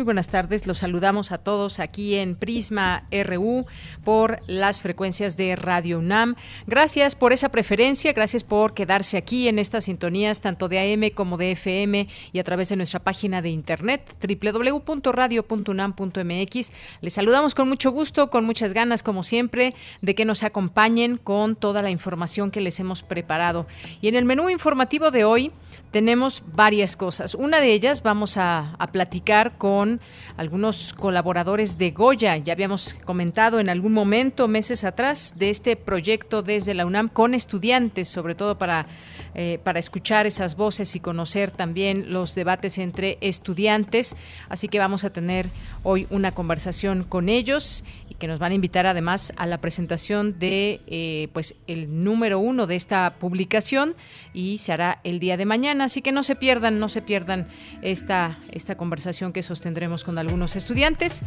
[0.00, 3.66] Muy buenas tardes, los saludamos a todos aquí en Prisma RU
[4.02, 6.36] por las frecuencias de Radio UNAM.
[6.66, 11.36] Gracias por esa preferencia, gracias por quedarse aquí en estas sintonías tanto de AM como
[11.36, 16.72] de FM y a través de nuestra página de internet www.radio.unam.mx.
[17.02, 21.56] Les saludamos con mucho gusto, con muchas ganas como siempre de que nos acompañen con
[21.56, 23.66] toda la información que les hemos preparado.
[24.00, 25.52] Y en el menú informativo de hoy
[25.90, 27.34] tenemos varias cosas.
[27.34, 30.00] Una de ellas vamos a, platicar con
[30.36, 32.36] algunos colaboradores de Goya.
[32.38, 37.34] Ya habíamos comentado en algún momento, meses atrás, de este proyecto desde la UNAM con
[37.34, 38.86] estudiantes, sobre todo para,
[39.34, 44.16] eh, para escuchar esas voces y conocer también los debates entre estudiantes.
[44.48, 45.48] Así que vamos a tener
[45.82, 47.84] hoy una conversación con ellos
[48.20, 52.68] que nos van a invitar además a la presentación de eh, pues el número uno
[52.68, 53.96] de esta publicación
[54.32, 55.84] y se hará el día de mañana.
[55.84, 57.48] Así que no se pierdan, no se pierdan
[57.82, 61.22] esta, esta conversación que sostendremos tendremos con algunos estudiantes.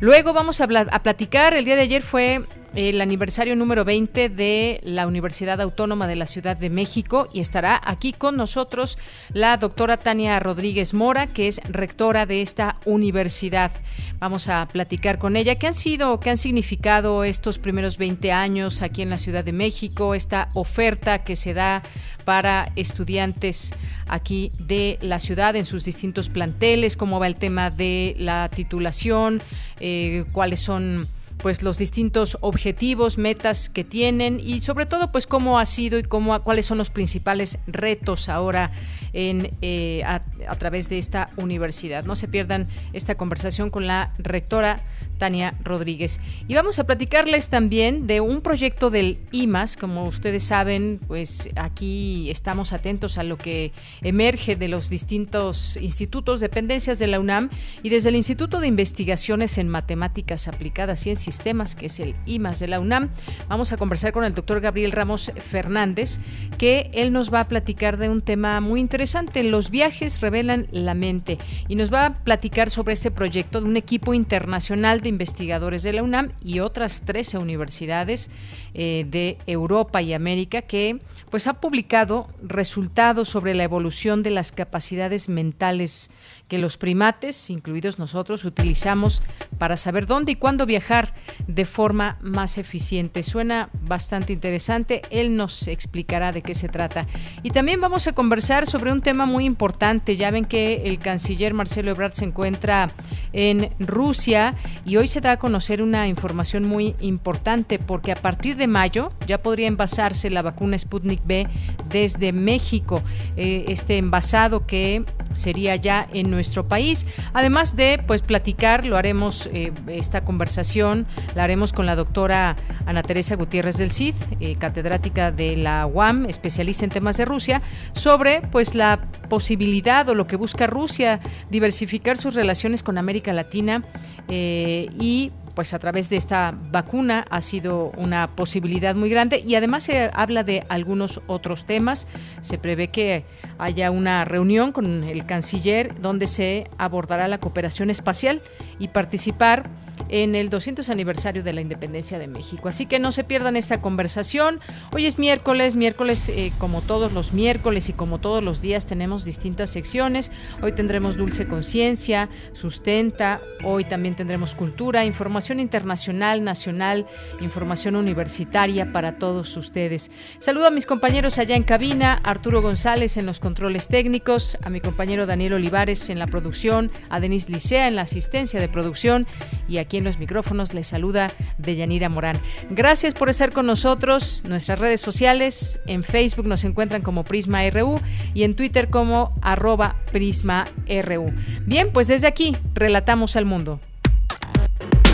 [0.00, 2.42] Luego vamos a, a platicar, el día de ayer fue
[2.74, 7.80] el aniversario número 20 de la Universidad Autónoma de la Ciudad de México y estará
[7.84, 8.98] aquí con nosotros
[9.32, 13.70] la doctora Tania Rodríguez Mora, que es rectora de esta universidad.
[14.18, 15.54] Vamos a platicar con ella.
[15.54, 19.52] Qué han sido, qué han significado estos primeros 20 años aquí en la Ciudad de
[19.52, 21.82] México, esta oferta que se da
[22.24, 23.74] para estudiantes
[24.08, 29.42] aquí de la ciudad en sus distintos planteles, cómo va el tema de la titulación,
[29.78, 31.08] eh, cuáles son
[31.44, 36.02] pues los distintos objetivos, metas que tienen y sobre todo pues cómo ha sido y
[36.02, 38.72] cómo cuáles son los principales retos ahora
[39.12, 40.22] en eh, a,
[40.56, 42.04] través de esta universidad.
[42.04, 44.80] No se pierdan esta conversación con la rectora
[45.18, 46.18] Tania Rodríguez.
[46.48, 49.76] Y vamos a platicarles también de un proyecto del IMAS.
[49.76, 53.72] Como ustedes saben, pues aquí estamos atentos a lo que
[54.02, 57.50] emerge de los distintos institutos, dependencias de la UNAM
[57.82, 62.60] y desde el Instituto de Investigaciones en Matemáticas Aplicadas en Sistemas, que es el IMAS
[62.60, 63.10] de la UNAM.
[63.48, 66.20] Vamos a conversar con el doctor Gabriel Ramos Fernández,
[66.58, 69.42] que él nos va a platicar de un tema muy interesante.
[69.42, 73.76] Los viajes revelan la mente y nos va a platicar sobre este proyecto de un
[73.76, 78.30] equipo internacional de investigadores de la UNAM y otras 13 universidades
[78.74, 81.00] eh, de Europa y América que
[81.30, 86.10] pues ha publicado resultados sobre la evolución de las capacidades mentales
[86.54, 89.22] que los primates, incluidos nosotros, utilizamos
[89.58, 91.12] para saber dónde y cuándo viajar
[91.48, 93.24] de forma más eficiente.
[93.24, 97.08] Suena bastante interesante, él nos explicará de qué se trata.
[97.42, 100.16] Y también vamos a conversar sobre un tema muy importante.
[100.16, 102.92] Ya ven que el canciller Marcelo Ebrard se encuentra
[103.32, 104.54] en Rusia
[104.84, 109.10] y hoy se da a conocer una información muy importante porque a partir de mayo
[109.26, 111.48] ya podría envasarse la vacuna Sputnik B
[111.90, 113.02] desde México.
[113.36, 117.06] Eh, este envasado que sería ya en nuestro país.
[117.32, 122.56] Además de pues platicar, lo haremos eh, esta conversación, la haremos con la doctora
[122.86, 127.62] Ana Teresa Gutiérrez del CID, eh, catedrática de la UAM, especialista en temas de Rusia,
[127.92, 133.82] sobre pues la posibilidad o lo que busca Rusia, diversificar sus relaciones con América Latina
[134.28, 139.54] eh, y pues a través de esta vacuna ha sido una posibilidad muy grande y
[139.54, 142.06] además se habla de algunos otros temas.
[142.40, 143.24] Se prevé que
[143.58, 148.42] haya una reunión con el canciller donde se abordará la cooperación espacial
[148.78, 149.70] y participar
[150.08, 152.68] en el 200 aniversario de la independencia de México.
[152.68, 154.60] Así que no se pierdan esta conversación.
[154.92, 159.24] Hoy es miércoles, miércoles eh, como todos los miércoles y como todos los días tenemos
[159.24, 160.30] distintas secciones.
[160.62, 167.06] Hoy tendremos Dulce Conciencia, Sustenta, hoy también tendremos Cultura, Información Internacional, Nacional,
[167.40, 170.10] Información Universitaria para todos ustedes.
[170.38, 174.80] Saludo a mis compañeros allá en cabina, Arturo González en los controles técnicos, a mi
[174.80, 179.26] compañero Daniel Olivares en la producción, a Denis Licea en la asistencia de producción
[179.68, 182.40] y a aquí en los micrófonos les saluda Deyanira Morán.
[182.70, 184.42] Gracias por estar con nosotros.
[184.48, 188.00] Nuestras redes sociales, en Facebook nos encuentran como Prisma RU
[188.34, 191.32] y en Twitter como arroba Prisma RU.
[191.66, 193.80] Bien, pues desde aquí relatamos al mundo.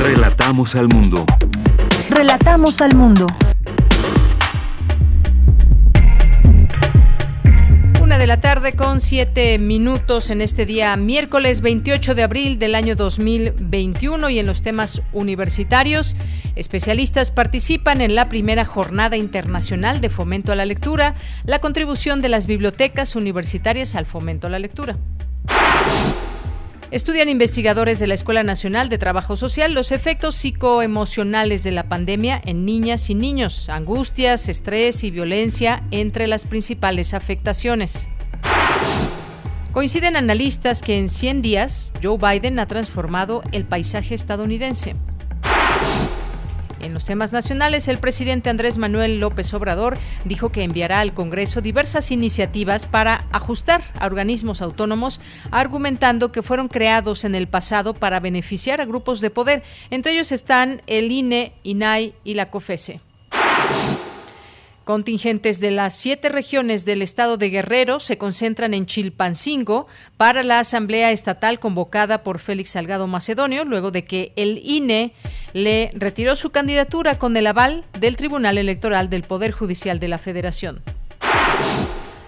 [0.01, 1.27] Relatamos al mundo.
[2.09, 3.27] Relatamos al mundo.
[8.21, 12.95] De la tarde con siete minutos en este día miércoles 28 de abril del año
[12.95, 16.17] 2021 y en los temas universitarios.
[16.55, 21.15] Especialistas participan en la primera jornada internacional de fomento a la lectura,
[21.47, 24.99] la contribución de las bibliotecas universitarias al fomento a la lectura.
[26.91, 32.43] Estudian investigadores de la Escuela Nacional de Trabajo Social los efectos psicoemocionales de la pandemia
[32.45, 38.09] en niñas y niños, angustias, estrés y violencia entre las principales afectaciones.
[39.71, 44.97] Coinciden analistas que en 100 días Joe Biden ha transformado el paisaje estadounidense.
[46.81, 51.61] En los temas nacionales, el presidente Andrés Manuel López Obrador dijo que enviará al Congreso
[51.61, 58.19] diversas iniciativas para ajustar a organismos autónomos, argumentando que fueron creados en el pasado para
[58.21, 59.63] beneficiar a grupos de poder.
[59.91, 63.01] Entre ellos están el INE, INAI y la COFESE.
[64.91, 70.59] Contingentes de las siete regiones del estado de Guerrero se concentran en Chilpancingo para la
[70.59, 75.13] asamblea estatal convocada por Félix Salgado Macedonio, luego de que el INE
[75.53, 80.19] le retiró su candidatura con el aval del Tribunal Electoral del Poder Judicial de la
[80.19, 80.81] Federación.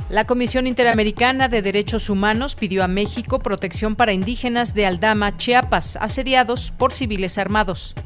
[0.08, 5.96] La Comisión Interamericana de Derechos Humanos pidió a México protección para indígenas de Aldama, Chiapas,
[5.96, 7.96] asediados por civiles armados.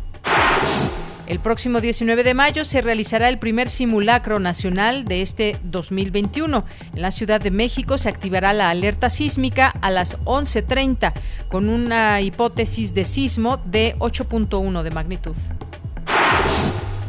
[1.26, 6.64] El próximo 19 de mayo se realizará el primer simulacro nacional de este 2021.
[6.94, 11.12] En la Ciudad de México se activará la alerta sísmica a las 11.30
[11.48, 15.34] con una hipótesis de sismo de 8.1 de magnitud.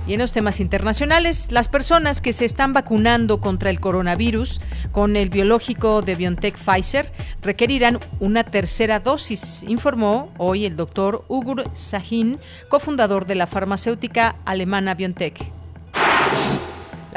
[0.07, 4.61] Y en los temas internacionales, las personas que se están vacunando contra el coronavirus
[4.93, 7.11] con el biológico de BioNTech Pfizer
[7.41, 12.37] requerirán una tercera dosis, informó hoy el doctor Ugur Sahin,
[12.69, 15.56] cofundador de la farmacéutica alemana BioNTech.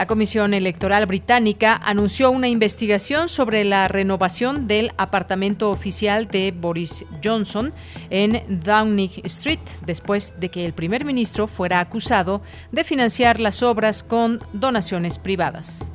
[0.01, 7.05] La Comisión Electoral Británica anunció una investigación sobre la renovación del apartamento oficial de Boris
[7.23, 7.75] Johnson
[8.09, 12.41] en Downing Street, después de que el primer ministro fuera acusado
[12.73, 15.93] de financiar las obras con donaciones privadas.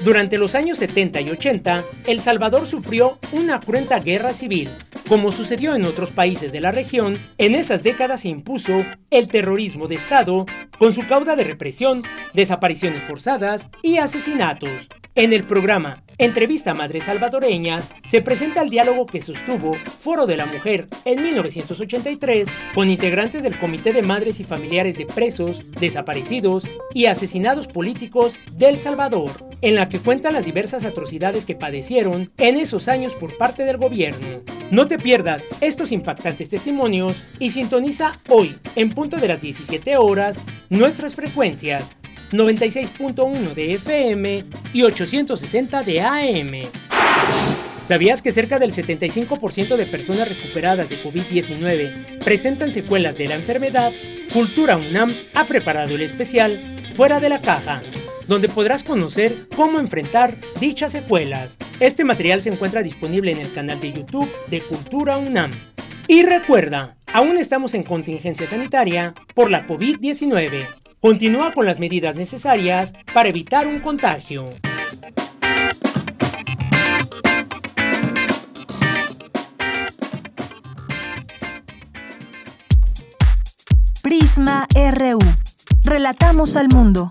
[0.04, 4.68] Durante los años 70 y 80, El Salvador sufrió una cruenta guerra civil.
[5.08, 9.86] Como sucedió en otros países de la región, en esas décadas se impuso el terrorismo
[9.86, 10.46] de Estado
[10.78, 12.02] con su cauda de represión,
[12.32, 14.88] desapariciones forzadas y asesinatos.
[15.16, 20.36] En el programa Entrevista a Madres Salvadoreñas se presenta el diálogo que sostuvo Foro de
[20.36, 26.64] la Mujer en 1983 con integrantes del Comité de Madres y Familiares de Presos, Desaparecidos
[26.92, 32.56] y Asesinados Políticos del Salvador, en la que cuentan las diversas atrocidades que padecieron en
[32.56, 34.42] esos años por parte del gobierno.
[34.72, 40.40] No te pierdas estos impactantes testimonios y sintoniza hoy, en punto de las 17 horas,
[40.70, 41.94] nuestras frecuencias
[42.36, 46.52] 96.1 de FM y 860 de AM.
[47.86, 53.92] ¿Sabías que cerca del 75% de personas recuperadas de COVID-19 presentan secuelas de la enfermedad?
[54.32, 57.82] Cultura UNAM ha preparado el especial Fuera de la Caja,
[58.26, 61.58] donde podrás conocer cómo enfrentar dichas secuelas.
[61.78, 65.52] Este material se encuentra disponible en el canal de YouTube de Cultura UNAM.
[66.08, 70.66] Y recuerda, aún estamos en contingencia sanitaria por la COVID-19.
[71.04, 74.48] Continúa con las medidas necesarias para evitar un contagio.
[84.02, 85.18] Prisma RU.
[85.82, 87.10] Relatamos al mundo.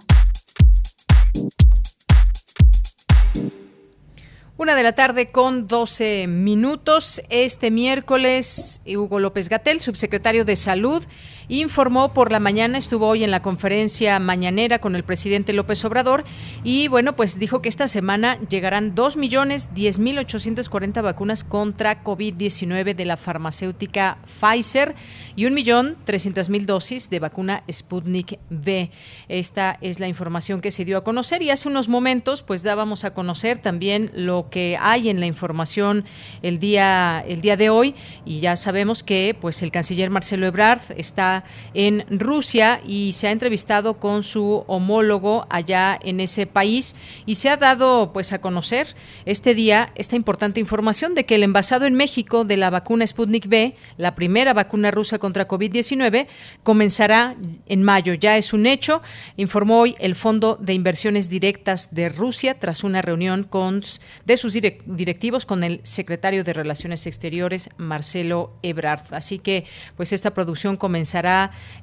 [4.58, 7.22] Una de la tarde con 12 minutos.
[7.30, 11.04] Este miércoles, Hugo López Gatel, subsecretario de Salud,
[11.48, 16.24] informó por la mañana, estuvo hoy en la conferencia mañanera con el presidente López Obrador
[16.64, 22.04] y bueno, pues dijo que esta semana llegarán 2 millones 10 mil 840 vacunas contra
[22.04, 24.96] COVID-19 de la farmacéutica Pfizer
[25.36, 28.92] y un millón 300 mil dosis de vacuna Sputnik V.
[29.28, 33.04] Esta es la información que se dio a conocer y hace unos momentos pues dábamos
[33.04, 36.06] a conocer también lo que hay en la información
[36.42, 37.96] el día, el día de hoy
[38.26, 41.33] y ya sabemos que pues el canciller Marcelo Ebrard está
[41.74, 47.50] en Rusia y se ha entrevistado con su homólogo allá en ese país y se
[47.50, 51.96] ha dado pues a conocer este día esta importante información de que el envasado en
[51.96, 56.28] México de la vacuna Sputnik V, la primera vacuna rusa contra COVID-19,
[56.64, 57.36] comenzará
[57.66, 58.14] en mayo.
[58.14, 59.02] Ya es un hecho,
[59.38, 63.82] informó hoy el Fondo de Inversiones Directas de Rusia tras una reunión con
[64.26, 69.06] de sus directivos con el secretario de Relaciones Exteriores, Marcelo Ebrard.
[69.12, 69.66] Así que,
[69.98, 71.23] pues esta producción comenzará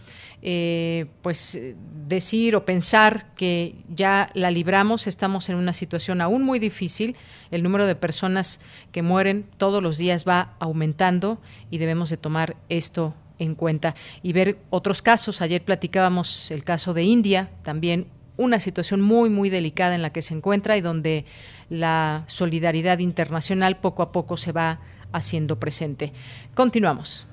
[0.42, 1.60] eh, pues
[2.08, 7.14] decir o pensar que ya la libramos, estamos en una situación aún muy difícil,
[7.52, 8.60] el número de personas
[8.90, 14.32] que mueren todos los días va aumentando y debemos de tomar esto en cuenta y
[14.32, 15.40] ver otros casos.
[15.40, 20.22] Ayer platicábamos el caso de India, también una situación muy, muy delicada en la que
[20.22, 21.26] se encuentra y donde
[21.68, 24.80] la solidaridad internacional poco a poco se va
[25.12, 26.12] haciendo presente.
[26.54, 27.26] Continuamos.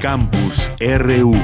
[0.00, 1.36] Campus RU.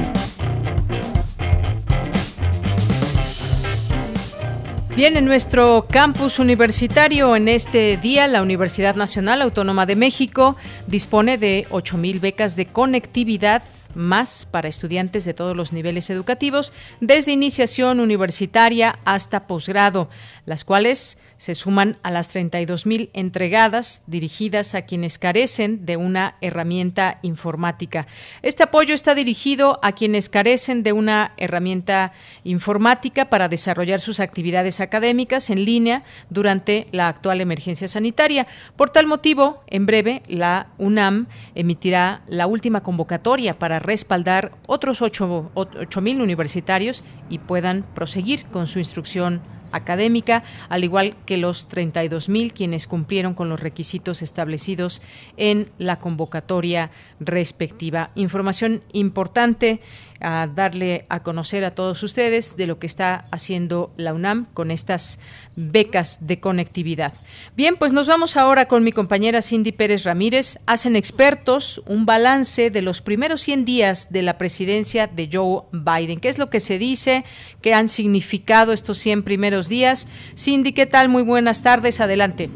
[4.95, 11.37] Bien, en nuestro campus universitario en este día, la Universidad Nacional Autónoma de México dispone
[11.37, 13.63] de 8.000 becas de conectividad
[13.95, 20.09] más para estudiantes de todos los niveles educativos, desde iniciación universitaria hasta posgrado,
[20.45, 27.19] las cuales se suman a las 32.000 entregadas dirigidas a quienes carecen de una herramienta
[27.23, 28.05] informática.
[28.41, 34.81] Este apoyo está dirigido a quienes carecen de una herramienta informática para desarrollar sus actividades
[34.81, 38.45] académicas en línea durante la actual emergencia sanitaria.
[38.75, 46.21] Por tal motivo, en breve, la UNAM emitirá la última convocatoria para respaldar otros 8.000
[46.21, 49.41] universitarios y puedan proseguir con su instrucción
[49.71, 55.01] académica, al igual que los 32.000 quienes cumplieron con los requisitos establecidos
[55.37, 58.11] en la convocatoria respectiva.
[58.15, 59.81] Información importante
[60.21, 64.71] a darle a conocer a todos ustedes de lo que está haciendo la UNAM con
[64.71, 65.19] estas
[65.55, 67.13] becas de conectividad.
[67.55, 70.57] Bien, pues nos vamos ahora con mi compañera Cindy Pérez Ramírez.
[70.67, 76.19] Hacen expertos un balance de los primeros 100 días de la presidencia de Joe Biden.
[76.19, 77.25] ¿Qué es lo que se dice?
[77.61, 80.07] ¿Qué han significado estos 100 primeros días?
[80.37, 81.09] Cindy, ¿qué tal?
[81.09, 81.99] Muy buenas tardes.
[82.01, 82.49] Adelante.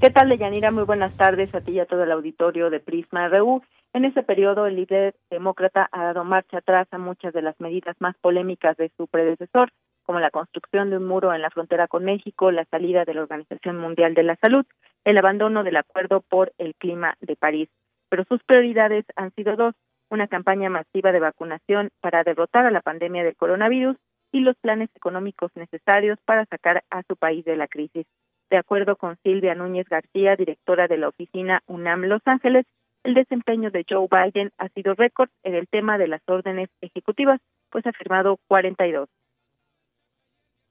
[0.00, 0.70] ¿Qué tal, Deyanira?
[0.70, 3.62] Muy buenas tardes a ti y a todo el auditorio de Prisma RU.
[3.94, 7.96] En ese periodo, el líder demócrata ha dado marcha atrás a muchas de las medidas
[8.00, 9.70] más polémicas de su predecesor,
[10.04, 13.22] como la construcción de un muro en la frontera con México, la salida de la
[13.22, 14.64] Organización Mundial de la Salud,
[15.04, 17.68] el abandono del Acuerdo por el Clima de París.
[18.08, 19.74] Pero sus prioridades han sido dos,
[20.10, 23.96] una campaña masiva de vacunación para derrotar a la pandemia del coronavirus
[24.32, 28.06] y los planes económicos necesarios para sacar a su país de la crisis.
[28.50, 32.66] De acuerdo con Silvia Núñez García, directora de la oficina UNAM Los Ángeles,
[33.08, 37.40] el desempeño de Joe Biden ha sido récord en el tema de las órdenes ejecutivas,
[37.70, 39.08] pues ha firmado 42.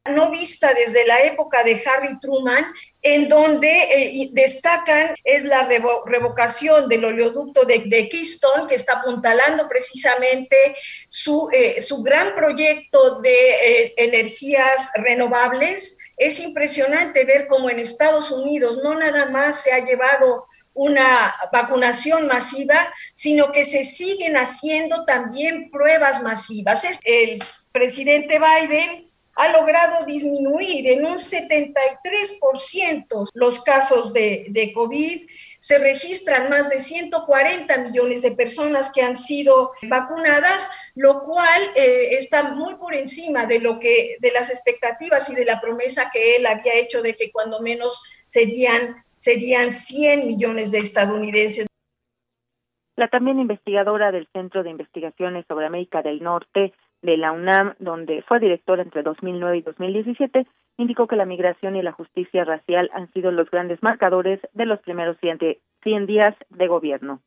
[0.09, 2.63] no vista desde la época de Harry Truman,
[3.01, 5.67] en donde eh, destacan es la
[6.05, 10.55] revocación del oleoducto de, Keystone, que está apuntalando precisamente
[11.09, 15.97] su, eh, su gran proyecto de eh, energías renovables.
[16.15, 22.27] Es impresionante ver cómo en Estados Unidos no nada más se ha llevado una vacunación
[22.27, 26.99] masiva, sino que se siguen haciendo también pruebas masivas.
[27.03, 27.39] El
[27.71, 29.07] presidente Biden
[29.37, 35.21] ha logrado disminuir en un 73% los casos de, de, COVID.
[35.59, 42.15] Se registran más de 140 millones de personas que han sido vacunadas, lo cual eh,
[42.15, 46.35] está muy por encima de lo que de las expectativas y de la promesa que
[46.35, 51.67] él había hecho de que cuando menos serían serían 100 millones de estadounidenses.
[52.95, 58.23] La también investigadora del Centro de Investigaciones sobre América del Norte, de la UNAM, donde
[58.27, 63.11] fue directora entre 2009 y 2017, indicó que la migración y la justicia racial han
[63.13, 67.21] sido los grandes marcadores de los primeros 100 días de gobierno.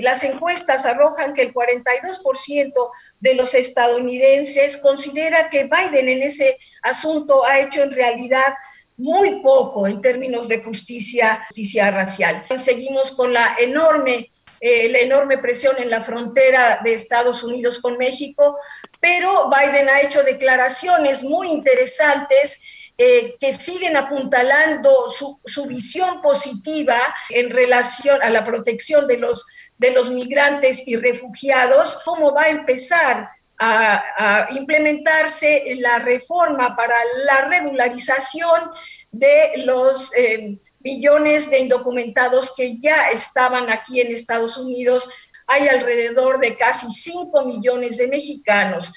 [0.00, 2.72] Las encuestas arrojan que el 42%
[3.18, 8.54] de los estadounidenses considera que Biden en ese asunto ha hecho en realidad
[8.96, 12.44] muy poco en términos de justicia, justicia racial.
[12.56, 14.30] Seguimos con la enorme
[14.60, 18.58] eh, la enorme presión en la frontera de Estados Unidos con México,
[19.00, 26.98] pero Biden ha hecho declaraciones muy interesantes eh, que siguen apuntalando su, su, visión positiva
[27.30, 29.46] en relación a la protección de los,
[29.78, 37.48] de los migrantes y refugiados, cómo va a empezar a, implementarse la reforma para la
[37.48, 38.70] regularización
[39.12, 40.14] de los...
[40.16, 45.30] Eh, millones de indocumentados que ya estaban aquí en Estados Unidos.
[45.46, 48.94] Hay alrededor de casi 5 millones de mexicanos.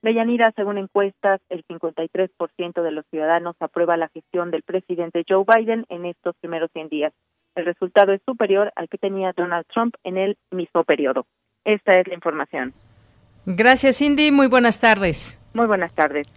[0.00, 5.86] Deyanira, según encuestas, el 53% de los ciudadanos aprueba la gestión del presidente Joe Biden
[5.88, 7.12] en estos primeros 100 días.
[7.56, 11.26] El resultado es superior al que tenía Donald Trump en el mismo periodo.
[11.64, 12.72] Esta es la información.
[13.44, 14.30] Gracias, Cindy.
[14.30, 15.36] Muy buenas tardes.
[15.52, 16.28] Muy buenas tardes.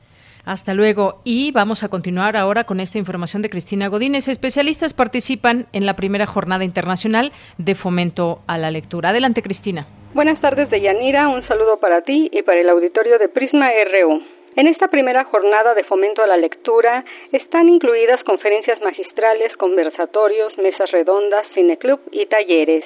[0.46, 1.22] Hasta luego.
[1.24, 4.28] Y vamos a continuar ahora con esta información de Cristina Godínez.
[4.28, 9.10] Especialistas participan en la primera jornada internacional de fomento a la lectura.
[9.10, 9.86] Adelante, Cristina.
[10.14, 11.30] Buenas tardes, Deyanira.
[11.30, 14.22] Un saludo para ti y para el auditorio de Prisma RU.
[14.58, 20.92] En esta primera jornada de fomento a la lectura están incluidas conferencias magistrales, conversatorios, mesas
[20.92, 22.84] redondas, cineclub y talleres.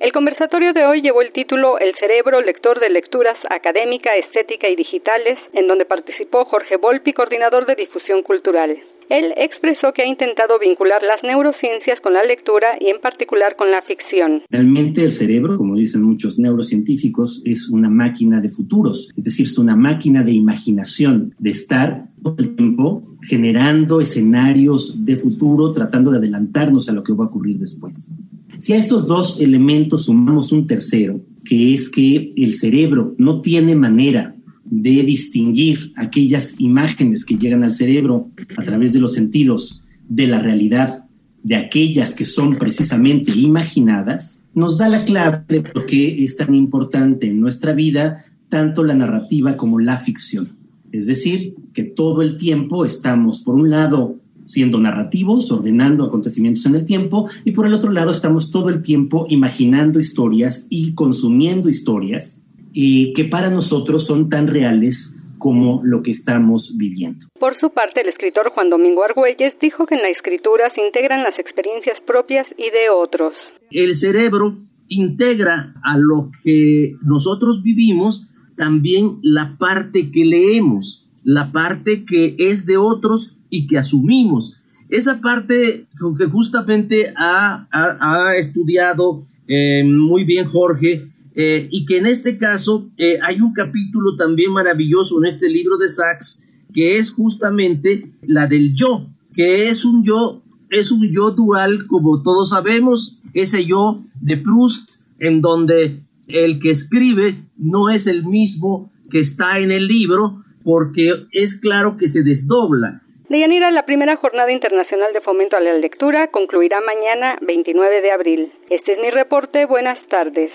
[0.00, 4.76] El conversatorio de hoy llevó el título El cerebro, lector de lecturas académica, estética y
[4.76, 8.78] digitales, en donde participó Jorge Volpi, coordinador de difusión cultural.
[9.10, 13.70] Él expresó que ha intentado vincular las neurociencias con la lectura y en particular con
[13.70, 14.42] la ficción.
[14.50, 19.58] Realmente el cerebro, como dicen muchos neurocientíficos, es una máquina de futuros, es decir, es
[19.58, 26.18] una máquina de imaginación, de estar todo el tiempo generando escenarios de futuro, tratando de
[26.18, 28.10] adelantarnos a lo que va a ocurrir después.
[28.58, 33.74] Si a estos dos elementos sumamos un tercero, que es que el cerebro no tiene
[33.74, 34.34] manera
[34.70, 40.40] de distinguir aquellas imágenes que llegan al cerebro a través de los sentidos de la
[40.40, 41.04] realidad
[41.42, 46.54] de aquellas que son precisamente imaginadas, nos da la clave de por qué es tan
[46.54, 50.50] importante en nuestra vida tanto la narrativa como la ficción.
[50.90, 56.74] Es decir, que todo el tiempo estamos, por un lado, siendo narrativos, ordenando acontecimientos en
[56.74, 61.68] el tiempo, y por el otro lado estamos todo el tiempo imaginando historias y consumiendo
[61.68, 62.42] historias
[62.80, 67.26] y que para nosotros son tan reales como lo que estamos viviendo.
[67.40, 71.24] Por su parte, el escritor Juan Domingo Argüelles dijo que en la escritura se integran
[71.24, 73.34] las experiencias propias y de otros.
[73.72, 82.04] El cerebro integra a lo que nosotros vivimos también la parte que leemos, la parte
[82.06, 84.62] que es de otros y que asumimos.
[84.88, 91.08] Esa parte que justamente ha, estudiado eh, muy bien Jorge
[91.40, 95.76] eh, y que en este caso eh, hay un capítulo también maravilloso en este libro
[95.76, 101.30] de Sachs que es justamente la del yo, que es un yo, es un yo
[101.30, 108.08] dual, como todos sabemos, ese yo de Proust, en donde el que escribe no es
[108.08, 113.02] el mismo que está en el libro, porque es claro que se desdobla.
[113.28, 118.52] Deyanira, la primera jornada internacional de fomento a la lectura concluirá mañana 29 de abril.
[118.70, 119.66] Este es mi reporte.
[119.66, 120.50] Buenas tardes.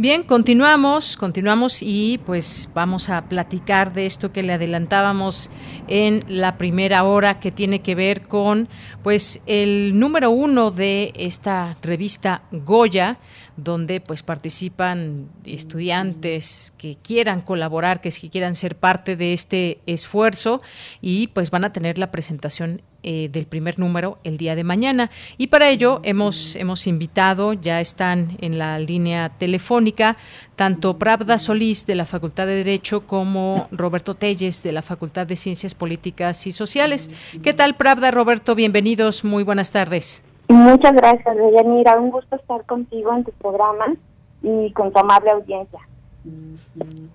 [0.01, 5.51] Bien, continuamos, continuamos y pues vamos a platicar de esto que le adelantábamos
[5.87, 8.67] en la primera hora que tiene que ver con
[9.03, 13.19] pues el número uno de esta revista Goya
[13.57, 20.61] donde pues participan estudiantes que quieran colaborar, que quieran ser parte de este esfuerzo
[21.01, 25.09] y pues van a tener la presentación eh, del primer número el día de mañana.
[25.37, 30.17] Y para ello hemos, hemos invitado, ya están en la línea telefónica,
[30.55, 35.35] tanto Pravda Solís de la Facultad de Derecho como Roberto Telles de la Facultad de
[35.35, 37.09] Ciencias Políticas y Sociales.
[37.41, 38.53] ¿Qué tal, Pravda, Roberto?
[38.53, 40.23] Bienvenidos, muy buenas tardes.
[40.51, 41.99] Muchas gracias, Deyanira.
[41.99, 43.95] Un gusto estar contigo en tu programa
[44.43, 45.79] y con tu amable audiencia.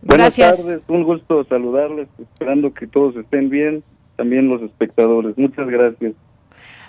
[0.02, 3.84] Buenas tardes, un gusto saludarles, esperando que todos estén bien
[4.16, 5.36] también los espectadores.
[5.36, 6.14] Muchas gracias.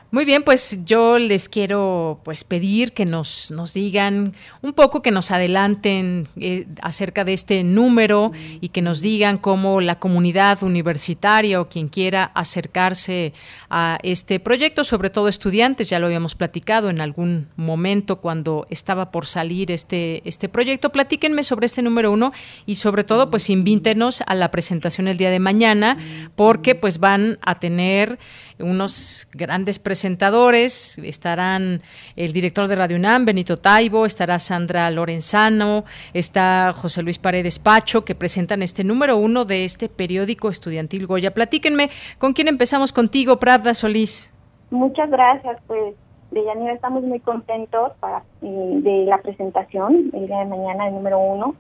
[0.10, 5.12] Muy bien, pues yo les quiero pues pedir que nos, nos digan un poco, que
[5.12, 11.60] nos adelanten eh, acerca de este número y que nos digan cómo la comunidad universitaria
[11.60, 13.34] o quien quiera acercarse
[13.70, 19.12] a este proyecto, sobre todo estudiantes, ya lo habíamos platicado en algún momento cuando estaba
[19.12, 20.90] por salir este, este proyecto.
[20.90, 22.32] Platíquenme sobre este número uno
[22.66, 25.98] y sobre todo pues invítenos a la presentación el día de mañana
[26.38, 28.18] porque pues van a tener
[28.60, 30.98] unos grandes presentadores.
[31.00, 31.82] Estarán
[32.16, 38.06] el director de Radio UNAM, Benito Taibo, estará Sandra Lorenzano, está José Luis Paredes Pacho,
[38.06, 41.34] que presentan este número uno de este periódico estudiantil Goya.
[41.34, 44.32] Platíquenme, ¿con quién empezamos contigo, Pravda Solís?
[44.70, 45.96] Muchas gracias, pues.
[46.32, 50.96] De Yanira estamos muy contentos para, eh, de la presentación el día de mañana, el
[50.96, 51.56] número uno.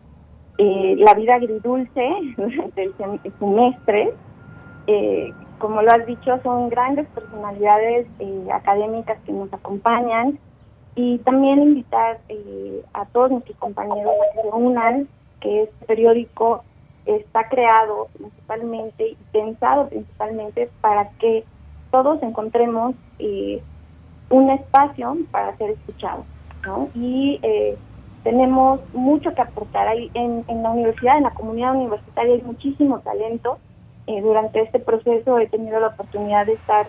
[0.58, 2.10] Eh, la vida agridulce
[2.76, 2.94] del
[3.40, 4.14] semestre,
[4.88, 10.40] eh, como lo has dicho, son grandes personalidades eh, académicas que nos acompañan
[10.96, 15.08] y también invitar eh, a todos nuestros compañeros a que se unan,
[15.42, 16.64] que este periódico
[17.06, 21.44] está creado principalmente y pensado principalmente para que
[21.92, 23.62] todos encontremos eh,
[24.30, 26.26] un espacio para ser escuchados.
[26.66, 26.90] ¿no?
[26.96, 27.40] Y
[28.24, 33.00] tenemos mucho que aportar ahí en, en la universidad, en la comunidad universitaria hay muchísimo
[33.00, 33.58] talento
[34.08, 36.88] eh, durante este proceso he tenido la oportunidad de estar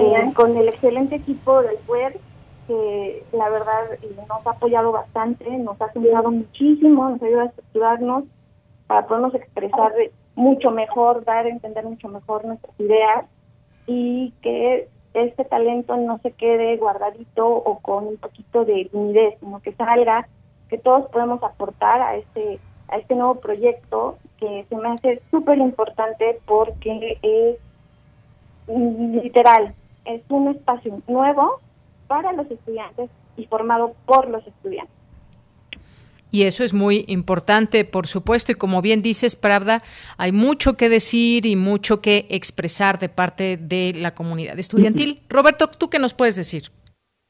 [0.00, 2.18] eh, con el excelente equipo del PUER,
[2.66, 7.46] que la verdad eh, nos ha apoyado bastante, nos ha ayudado muchísimo, nos ayuda a
[7.46, 8.24] estructurarnos
[8.86, 9.92] para podernos expresar
[10.34, 13.26] mucho mejor, dar a entender mucho mejor nuestras ideas
[13.86, 19.60] y que este talento no se quede guardadito o con un poquito de timidez, sino
[19.60, 20.26] que salga,
[20.68, 25.58] que todos podemos aportar a este a este nuevo proyecto que se me hace súper
[25.58, 27.56] importante porque es
[29.22, 31.60] literal, es un espacio nuevo
[32.06, 34.94] para los estudiantes y formado por los estudiantes.
[36.30, 39.84] Y eso es muy importante, por supuesto, y como bien dices, Pravda,
[40.18, 45.20] hay mucho que decir y mucho que expresar de parte de la comunidad estudiantil.
[45.28, 46.64] Roberto, ¿tú qué nos puedes decir?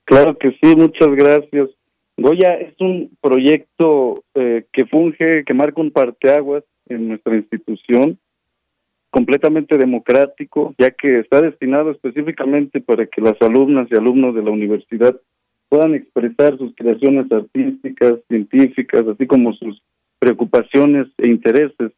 [0.06, 1.68] Claro que sí, muchas gracias.
[2.16, 8.18] Goya es un proyecto eh, que funge, que marca un parteaguas en nuestra institución,
[9.10, 14.50] completamente democrático, ya que está destinado específicamente para que las alumnas y alumnos de la
[14.50, 15.20] universidad
[15.68, 19.82] puedan expresar sus creaciones artísticas, científicas, así como sus
[20.18, 21.92] preocupaciones e intereses.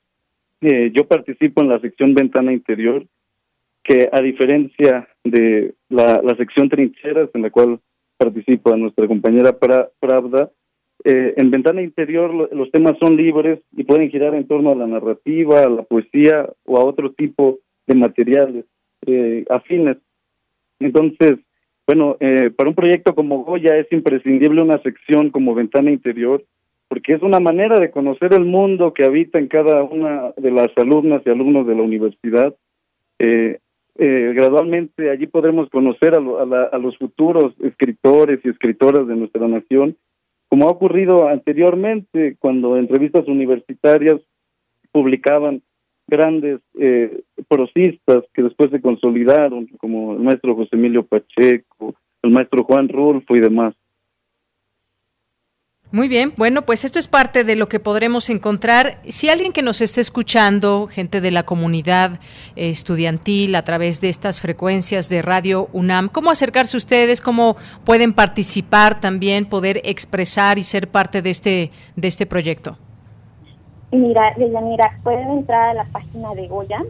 [0.62, 3.07] Eh, yo participo en la sección Ventana Interior,
[3.83, 7.81] que a diferencia de la, la sección Trincheras, en la cual
[8.16, 10.50] participa nuestra compañera Pravda.
[11.05, 14.87] Eh, en Ventana Interior los temas son libres y pueden girar en torno a la
[14.87, 18.64] narrativa, a la poesía o a otro tipo de materiales
[19.07, 19.98] eh, afines.
[20.81, 21.38] Entonces,
[21.87, 26.44] bueno, eh, para un proyecto como Goya es imprescindible una sección como Ventana Interior,
[26.88, 30.68] porque es una manera de conocer el mundo que habita en cada una de las
[30.76, 32.55] alumnas y alumnos de la universidad.
[33.18, 33.59] Eh,
[33.98, 39.96] eh, gradualmente allí podremos conocer a, a, los futuros escritores y escritoras de nuestra nación,
[40.48, 44.16] como ha ocurrido anteriormente cuando en revistas universitarias
[44.92, 45.62] publicaban
[46.06, 52.64] grandes eh, prosistas que después se consolidaron, como el maestro José Emilio Pacheco, el maestro
[52.64, 53.74] Juan Rulfo y demás.
[55.92, 58.99] Muy bien, bueno, pues esto es parte de lo que podremos encontrar.
[59.09, 62.18] Si alguien que nos esté escuchando, gente de la comunidad
[62.57, 67.20] estudiantil a través de estas frecuencias de Radio UNAM, ¿cómo acercarse ustedes?
[67.20, 72.77] ¿Cómo pueden participar también, poder expresar y ser parte de este, de este proyecto?
[73.92, 76.83] Mira, mira, pueden entrar a la página de Goya,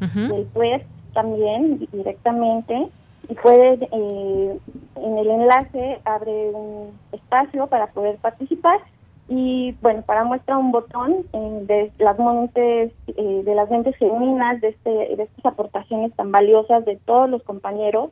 [0.00, 2.88] del PUES también directamente
[3.28, 4.58] y pueden, eh,
[4.96, 8.80] en el enlace abre un espacio para poder participar
[9.28, 14.60] y bueno, para muestra un botón eh, de las mentes, eh, de las mentes genuinas,
[14.60, 18.10] de, este, de estas aportaciones tan valiosas de todos los compañeros,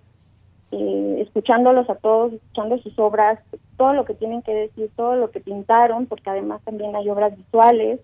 [0.70, 3.38] eh, escuchándolos a todos, escuchando sus obras,
[3.77, 7.37] todo lo que tienen que decir, todo lo que pintaron, porque además también hay obras
[7.37, 8.01] visuales.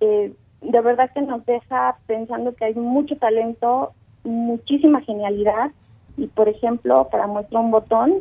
[0.00, 3.92] de verdad que nos deja pensando que hay mucho talento,
[4.24, 5.70] muchísima genialidad,
[6.16, 8.14] y por ejemplo, para muestra un botón,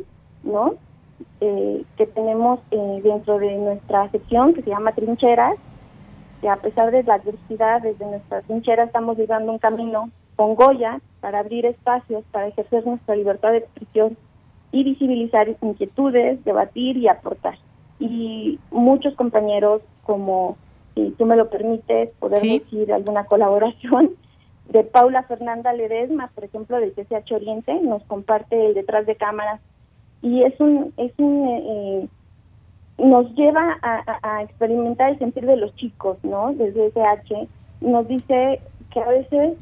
[0.44, 0.76] ¿no?
[1.40, 5.56] Eh, que tenemos eh, dentro de nuestra sección que se llama Trincheras,
[6.42, 11.00] que a pesar de la adversidad, desde nuestra trinchera estamos llevando un camino con Goya
[11.20, 14.18] para abrir espacios, para ejercer nuestra libertad de expresión
[14.72, 17.58] y visibilizar inquietudes, debatir y aportar.
[18.00, 20.58] Y muchos compañeros, como
[20.96, 24.12] si tú me lo permites, poder decir alguna colaboración,
[24.72, 29.60] de Paula Fernanda Ledesma, por ejemplo, del TCH Oriente, nos comparte el detrás de cámaras
[30.22, 32.10] y es un, es un eh,
[32.98, 36.54] nos lleva a, experimentar el sentir de los chicos, ¿no?
[36.54, 37.48] Desde SH,
[37.82, 39.58] nos dice que a veces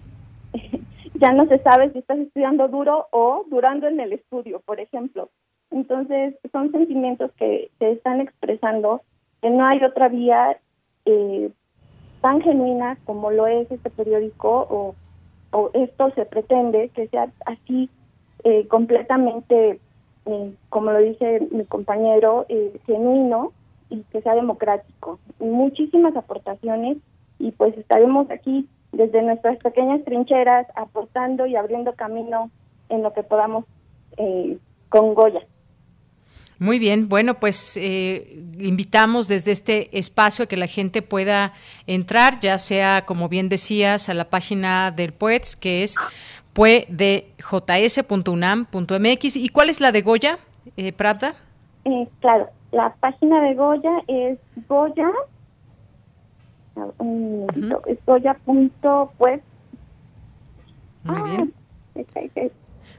[1.15, 5.29] ya no se sabe si estás estudiando duro o durando en el estudio, por ejemplo.
[5.71, 9.01] Entonces, son sentimientos que se están expresando,
[9.41, 10.57] que no hay otra vía
[11.05, 11.49] eh,
[12.21, 14.95] tan genuina como lo es este periódico o,
[15.51, 17.89] o esto se pretende que sea así
[18.43, 19.79] eh, completamente
[20.25, 23.51] eh, como lo dice mi compañero, eh, genuino
[23.89, 25.19] y que sea democrático.
[25.39, 26.97] Muchísimas aportaciones
[27.39, 32.51] y pues estaremos aquí desde nuestras pequeñas trincheras aportando y abriendo camino
[32.89, 33.65] en lo que podamos
[34.17, 34.57] eh,
[34.89, 35.41] con Goya.
[36.59, 41.53] Muy bien, bueno, pues invitamos desde este espacio a que la gente pueda
[41.87, 45.95] entrar, ya sea, como bien decías, a la página del PUETS, que es
[46.59, 49.35] fue de js.unam.mx.
[49.37, 50.39] ¿Y cuál es la de Goya,
[50.75, 51.35] eh, Pravda?
[51.85, 55.09] Eh, claro, la página de Goya es Goya,
[56.97, 57.47] un
[57.87, 59.41] es goya.web.
[61.05, 61.53] Muy ah, bien.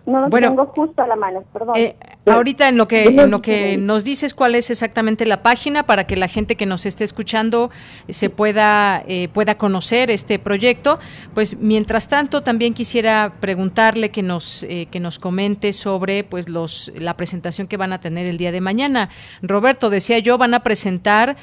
[0.07, 1.75] No lo tengo justo a la mano, perdón.
[1.77, 1.94] Eh,
[2.26, 6.06] ahorita en lo que en lo que nos dices cuál es exactamente la página para
[6.06, 7.70] que la gente que nos esté escuchando
[8.09, 10.98] se pueda eh, pueda conocer este proyecto.
[11.35, 16.92] Pues mientras tanto también quisiera preguntarle que nos eh, que nos comente sobre pues los
[16.94, 19.09] la presentación que van a tener el día de mañana.
[19.42, 21.37] Roberto decía yo van a presentar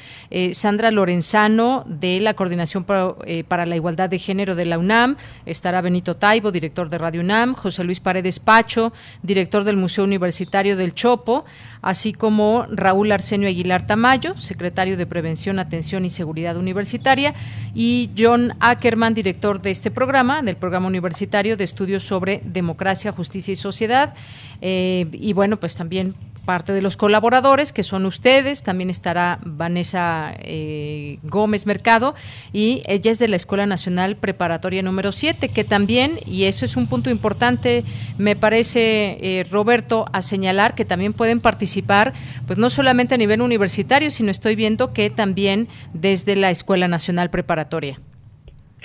[0.52, 3.14] Sandra Lorenzano de la Coordinación para,
[3.48, 7.54] para la Igualdad de Género de la UNAM, estará Benito Taibo, director de Radio UNAM,
[7.54, 11.44] José Luis Paredes Pacho, director del Museo Universitario del Chopo,
[11.82, 17.34] así como Raúl Arsenio Aguilar Tamayo, secretario de Prevención, Atención y Seguridad Universitaria,
[17.74, 23.52] y John Ackerman, director de este programa, del programa universitario de estudios sobre democracia, justicia
[23.52, 24.14] y sociedad.
[24.60, 26.14] Eh, y bueno, pues también
[26.48, 32.14] parte de los colaboradores, que son ustedes, también estará Vanessa eh, Gómez Mercado,
[32.54, 36.78] y ella es de la Escuela Nacional Preparatoria número 7, que también, y eso es
[36.78, 37.84] un punto importante,
[38.16, 42.14] me parece, eh, Roberto, a señalar que también pueden participar,
[42.46, 47.28] pues no solamente a nivel universitario, sino estoy viendo que también desde la Escuela Nacional
[47.28, 48.00] Preparatoria.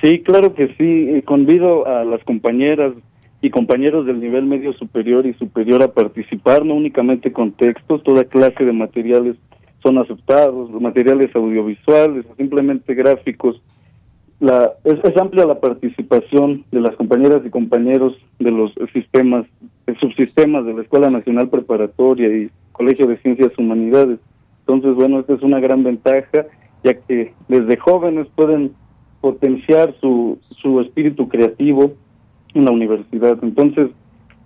[0.01, 1.21] Sí, claro que sí.
[1.23, 2.91] Convido a las compañeras
[3.43, 8.23] y compañeros del nivel medio superior y superior a participar, no únicamente con textos, toda
[8.23, 9.36] clase de materiales
[9.84, 13.62] son aceptados, materiales audiovisuales, simplemente gráficos.
[14.39, 19.45] La, es, amplia la participación de las compañeras y compañeros de los sistemas,
[19.99, 24.19] subsistemas de la Escuela Nacional Preparatoria y Colegio de Ciencias Humanidades.
[24.60, 26.45] Entonces, bueno, esta es una gran ventaja,
[26.82, 28.71] ya que desde jóvenes pueden
[29.19, 31.91] potenciar su, su espíritu creativo,
[32.53, 33.37] en la universidad.
[33.41, 33.89] Entonces,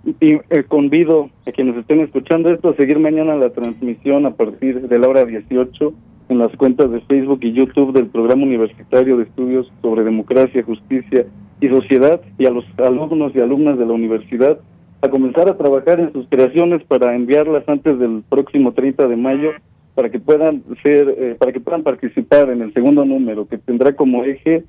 [0.06, 4.88] y, eh, convido a quienes estén escuchando esto a seguir mañana la transmisión a partir
[4.88, 5.94] de la hora 18
[6.30, 11.26] en las cuentas de Facebook y YouTube del Programa Universitario de Estudios sobre Democracia, Justicia
[11.60, 14.60] y Sociedad y a los alumnos y alumnas de la universidad
[15.02, 19.52] a comenzar a trabajar en sus creaciones para enviarlas antes del próximo 30 de mayo
[19.96, 23.94] para que puedan ser eh, para que puedan participar en el segundo número que tendrá
[23.94, 24.64] como eje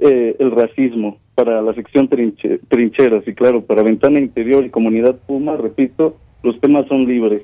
[0.00, 5.56] eh, el racismo para la sección trincheras y claro, para Ventana Interior y Comunidad Puma,
[5.56, 7.42] repito, los temas son libres.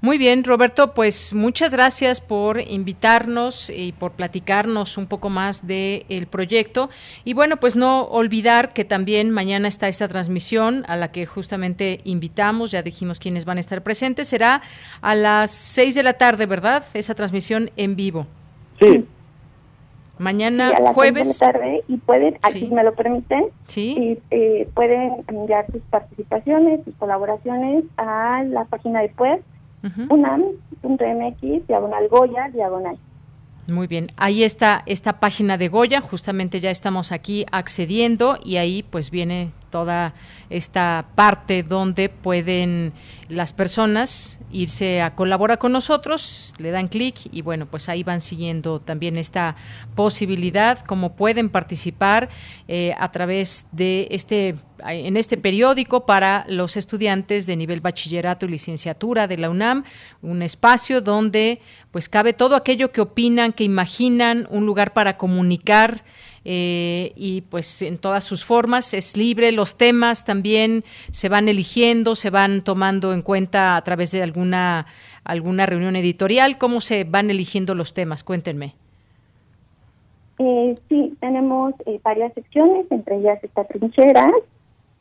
[0.00, 6.04] Muy bien, Roberto, pues muchas gracias por invitarnos y por platicarnos un poco más del
[6.08, 6.88] el proyecto.
[7.24, 12.00] Y bueno, pues no olvidar que también mañana está esta transmisión a la que justamente
[12.04, 14.62] invitamos, ya dijimos quiénes van a estar presentes, será
[15.00, 16.84] a las seis de la tarde, ¿verdad?
[16.94, 18.28] Esa transmisión en vivo.
[18.80, 19.04] Sí,
[20.18, 21.38] Mañana a las jueves.
[21.38, 23.96] De la tarde y pueden, aquí me lo permiten, ¿Sí?
[23.98, 29.42] y eh, pueden enviar sus participaciones, sus colaboraciones a la página de web
[30.10, 32.98] unam.mx, diagonal Goya, diagonal.
[33.68, 38.82] Muy bien, ahí está esta página de Goya, justamente ya estamos aquí accediendo y ahí
[38.82, 40.14] pues viene toda
[40.50, 42.92] esta parte donde pueden
[43.28, 48.20] las personas irse a colaborar con nosotros, le dan clic y bueno, pues ahí van
[48.20, 49.56] siguiendo también esta
[49.94, 52.30] posibilidad, como pueden participar
[52.68, 58.50] eh, a través de este en este periódico para los estudiantes de nivel bachillerato y
[58.50, 59.82] licenciatura de la UNAM,
[60.22, 66.04] un espacio donde pues cabe todo aquello que opinan, que imaginan, un lugar para comunicar
[66.50, 72.16] eh, y pues en todas sus formas es libre, los temas también se van eligiendo,
[72.16, 74.86] se van tomando en cuenta a través de alguna
[75.24, 78.24] alguna reunión editorial, ¿cómo se van eligiendo los temas?
[78.24, 78.74] Cuéntenme.
[80.38, 84.32] Eh, sí, tenemos eh, varias secciones, entre ellas está trincheras,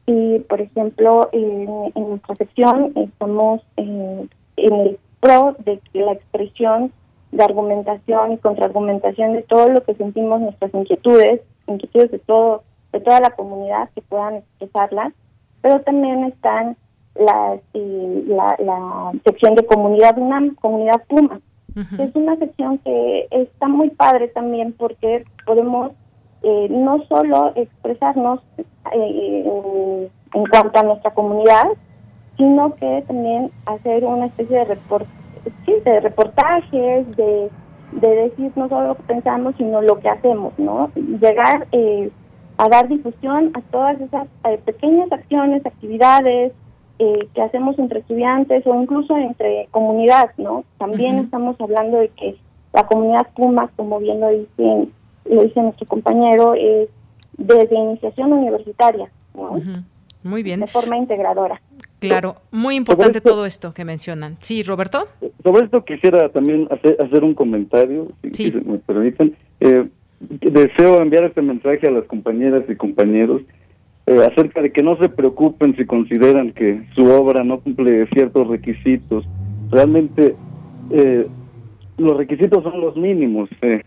[0.05, 1.63] y, por ejemplo, en,
[1.95, 6.91] nuestra sección estamos en el pro de que la expresión
[7.31, 12.63] de argumentación y contraargumentación de todo lo que sentimos, nuestras inquietudes, inquietudes de todo
[12.93, 15.13] de toda la comunidad que puedan expresarlas,
[15.61, 16.77] pero también están
[17.15, 21.41] eh, la, la, sección de comunidad UNAM, comunidad Puma,
[21.99, 25.91] es una sección que está muy padre también porque podemos
[26.41, 29.43] eh, no solo expresarnos eh,
[30.33, 31.65] en, cuanto a nuestra comunidad,
[32.37, 34.77] sino que también hacer una especie de,
[35.65, 37.49] report de reportajes, de,
[37.93, 40.91] de decir no solo lo que pensamos, sino lo que hacemos, ¿no?
[40.95, 42.09] Llegar eh,
[42.57, 46.53] a dar difusión a todas esas eh, pequeñas acciones, actividades
[46.99, 50.63] eh, que hacemos entre estudiantes o incluso entre comunidad, ¿no?
[50.77, 52.35] También estamos hablando de que
[52.73, 54.91] la comunidad Puma, como bien lo dicen
[55.29, 56.89] lo dice nuestro compañero, es
[57.37, 59.09] desde iniciación universitaria,
[60.23, 60.61] Muy bien.
[60.61, 61.61] De forma integradora.
[61.99, 64.37] Claro, muy importante todo esto que mencionan.
[64.39, 65.07] Sí, Roberto.
[65.43, 69.35] Sobre esto quisiera también hacer, hacer un comentario, si, me permiten.
[69.59, 69.87] Eh,
[70.19, 73.41] deseo enviar este mensaje a las compañeras y compañeros
[74.07, 78.47] eh, acerca de que no se preocupen si consideran que su obra no cumple ciertos
[78.47, 79.25] requisitos.
[79.69, 80.35] Realmente
[80.91, 81.27] eh,
[81.97, 83.49] los requisitos son los mínimos.
[83.61, 83.81] Eh,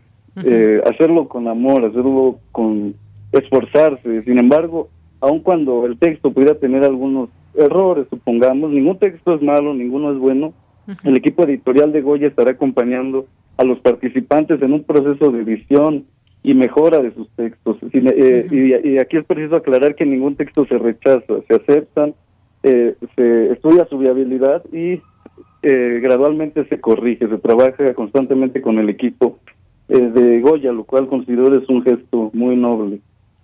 [0.45, 2.95] eh, hacerlo con amor, hacerlo con
[3.33, 4.23] esforzarse.
[4.25, 4.89] Sin embargo,
[5.21, 10.19] aun cuando el texto pudiera tener algunos errores, supongamos, ningún texto es malo, ninguno es
[10.19, 10.53] bueno,
[11.05, 16.07] el equipo editorial de Goya estará acompañando a los participantes en un proceso de edición
[16.43, 17.77] y mejora de sus textos.
[17.93, 22.15] Eh, y, aquí es preciso aclarar que ningún texto se rechaza, se aceptan,
[22.63, 25.01] eh, se estudia su viabilidad y
[25.63, 29.39] gradualmente se corrige, se trabaja constantemente con el equipo
[29.89, 33.01] de Goya, lo cual considero es un gesto muy noble.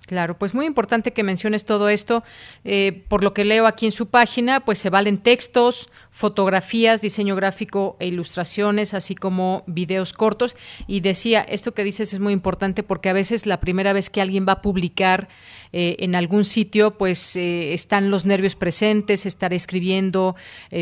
[0.07, 2.23] Claro, pues muy importante que menciones todo esto.
[2.65, 7.35] Eh, por lo que leo aquí en su página, pues se valen textos, fotografías, diseño
[7.35, 10.57] gráfico e ilustraciones, así como videos cortos.
[10.87, 14.21] Y decía, esto que dices es muy importante porque a veces la primera vez que
[14.21, 15.29] alguien va a publicar
[15.73, 20.37] eh, en algún sitio, pues eh, están los nervios presentes, estaré escribiendo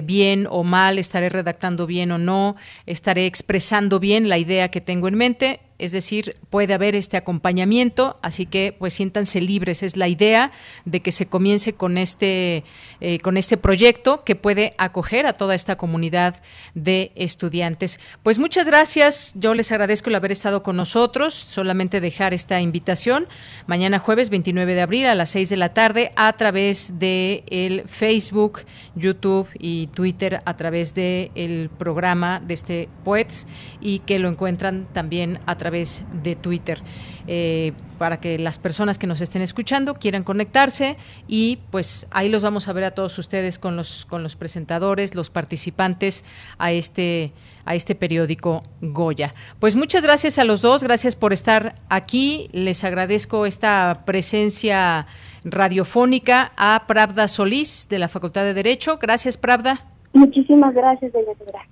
[0.05, 5.09] bien o mal, estaré redactando bien o no, estaré expresando bien la idea que tengo
[5.09, 10.09] en mente es decir, puede haber este acompañamiento, así que pues siéntanse libres, es la
[10.09, 10.51] idea
[10.87, 12.65] de que se comience con este,
[13.03, 16.43] eh, con este proyecto que puede acoger a toda esta comunidad
[16.75, 18.01] de estudiantes.
[18.23, 23.29] Pues muchas gracias, yo les agradezco el haber estado con nosotros, solamente dejar esta invitación.
[23.67, 27.87] Mañana jueves 29 de abril a las 6 de la tarde a través de el
[27.87, 28.63] Facebook,
[28.95, 33.47] YouTube y Twitter a través del el programa de este Poets
[33.83, 36.79] y que lo encuentran también a través través de Twitter.
[37.27, 42.43] Eh, para que las personas que nos estén escuchando quieran conectarse y pues ahí los
[42.43, 46.25] vamos a ver a todos ustedes con los con los presentadores, los participantes
[46.59, 47.33] a este
[47.65, 49.33] a este periódico Goya.
[49.59, 52.49] Pues muchas gracias a los dos, gracias por estar aquí.
[52.53, 55.07] Les agradezco esta presencia
[55.45, 58.99] radiofónica a Pravda Solís de la Facultad de Derecho.
[59.01, 59.87] Gracias, Pravda.
[60.13, 61.67] Muchísimas gracias, Deyanira.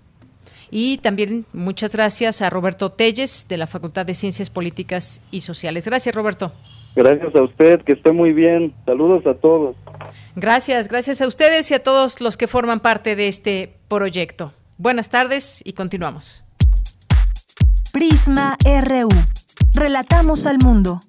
[0.74, 5.84] Y también muchas gracias a Roberto Telles de la Facultad de Ciencias Políticas y Sociales.
[5.84, 6.50] Gracias, Roberto.
[6.96, 8.72] Gracias a usted, que esté muy bien.
[8.86, 9.76] Saludos a todos.
[10.34, 14.54] Gracias, gracias a ustedes y a todos los que forman parte de este proyecto.
[14.78, 16.42] Buenas tardes y continuamos.
[17.92, 19.10] Prisma RU.
[19.74, 21.02] Relatamos al mundo.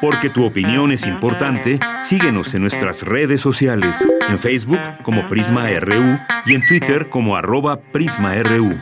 [0.00, 6.18] Porque tu opinión es importante, síguenos en nuestras redes sociales, en Facebook como Prisma RU
[6.44, 8.78] y en Twitter como arroba PrismaRU.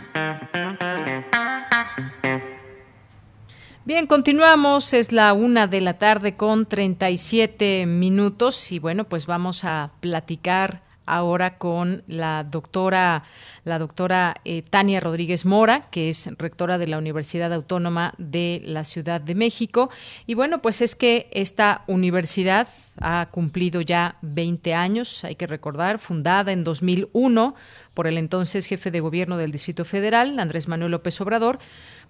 [3.87, 4.95] Bien, continuamos.
[4.95, 10.84] Es la una de la tarde con 37 minutos y bueno, pues vamos a platicar
[11.07, 13.25] ahora con la doctora,
[13.65, 18.85] la doctora eh, Tania Rodríguez Mora, que es rectora de la Universidad Autónoma de la
[18.85, 19.91] Ciudad de México.
[20.27, 22.69] Y bueno, pues es que esta universidad
[23.01, 27.55] ha cumplido ya 20 años, hay que recordar, fundada en 2001
[27.93, 31.59] por el entonces jefe de gobierno del Distrito Federal, Andrés Manuel López Obrador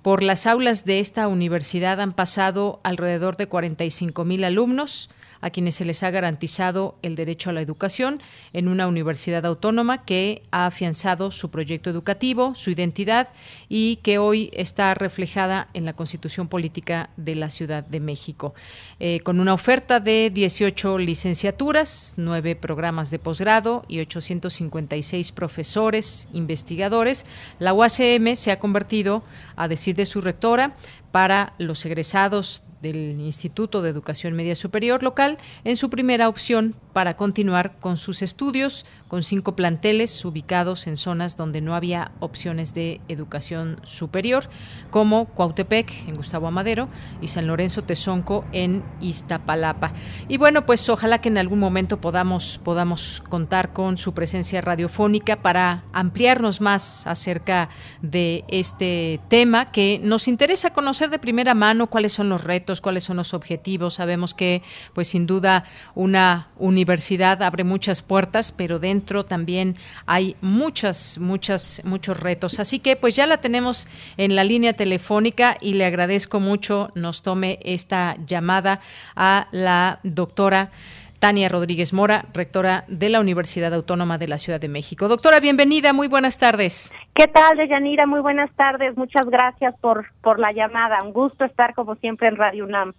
[0.05, 5.09] por las aulas de esta universidad han pasado alrededor de 45 mil alumnos
[5.45, 8.22] a quienes se les ha garantizado el derecho a la educación
[8.55, 13.28] en una universidad autónoma que ha afianzado su proyecto educativo, su identidad
[13.68, 18.55] y que hoy está reflejada en la Constitución Política de la Ciudad de México.
[19.01, 27.26] Eh, con una oferta de 18 licenciaturas, nueve programas de posgrado y 856 profesores, investigadores,
[27.59, 29.22] la UACM se ha convertido,
[29.57, 30.74] a decir de su rectora,
[31.12, 37.16] para los egresados del Instituto de Educación Media Superior local en su primera opción para
[37.16, 43.01] continuar con sus estudios, con cinco planteles ubicados en zonas donde no había opciones de
[43.07, 44.49] educación superior,
[44.91, 46.89] como Cuautepec en Gustavo Amadero
[47.23, 49.93] y San Lorenzo Tezonco en Iztapalapa.
[50.27, 55.37] Y bueno, pues ojalá que en algún momento podamos, podamos contar con su presencia radiofónica
[55.37, 57.69] para ampliarnos más acerca
[58.03, 63.05] de este tema que nos interesa conocer de primera mano cuáles son los retos, cuáles
[63.05, 63.95] son los objetivos.
[63.95, 69.75] Sabemos que, pues sin duda, una universidad abre muchas puertas, pero dentro también
[70.07, 72.59] hay muchas, muchas, muchos retos.
[72.59, 73.87] Así que pues ya la tenemos
[74.17, 78.81] en la línea telefónica y le agradezco mucho nos tome esta llamada
[79.15, 80.71] a la doctora.
[81.19, 85.09] Tania Rodríguez Mora, rectora de la Universidad Autónoma de la Ciudad de México.
[85.09, 86.93] Doctora, bienvenida, muy buenas tardes.
[87.15, 88.05] ¿Qué tal, Deyanira?
[88.05, 91.03] Muy buenas tardes, muchas gracias por, por la llamada.
[91.03, 92.93] Un gusto estar como siempre en Radio UNAM.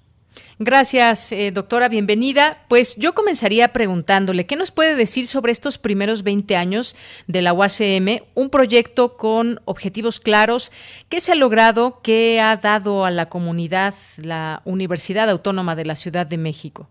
[0.57, 2.59] Gracias, eh, doctora, bienvenida.
[2.69, 6.95] Pues yo comenzaría preguntándole, ¿qué nos puede decir sobre estos primeros 20 años
[7.27, 8.23] de la UACM?
[8.35, 10.71] Un proyecto con objetivos claros.
[11.09, 11.99] ¿Qué se ha logrado?
[12.01, 16.87] ¿Qué ha dado a la comunidad la Universidad Autónoma de la Ciudad de México?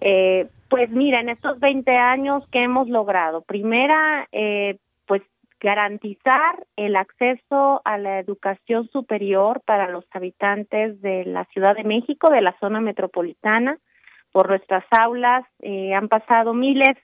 [0.00, 3.42] Eh, pues mira, en estos 20 años, ¿qué hemos logrado?
[3.42, 4.78] Primera, eh,
[5.60, 12.30] garantizar el acceso a la educación superior para los habitantes de la Ciudad de México,
[12.30, 13.78] de la zona metropolitana.
[14.32, 16.96] Por nuestras aulas eh, han pasado miles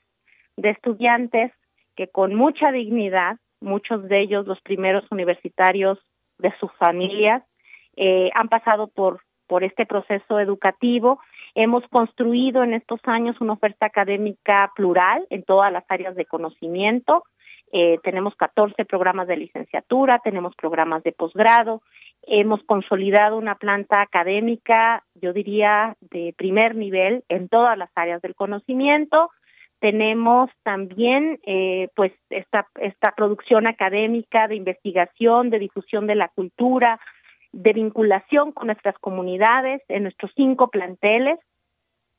[0.56, 1.52] de estudiantes
[1.96, 5.98] que con mucha dignidad, muchos de ellos los primeros universitarios
[6.38, 7.42] de sus familias,
[7.96, 11.20] eh, han pasado por, por este proceso educativo.
[11.54, 17.24] Hemos construido en estos años una oferta académica plural en todas las áreas de conocimiento,
[17.74, 21.80] eh, tenemos 14 programas de licenciatura, tenemos programas de posgrado,
[22.26, 28.34] hemos consolidado una planta académica, yo diría, de primer nivel en todas las áreas del
[28.34, 29.30] conocimiento.
[29.80, 37.00] Tenemos también, eh, pues, esta, esta producción académica de investigación, de difusión de la cultura,
[37.52, 41.38] de vinculación con nuestras comunidades en nuestros cinco planteles,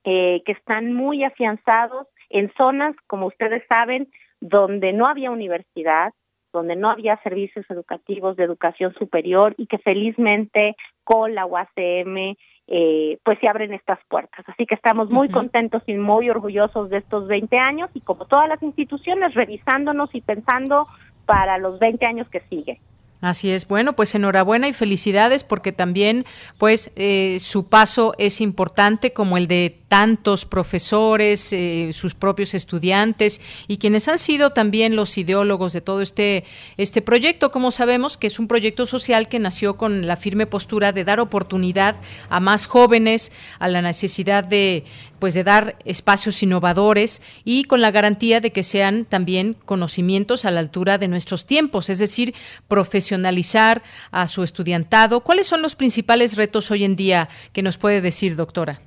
[0.04, 4.10] eh, que están muy afianzados en zonas, como ustedes saben,
[4.44, 6.12] donde no había universidad,
[6.52, 10.76] donde no había servicios educativos de educación superior y que felizmente
[11.06, 12.36] con la UACM
[12.68, 14.44] eh, pues se abren estas puertas.
[14.50, 18.50] Así que estamos muy contentos y muy orgullosos de estos 20 años y como todas
[18.50, 20.88] las instituciones revisándonos y pensando
[21.26, 22.80] para los 20 años que siguen.
[23.24, 23.70] Así es.
[23.70, 26.26] Bueno, pues enhorabuena y felicidades porque también,
[26.58, 33.40] pues, eh, su paso es importante como el de tantos profesores, eh, sus propios estudiantes
[33.68, 36.44] y quienes han sido también los ideólogos de todo este,
[36.76, 40.92] este proyecto, como sabemos que es un proyecto social que nació con la firme postura
[40.92, 41.96] de dar oportunidad
[42.30, 44.84] a más jóvenes, a la necesidad de,
[45.24, 50.52] pues de dar espacios innovadores y con la garantía de que sean también conocimientos a
[50.52, 52.34] la altura de nuestros tiempos, es decir,
[53.14, 55.22] profesionalizar a su estudiantado.
[55.22, 58.80] ¿Cuáles son los principales retos hoy en día que nos puede decir, doctora?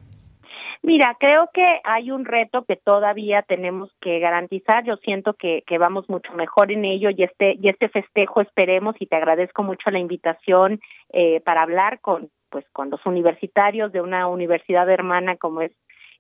[0.83, 4.85] Mira, creo que hay un reto que todavía tenemos que garantizar.
[4.85, 8.95] Yo siento que, que vamos mucho mejor en ello y este y este festejo esperemos
[9.01, 10.81] y te agradezco mucho la invitación
[11.13, 15.73] eh, para hablar con pues con los universitarios de una universidad hermana como es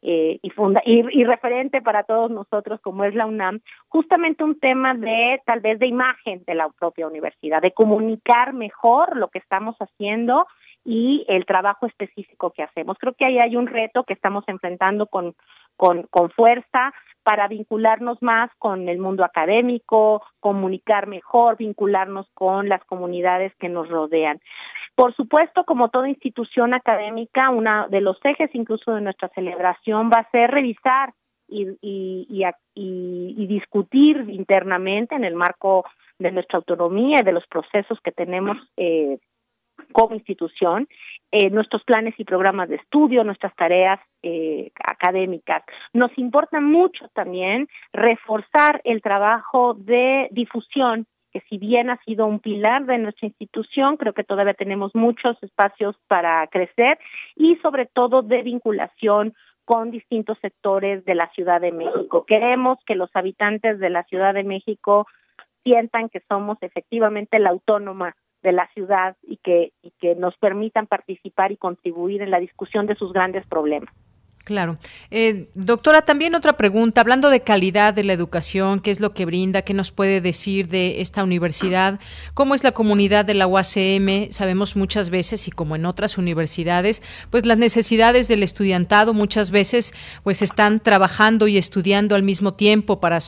[0.02, 4.58] eh, y, funda y, y, referente para todos nosotros como es la UNAM, justamente un
[4.58, 9.38] tema de tal vez de imagen de la propia universidad, de comunicar mejor lo que
[9.38, 10.46] estamos haciendo
[10.84, 12.96] y el trabajo específico que hacemos.
[12.98, 15.34] Creo que ahí hay un reto que estamos enfrentando con,
[15.76, 16.92] con, con fuerza
[17.24, 23.88] para vincularnos más con el mundo académico, comunicar mejor, vincularnos con las comunidades que nos
[23.88, 24.40] rodean.
[24.96, 30.20] Por supuesto, como toda institución académica, uno de los ejes incluso de nuestra celebración va
[30.20, 31.12] a ser revisar
[31.46, 32.44] y, y,
[32.74, 35.84] y, discutir internamente en el marco
[36.18, 39.18] de nuestra autonomía y de los procesos que tenemos eh,
[39.92, 40.88] como institución,
[41.30, 45.62] eh, nuestros planes y programas de estudio, nuestras tareas eh, académicas.
[45.92, 51.06] Nos importa mucho también reforzar el trabajo de difusión
[51.36, 55.36] que si bien ha sido un pilar de nuestra institución, creo que todavía tenemos muchos
[55.42, 56.98] espacios para crecer
[57.34, 59.34] y sobre todo de vinculación
[59.66, 62.24] con distintos sectores de la Ciudad de México.
[62.26, 65.06] Queremos que los habitantes de la Ciudad de México
[65.62, 70.86] sientan que somos efectivamente la autónoma de la ciudad y que, y que nos permitan
[70.86, 73.92] participar y contribuir en la discusión de sus grandes problemas.
[74.46, 74.78] Claro.
[75.10, 79.24] Eh, doctora, también otra pregunta, hablando de calidad de la educación, ¿qué es lo que
[79.24, 79.62] brinda?
[79.62, 81.98] ¿Qué nos puede decir de esta universidad?
[82.32, 84.30] ¿Cómo es la comunidad de la UACM?
[84.30, 89.92] Sabemos muchas veces, y como en otras universidades, pues las necesidades del estudiantado muchas veces
[90.22, 93.18] pues están trabajando y estudiando al mismo tiempo para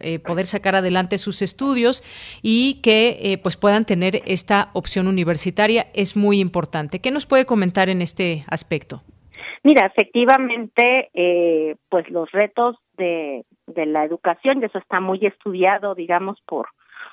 [0.00, 2.02] eh, poder sacar adelante sus estudios
[2.42, 7.00] y que eh, pues puedan tener esta opción universitaria es muy importante.
[7.00, 9.02] ¿Qué nos puede comentar en este aspecto?
[9.66, 15.96] Mira, efectivamente, eh, pues los retos de, de la educación, y eso está muy estudiado,
[15.96, 16.68] digamos, por,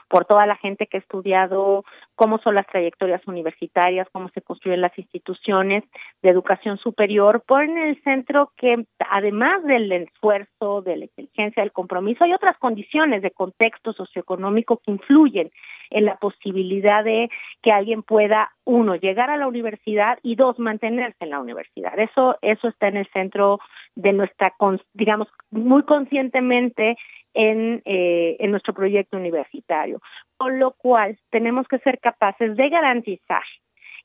[0.09, 1.83] por toda la gente que ha estudiado
[2.15, 5.83] cómo son las trayectorias universitarias, cómo se construyen las instituciones
[6.21, 11.71] de educación superior, ponen en el centro que además del esfuerzo, de la inteligencia, del
[11.71, 15.51] compromiso, hay otras condiciones de contexto socioeconómico que influyen
[15.89, 17.29] en la posibilidad de
[17.61, 21.97] que alguien pueda, uno, llegar a la universidad y dos, mantenerse en la universidad.
[21.99, 23.59] Eso, eso está en el centro
[23.95, 24.53] de nuestra,
[24.93, 26.97] digamos, muy conscientemente
[27.33, 29.99] en, eh, nuestro proyecto universitario.
[30.37, 33.43] Con lo cual, tenemos que ser capaces de garantizar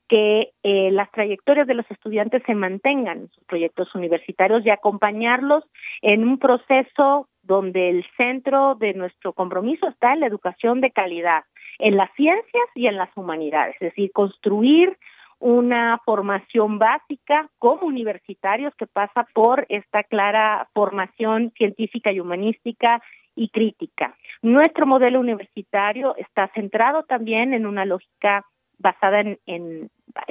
[0.08, 5.64] que eh, las trayectorias de los estudiantes se mantengan en sus proyectos universitarios y acompañarlos
[6.00, 11.44] en un proceso donde el centro de nuestro compromiso está en la educación de calidad,
[11.78, 14.96] en las ciencias y en las humanidades, es decir, construir
[15.40, 23.00] una formación básica como universitarios que pasa por esta clara formación científica y humanística
[23.38, 24.16] y crítica.
[24.42, 28.44] Nuestro modelo universitario está centrado también en una lógica
[28.78, 29.90] basada en, en,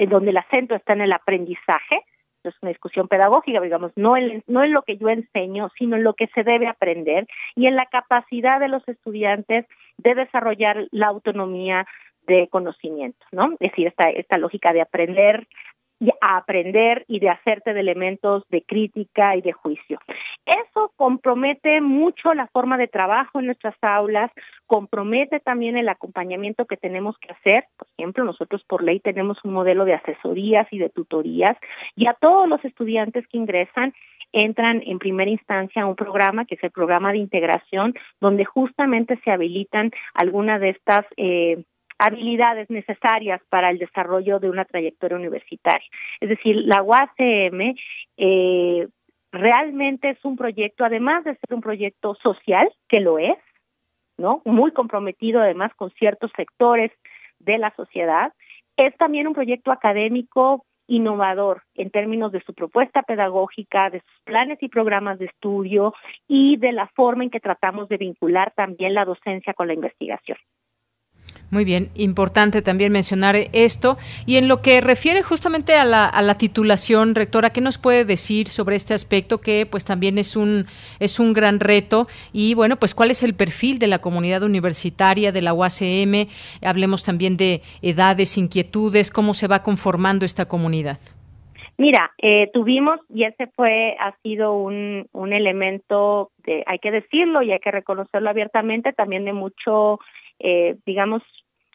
[0.10, 2.04] donde el acento está en el aprendizaje,
[2.44, 6.04] es una discusión pedagógica, digamos, no en, no en lo que yo enseño, sino en
[6.04, 9.66] lo que se debe aprender y en la capacidad de los estudiantes
[9.98, 11.86] de desarrollar la autonomía
[12.26, 13.54] de conocimiento, ¿no?
[13.60, 15.48] Es decir, esta, esta lógica de aprender
[16.22, 20.00] a aprender y de hacerte de elementos de crítica y de juicio.
[20.46, 24.32] Eso compromete mucho la forma de trabajo en nuestras aulas,
[24.66, 27.66] compromete también el acompañamiento que tenemos que hacer.
[27.78, 31.58] Por ejemplo, nosotros por ley tenemos un modelo de asesorías y de tutorías
[31.96, 33.94] y a todos los estudiantes que ingresan
[34.34, 39.20] entran en primera instancia a un programa que es el programa de integración, donde justamente
[39.24, 41.64] se habilitan algunas de estas eh,
[42.00, 45.88] habilidades necesarias para el desarrollo de una trayectoria universitaria.
[46.20, 47.76] Es decir, la UACM
[48.18, 48.88] eh,
[49.32, 53.38] realmente es un proyecto, además de ser un proyecto social, que lo es,
[54.18, 54.42] ¿no?
[54.46, 56.92] Muy comprometido además con ciertos sectores
[57.40, 58.34] de la sociedad,
[58.78, 64.58] es también un proyecto académico innovador en términos de su propuesta pedagógica, de sus planes
[64.62, 65.94] y programas de estudio
[66.28, 70.38] y de la forma en que tratamos de vincular también la docencia con la investigación.
[71.50, 73.98] Muy bien, importante también mencionar esto.
[74.26, 78.04] Y en lo que refiere justamente a la, a la, titulación, rectora, ¿qué nos puede
[78.04, 80.66] decir sobre este aspecto que pues también es un,
[81.00, 82.08] es un gran reto?
[82.34, 86.28] Y bueno, pues cuál es el perfil de la comunidad universitaria, de la UACM,
[86.62, 91.00] hablemos también de edades, inquietudes, cómo se va conformando esta comunidad.
[91.78, 97.44] Mira, eh, tuvimos, y ese fue, ha sido un, un elemento, de, hay que decirlo
[97.44, 100.00] y hay que reconocerlo abiertamente, también de mucho
[100.40, 101.24] eh, digamos,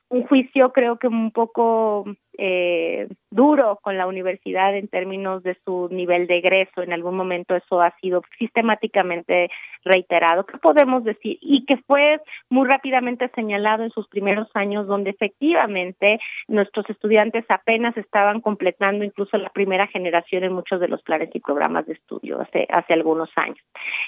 [0.08, 2.04] un juicio creo que un poco
[2.38, 6.82] eh, duro con la universidad en términos de su nivel de egreso.
[6.82, 9.50] En algún momento eso ha sido sistemáticamente
[9.84, 10.46] reiterado.
[10.46, 11.38] ¿Qué podemos decir?
[11.40, 17.96] Y que fue muy rápidamente señalado en sus primeros años, donde efectivamente nuestros estudiantes apenas
[17.96, 22.40] estaban completando incluso la primera generación en muchos de los planes y programas de estudio
[22.40, 23.58] hace, hace algunos años.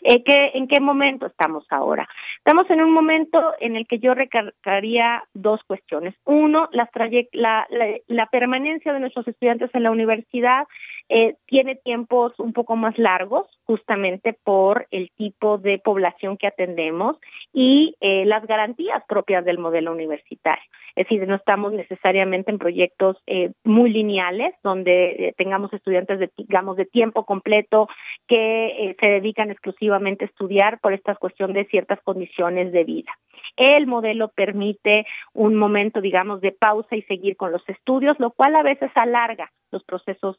[0.02, 2.08] Eh, ¿qué, ¿En qué momento estamos ahora?
[2.38, 6.14] Estamos en un momento en el que yo recargaría dos cuestiones.
[6.24, 6.88] Uno, las
[7.32, 7.66] la,
[8.06, 10.66] la la permanencia de nuestros estudiantes en la universidad
[11.08, 17.16] eh, tiene tiempos un poco más largos, justamente por el tipo de población que atendemos
[17.52, 20.64] y eh, las garantías propias del modelo universitario.
[20.96, 26.76] Es decir, no estamos necesariamente en proyectos eh, muy lineales, donde tengamos estudiantes de, digamos,
[26.76, 27.88] de tiempo completo
[28.28, 33.10] que se dedican exclusivamente a estudiar por esta cuestión de ciertas condiciones de vida.
[33.56, 38.56] El modelo permite un momento, digamos, de pausa y seguir con los estudios, lo cual
[38.56, 40.38] a veces alarga los procesos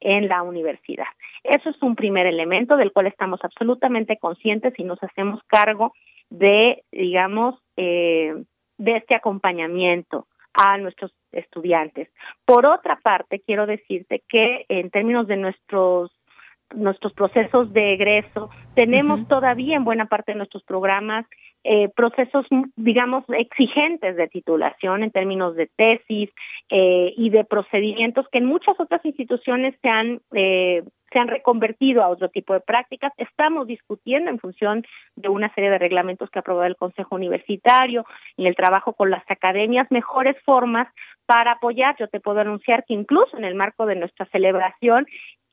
[0.00, 1.06] en la universidad.
[1.42, 5.92] Eso es un primer elemento del cual estamos absolutamente conscientes y nos hacemos cargo
[6.30, 8.34] de, digamos, eh,
[8.78, 12.08] de este acompañamiento a nuestros estudiantes.
[12.44, 16.12] Por otra parte, quiero decirte que en términos de nuestros
[16.74, 21.26] nuestros procesos de egreso, tenemos todavía en buena parte de nuestros programas
[21.64, 22.46] eh, procesos,
[22.76, 26.30] digamos, exigentes de titulación en términos de tesis
[26.68, 32.02] eh, y de procedimientos que en muchas otras instituciones se han eh, se han reconvertido
[32.02, 33.12] a otro tipo de prácticas.
[33.16, 34.84] Estamos discutiendo en función
[35.14, 38.04] de una serie de reglamentos que ha aprobado el Consejo Universitario,
[38.36, 40.88] en el trabajo con las academias, mejores formas
[41.24, 41.96] para apoyar.
[41.98, 45.06] Yo te puedo anunciar que incluso en el marco de nuestra celebración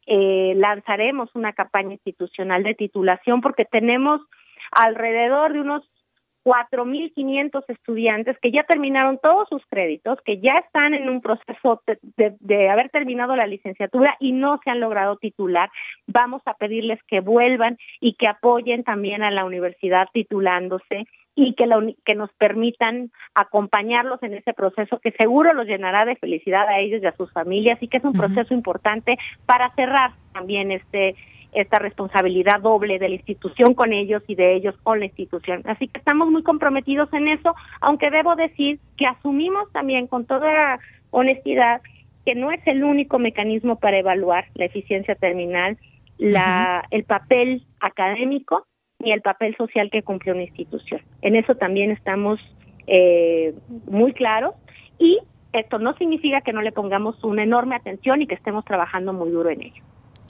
[0.08, 4.20] eh, lanzaremos una campaña institucional de titulación porque tenemos
[4.72, 5.91] alrededor de unos
[6.44, 11.82] 4.500 estudiantes que ya terminaron todos sus créditos, que ya están en un proceso
[12.18, 15.70] de, haber terminado la licenciatura y no se han logrado titular.
[16.08, 21.66] Vamos a pedirles que vuelvan y que apoyen también a la universidad titulándose y que,
[22.06, 27.02] que nos permitan acompañarlos en ese proceso que seguro los llenará de felicidad a ellos
[27.02, 31.16] y a sus familias y que es un proceso importante para cerrar también este
[31.52, 35.62] esta responsabilidad doble de la institución con ellos y de ellos con la institución.
[35.66, 40.80] Así que estamos muy comprometidos en eso, aunque debo decir que asumimos también con toda
[41.10, 41.82] honestidad
[42.26, 45.78] que no es el único mecanismo para evaluar la eficiencia terminal,
[46.18, 48.68] la, el papel académico
[49.00, 51.02] ni el papel social que cumple una institución.
[51.22, 52.40] En eso también estamos
[52.88, 53.56] eh,
[53.88, 54.54] muy claros
[55.00, 55.20] y
[55.54, 59.32] esto no significa que no le pongamos una enorme atención y que estemos trabajando muy
[59.32, 59.84] duro en ello.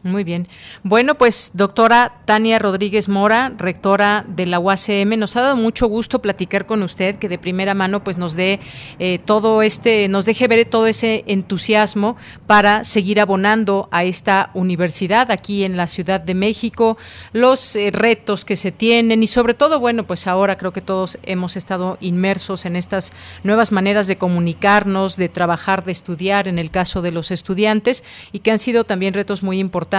[0.04, 0.48] Muy bien.
[0.82, 6.24] Bueno, pues doctora Tania Rodríguez Mora, rectora de la UACM, nos ha dado mucho gusto
[6.24, 8.60] platicar con usted, que de primera mano pues nos dé
[8.98, 15.30] eh, todo este, nos deje ver todo ese entusiasmo para seguir abonando a esta universidad
[15.30, 16.98] aquí en la Ciudad de México,
[17.32, 21.20] los eh, retos que se tienen y sobre todo, bueno, pues ahora creo que todos
[21.22, 26.72] hemos estado inmersos en estas nuevas maneras de comunicarnos, de trabajar, de estudiar, en el
[26.72, 29.91] caso de los estudiantes y que han sido también retos muy importantes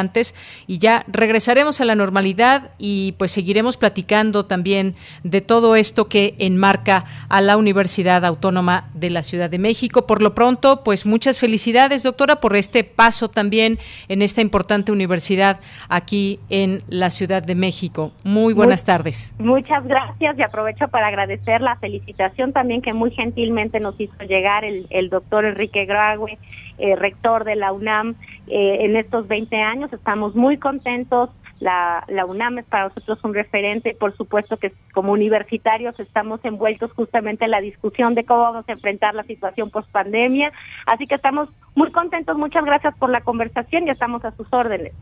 [0.67, 6.35] y ya regresaremos a la normalidad y pues seguiremos platicando también de todo esto que
[6.39, 10.07] enmarca a la Universidad Autónoma de la Ciudad de México.
[10.07, 13.79] Por lo pronto, pues muchas felicidades, doctora, por este paso también
[14.09, 18.13] en esta importante universidad aquí en la Ciudad de México.
[18.25, 19.35] Muy buenas tardes.
[19.39, 24.65] Muchas gracias y aprovecho para agradecer la felicitación también que muy gentilmente nos hizo llegar
[24.65, 26.39] el, el doctor Enrique Graue
[26.79, 28.17] eh, rector de la UNAM
[28.47, 29.93] eh, en estos 20 años.
[29.93, 31.31] Estamos muy contentos.
[31.61, 36.91] La, la UNAM es para nosotros un referente por supuesto que como universitarios estamos envueltos
[36.93, 40.53] justamente en la discusión de cómo vamos a enfrentar la situación post pandemia.
[40.87, 42.37] Así que estamos muy contentos.
[42.37, 44.93] Muchas gracias por la conversación y estamos a sus órdenes.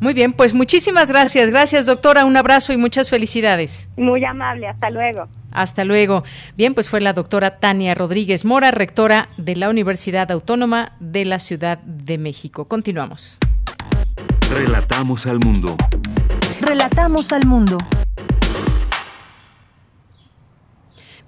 [0.00, 1.50] Muy bien, pues muchísimas gracias.
[1.50, 2.24] Gracias, doctora.
[2.24, 3.90] Un abrazo y muchas felicidades.
[3.96, 4.68] Muy amable.
[4.68, 5.28] Hasta luego.
[5.52, 6.24] Hasta luego.
[6.56, 11.38] Bien, pues fue la doctora Tania Rodríguez Mora, rectora de la Universidad Autónoma de la
[11.38, 12.66] Ciudad de México.
[12.66, 13.38] Continuamos.
[14.50, 15.76] Relatamos al mundo.
[16.60, 17.78] Relatamos al mundo.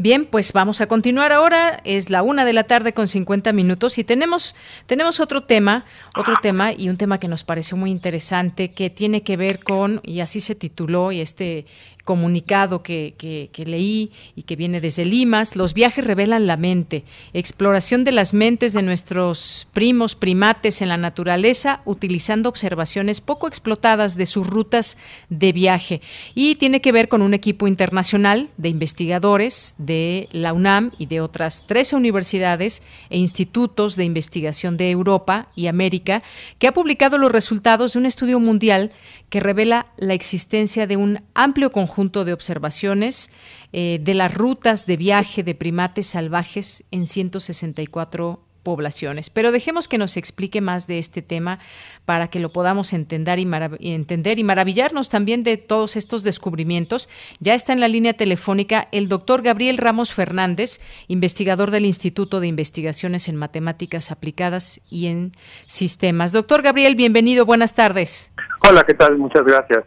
[0.02, 1.82] Bien, pues vamos a continuar ahora.
[1.84, 4.56] Es la una de la tarde con 50 minutos y tenemos,
[4.86, 5.84] tenemos otro tema,
[6.16, 10.00] otro tema y un tema que nos pareció muy interesante que tiene que ver con,
[10.02, 11.66] y así se tituló, y este
[12.04, 18.04] comunicado que, que, leí y que viene desde Limas, los viajes revelan la mente, exploración
[18.04, 24.26] de las mentes de nuestros primos primates en la naturaleza utilizando observaciones poco explotadas de
[24.26, 24.98] sus rutas
[25.28, 26.00] de viaje.
[26.34, 31.20] Y tiene que ver con un equipo internacional de investigadores de la UNAM y de
[31.20, 36.22] otras 13 universidades e institutos de investigación de Europa y América
[36.58, 38.92] que ha publicado los resultados de un estudio mundial
[39.30, 43.30] que revela la existencia de un amplio conjunto de observaciones
[43.72, 49.30] eh, de las rutas de viaje de primates salvajes en 164 poblaciones.
[49.30, 51.58] Pero dejemos que nos explique más de este tema
[52.04, 53.48] para que lo podamos entender y,
[53.92, 57.08] entender y maravillarnos también de todos estos descubrimientos.
[57.40, 62.46] Ya está en la línea telefónica el doctor Gabriel Ramos Fernández, investigador del Instituto de
[62.46, 65.32] Investigaciones en Matemáticas Aplicadas y en
[65.66, 66.32] Sistemas.
[66.32, 68.32] Doctor Gabriel, bienvenido, buenas tardes.
[68.60, 69.18] Hola, ¿qué tal?
[69.18, 69.84] Muchas gracias.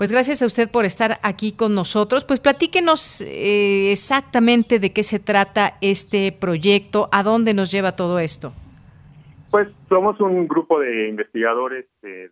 [0.00, 2.24] Pues gracias a usted por estar aquí con nosotros.
[2.24, 8.18] Pues platíquenos eh, exactamente de qué se trata este proyecto, a dónde nos lleva todo
[8.18, 8.54] esto.
[9.50, 12.30] Pues somos un grupo de investigadores de,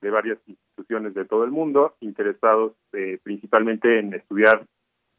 [0.00, 4.64] varias instituciones de todo el mundo, interesados eh, principalmente en estudiar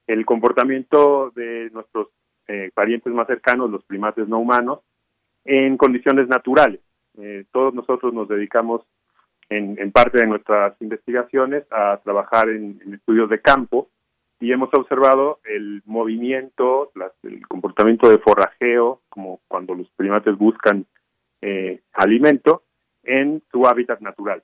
[0.08, 2.08] el comportamiento de nuestros
[2.48, 4.80] eh, parientes más cercanos, los primates no humanos,
[5.44, 6.80] en condiciones naturales.
[7.52, 8.84] todos nosotros nos dedicamos
[9.50, 13.90] en, parte de nuestras investigaciones a trabajar en, estudios de campo
[14.40, 16.92] y hemos observado el movimiento,
[17.24, 20.86] el comportamiento de forrajeo, como cuando los primates buscan
[21.42, 22.64] eh, alimento,
[23.04, 24.44] en su hábitat natural.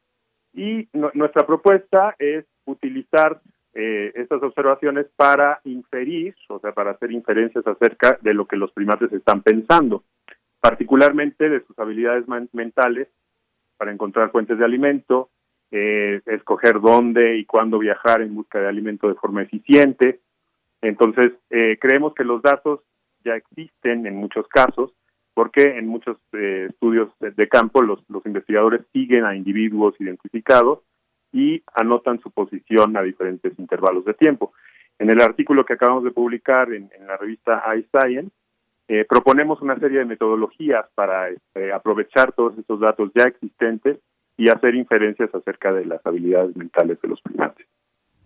[0.53, 3.41] Y nuestra propuesta es utilizar
[3.73, 8.71] eh, estas observaciones para inferir, o sea, para hacer inferencias acerca de lo que los
[8.71, 10.03] primates están pensando,
[10.61, 13.07] particularmente de sus habilidades mentales
[13.77, 15.29] para encontrar fuentes de alimento,
[15.71, 20.19] eh, escoger dónde y cuándo viajar en busca de alimento de forma eficiente.
[20.81, 22.81] Entonces, eh, creemos que los datos
[23.23, 24.93] ya existen en muchos casos,
[25.33, 30.79] porque en muchos eh, estudios de, campo los, investigadores siguen a individuos identificados
[31.33, 34.53] y anotan su posición a diferentes intervalos de tiempo.
[34.97, 38.31] En el artículo que acabamos de publicar en, en la revista iScience,
[38.87, 43.97] eh, proponemos una serie de metodologías para este, aprovechar todos estos datos ya existentes
[44.37, 47.65] y hacer inferencias acerca de las habilidades mentales de los primates.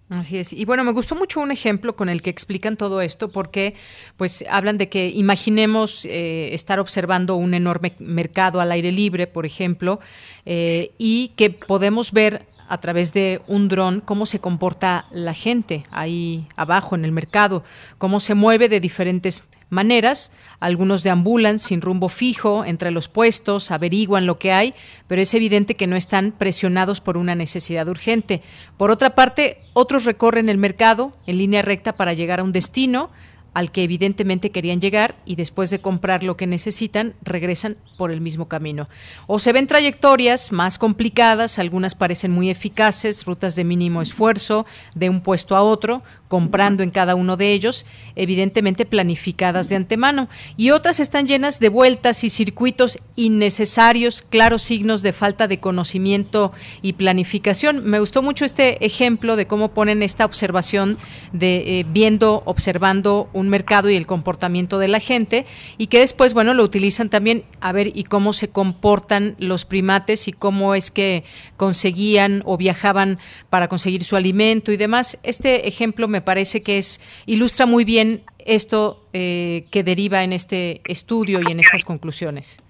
[0.09, 0.53] Así es.
[0.53, 3.75] Y bueno, me gustó mucho un ejemplo con el que explican todo esto, porque
[4.17, 9.45] pues hablan de que imaginemos eh, estar observando un enorme mercado al aire libre, por
[9.45, 9.99] ejemplo,
[10.47, 15.83] eh, y que podemos ver a través de un dron cómo se comporta la gente
[15.91, 17.63] ahí abajo en el mercado,
[17.99, 20.31] cómo se mueve de diferentes maneras.
[20.59, 24.73] Algunos deambulan sin rumbo fijo entre los puestos, averiguan lo que hay,
[25.07, 28.41] pero es evidente que no están presionados por una necesidad urgente.
[28.77, 33.09] Por otra parte, otros recorren el mercado en línea recta para llegar a un destino,
[33.53, 38.21] al que evidentemente querían llegar y después de comprar lo que necesitan regresan por el
[38.21, 38.87] mismo camino.
[39.27, 45.09] O se ven trayectorias más complicadas, algunas parecen muy eficaces, rutas de mínimo esfuerzo, de
[45.09, 50.69] un puesto a otro, comprando en cada uno de ellos, evidentemente planificadas de antemano, y
[50.69, 56.93] otras están llenas de vueltas y circuitos innecesarios, claros signos de falta de conocimiento y
[56.93, 57.83] planificación.
[57.83, 60.97] Me gustó mucho este ejemplo de cómo ponen esta observación
[61.33, 65.47] de eh, viendo, observando un mercado y el comportamiento de la gente
[65.79, 70.27] y que después, bueno, lo utilizan también a ver y cómo se comportan los primates
[70.27, 71.23] y cómo es que
[71.57, 73.17] conseguían o viajaban
[73.49, 75.19] para conseguir su alimento y demás.
[75.23, 80.81] Este ejemplo me parece que es ilustra muy bien esto eh, que deriva en este
[80.85, 82.61] estudio y en estas conclusiones.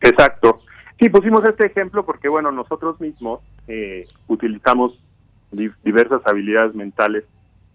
[0.00, 0.60] Exacto.
[0.98, 4.98] Sí, pusimos este ejemplo porque, bueno, nosotros mismos eh, utilizamos
[5.82, 7.24] diversas habilidades mentales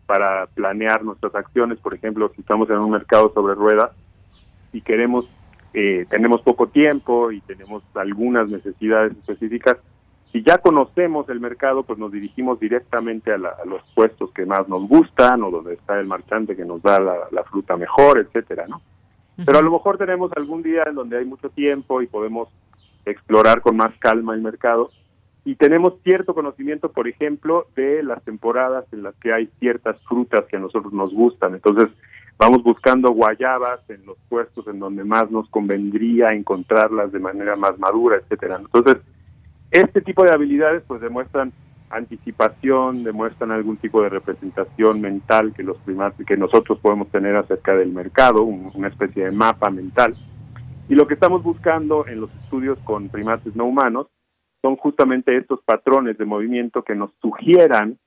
[0.06, 1.80] para planear nuestras acciones.
[1.80, 3.92] Por ejemplo, si estamos en un mercado sobre ruedas
[4.74, 5.30] y queremos,
[5.74, 9.78] eh, tenemos poco tiempo y tenemos algunas necesidades específicas,
[10.32, 14.88] si ya conocemos el mercado, pues nos dirigimos directamente a, los puestos que más nos
[14.88, 18.82] gustan o donde está el marchante que nos da la, fruta mejor, etcétera, ¿no?
[19.44, 22.50] Pero a lo mejor tenemos algún día en donde hay mucho tiempo y podemos
[23.06, 24.92] explorar con más calma el mercado
[25.46, 30.46] y tenemos cierto conocimiento, por ejemplo, de las temporadas en las que hay ciertas frutas
[30.46, 31.56] que a nosotros nos gustan.
[31.56, 31.90] Entonces,
[32.38, 37.80] vamos buscando guayabas en los puestos en donde más nos convendría encontrarlas de manera más
[37.80, 38.58] madura, etcétera.
[38.60, 38.98] Entonces,
[39.72, 41.54] este tipo de habilidades pues demuestran
[41.90, 47.76] anticipación, demuestran algún tipo de representación mental que los primates que nosotros podemos tener acerca
[47.76, 50.16] del mercado, una especie de mapa mental.
[50.88, 54.08] Y lo que estamos buscando en los estudios con primates no humanos
[54.62, 57.98] son justamente estos patrones de movimiento que nos sugieran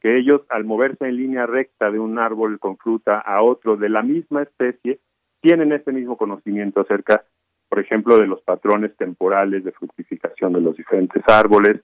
[0.00, 3.88] que ellos al moverse en línea recta de un árbol con fruta a otro de
[3.88, 4.98] la misma especie,
[5.40, 7.24] tienen este mismo conocimiento acerca,
[7.72, 11.80] por ejemplo, de los patrones temporales de fructificación de los diferentes árboles,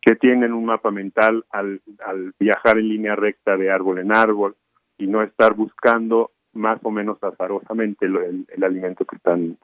[0.00, 4.56] que tienen un mapa mental al, al viajar en línea recta de árbol en árbol
[4.98, 9.56] y no estar buscando más o menos azarosamente el, el, alimento que están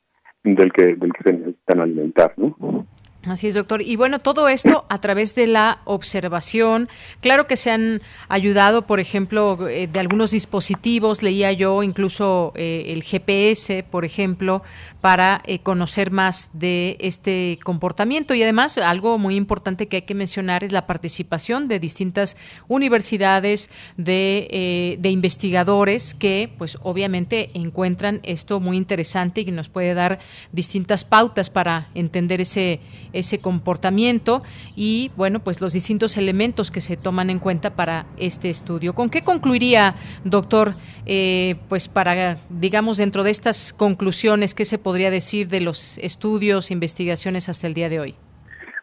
[0.45, 2.87] del que del que se necesitan alimentar, ¿no?
[3.27, 3.81] Así es, doctor.
[3.81, 6.91] Y bueno, todo esto a través de la observación.
[7.21, 12.87] Claro que se han ayudado, por ejemplo, eh, de algunos dispositivos, leía yo incluso eh,
[12.89, 14.63] el GPS, por ejemplo,
[15.01, 18.35] para eh, conocer más de este comportamiento.
[18.35, 22.37] Y además, algo muy importante que hay que mencionar es la participación de distintas
[22.69, 30.19] universidades, de, de investigadores que, pues, obviamente encuentran esto muy interesante y nos puede dar
[30.53, 32.81] distintas pautas para entender ese
[33.15, 34.43] ese comportamiento
[34.77, 38.95] y, bueno, pues los distintos elementos que se toman en cuenta para este estudio.
[38.95, 39.95] ¿Con qué concluiría,
[40.25, 40.75] doctor,
[41.07, 46.71] eh, pues para, digamos, dentro de estas conclusiones, qué se podría decir de los estudios,
[46.71, 48.15] investigaciones hasta el día de hoy?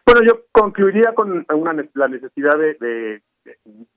[0.04, 1.46] Bueno, yo concluiría con
[1.94, 3.22] la necesidad de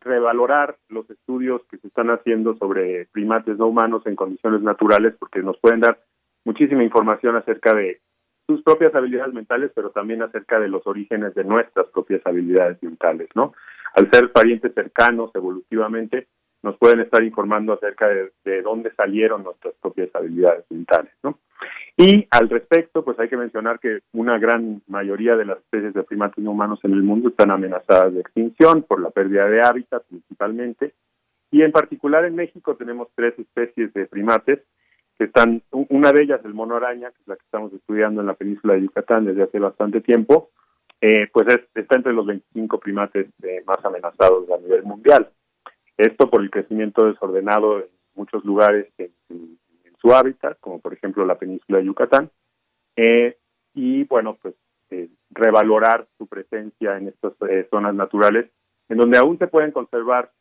[0.02, 5.42] revalorar los estudios que se están haciendo sobre primates no humanos en condiciones naturales porque
[5.42, 6.00] nos pueden dar
[6.46, 8.02] muchísima información acerca de
[8.48, 13.30] sus propias habilidades mentales, pero también acerca de los orígenes de nuestras propias habilidades mentales,
[13.36, 13.54] ¿no?
[13.96, 16.28] Al ser parientes cercanos evolutivamente,
[16.62, 21.40] nos pueden estar informando acerca de, de dónde salieron nuestras propias habilidades mentales, ¿no?
[21.98, 26.04] Y al respecto, pues hay que mencionar que una gran mayoría de las especies de
[26.04, 30.04] primates no humanos en el mundo están amenazadas de extinción por la pérdida de hábitat
[30.08, 30.94] principalmente,
[31.52, 34.60] y en particular en México tenemos tres especies de primates
[35.18, 38.28] que están, una de ellas, el mono araña, que es la que estamos estudiando en
[38.28, 40.50] la península de Yucatán desde hace bastante tiempo,
[41.02, 45.30] eh, pues está entre los 25 primates eh, más amenazados a nivel mundial.
[45.98, 47.86] Esto por el crecimiento desordenado en
[48.16, 49.14] muchos lugares en,
[50.02, 52.30] su hábitat, como por ejemplo la península de Yucatán,
[52.96, 53.38] eh,
[53.74, 54.54] y bueno, pues
[55.32, 57.34] revalorar su presencia en estas
[57.72, 58.52] zonas naturales,
[58.88, 60.32] en donde aún se pueden conservar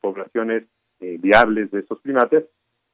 [0.00, 0.64] poblaciones
[1.00, 2.44] viables de estos primates,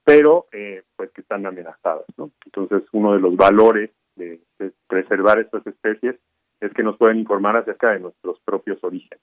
[0.05, 2.05] pero eh, pues que están amenazadas.
[2.17, 2.31] ¿no?
[2.45, 4.41] Entonces, uno de los valores de,
[4.87, 6.17] preservar estas especies
[6.61, 9.21] es que nos pueden informar acerca de nuestros propios orígenes.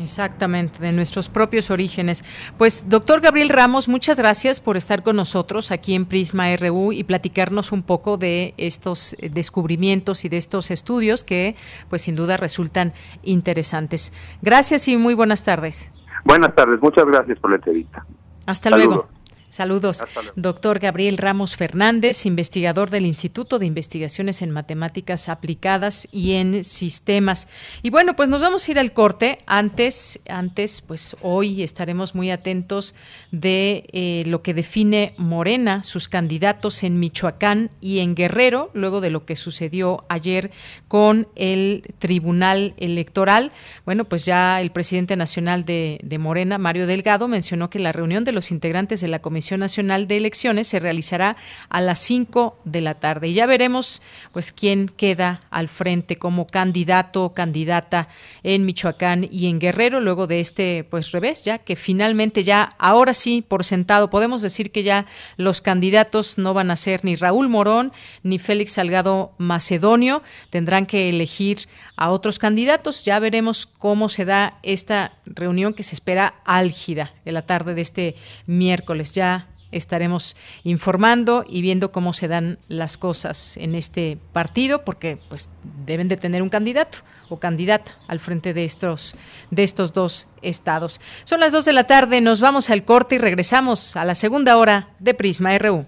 [0.00, 2.24] Exactamente, de nuestros propios orígenes.
[2.58, 7.04] Pues, doctor Gabriel Ramos, muchas gracias por estar con nosotros aquí en Prisma RU y
[7.04, 11.54] platicarnos un poco de estos descubrimientos y de estos estudios que,
[11.90, 12.92] pues, sin duda resultan
[13.22, 14.12] interesantes.
[14.42, 15.90] Gracias y muy buenas tardes.
[16.24, 18.04] Buenas tardes, muchas gracias por la entrevista.
[18.46, 19.08] Hasta luego.
[19.54, 20.02] Saludos,
[20.34, 27.46] doctor Gabriel Ramos Fernández, investigador del Instituto de Investigaciones en Matemáticas Aplicadas y en Sistemas.
[27.80, 29.38] Y bueno, pues nos vamos a ir al corte.
[29.46, 32.96] Antes, antes, pues hoy estaremos muy atentos
[33.30, 39.10] de eh, lo que define Morena, sus candidatos en Michoacán y en Guerrero, luego de
[39.10, 40.50] lo que sucedió ayer
[40.88, 43.52] con el Tribunal Electoral.
[43.84, 48.24] Bueno, pues ya el presidente nacional de, de Morena, Mario Delgado, mencionó que la reunión
[48.24, 51.36] de los integrantes de la Comisión Nacional de Elecciones se realizará
[51.68, 53.28] a las 5 de la tarde.
[53.28, 58.08] Y ya veremos pues quién queda al frente como candidato o candidata
[58.42, 63.14] en Michoacán y en Guerrero luego de este pues revés, ya que finalmente ya ahora
[63.14, 67.48] sí por sentado podemos decir que ya los candidatos no van a ser ni Raúl
[67.48, 67.92] Morón
[68.22, 73.04] ni Félix Salgado Macedonio, tendrán que elegir a otros candidatos.
[73.04, 77.82] Ya veremos cómo se da esta reunión que se espera álgida en la tarde de
[77.82, 78.16] este
[78.46, 79.12] miércoles.
[79.12, 85.50] Ya estaremos informando y viendo cómo se dan las cosas en este partido, porque pues
[85.84, 86.98] deben de tener un candidato
[87.28, 89.16] o candidata al frente de estos,
[89.50, 91.00] de estos dos estados.
[91.24, 94.56] Son las dos de la tarde, nos vamos al corte y regresamos a la segunda
[94.56, 95.86] hora de Prisma RU.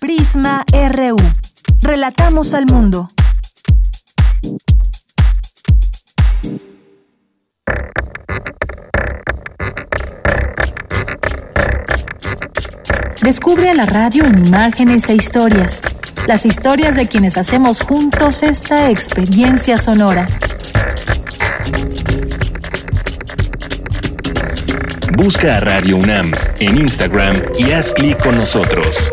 [0.00, 1.16] Prisma RU.
[1.80, 3.08] Relatamos al mundo.
[13.22, 15.80] Descubre a la radio en imágenes e historias.
[16.26, 20.26] Las historias de quienes hacemos juntos esta experiencia sonora.
[25.16, 29.12] Busca a Radio UNAM en Instagram y haz clic con nosotros.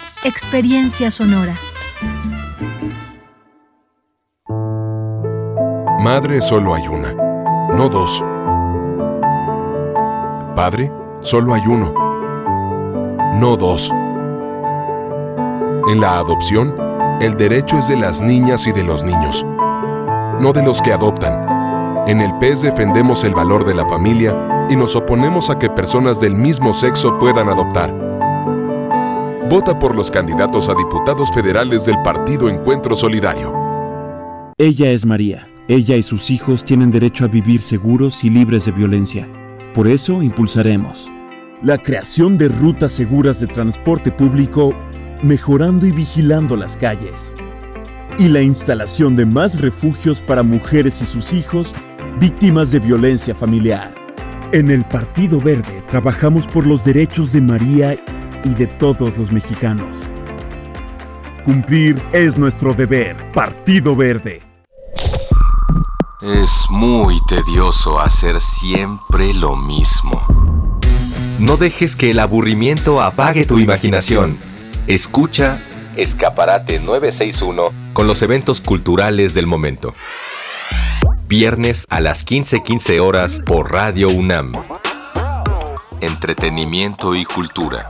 [0.23, 1.55] Experiencia sonora.
[5.99, 7.11] Madre solo hay una,
[7.73, 8.23] no dos.
[10.55, 10.91] Padre
[11.21, 11.91] solo hay uno,
[13.39, 13.91] no dos.
[15.89, 16.75] En la adopción,
[17.19, 19.43] el derecho es de las niñas y de los niños,
[20.39, 22.05] no de los que adoptan.
[22.07, 26.19] En el PES defendemos el valor de la familia y nos oponemos a que personas
[26.19, 28.10] del mismo sexo puedan adoptar.
[29.51, 33.53] Vota por los candidatos a diputados federales del Partido Encuentro Solidario.
[34.57, 35.45] Ella es María.
[35.67, 39.27] Ella y sus hijos tienen derecho a vivir seguros y libres de violencia.
[39.73, 41.11] Por eso impulsaremos
[41.61, 44.73] la creación de rutas seguras de transporte público,
[45.21, 47.33] mejorando y vigilando las calles.
[48.17, 51.75] Y la instalación de más refugios para mujeres y sus hijos
[52.21, 53.93] víctimas de violencia familiar.
[54.53, 57.97] En el Partido Verde trabajamos por los derechos de María
[58.43, 59.97] y de todos los mexicanos.
[61.43, 63.31] Cumplir es nuestro deber.
[63.33, 64.41] Partido Verde.
[66.21, 70.21] Es muy tedioso hacer siempre lo mismo.
[71.39, 74.37] No dejes que el aburrimiento apague tu imaginación.
[74.85, 75.59] Escucha
[75.95, 79.95] Escaparate 961 con los eventos culturales del momento.
[81.27, 84.53] Viernes a las 15:15 horas por Radio UNAM.
[86.01, 87.89] Entretenimiento y cultura.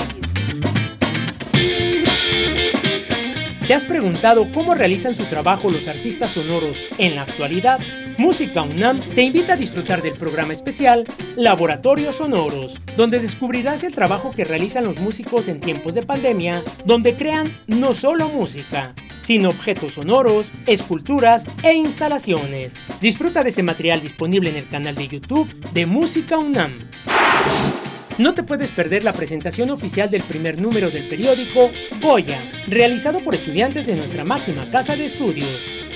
[3.71, 7.79] ¿Te has preguntado cómo realizan su trabajo los artistas sonoros en la actualidad?
[8.17, 11.05] Música UNAM te invita a disfrutar del programa especial
[11.37, 17.15] Laboratorios Sonoros, donde descubrirás el trabajo que realizan los músicos en tiempos de pandemia, donde
[17.15, 18.93] crean no solo música,
[19.23, 22.73] sino objetos sonoros, esculturas e instalaciones.
[22.99, 26.73] Disfruta de este material disponible en el canal de YouTube de Música UNAM.
[28.21, 31.71] No te puedes perder la presentación oficial del primer número del periódico
[32.03, 35.49] Goya, realizado por estudiantes de nuestra máxima casa de estudios.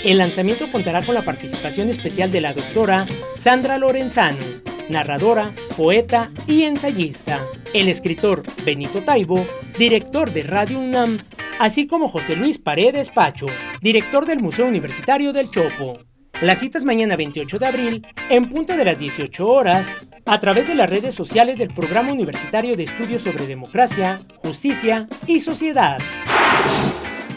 [0.04, 3.06] El lanzamiento contará con la participación especial de la doctora
[3.38, 4.44] Sandra Lorenzano,
[4.90, 7.40] narradora, poeta y ensayista,
[7.76, 9.46] el escritor Benito Taibo,
[9.78, 11.20] director de Radio UNAM,
[11.60, 13.46] así como José Luis Paredes Pacho,
[13.82, 15.94] director del Museo Universitario del Chopo.
[16.42, 19.86] Las citas mañana 28 de abril, en punto de las 18 horas,
[20.26, 25.40] a través de las redes sociales del Programa Universitario de Estudios sobre Democracia, Justicia y
[25.40, 26.00] Sociedad.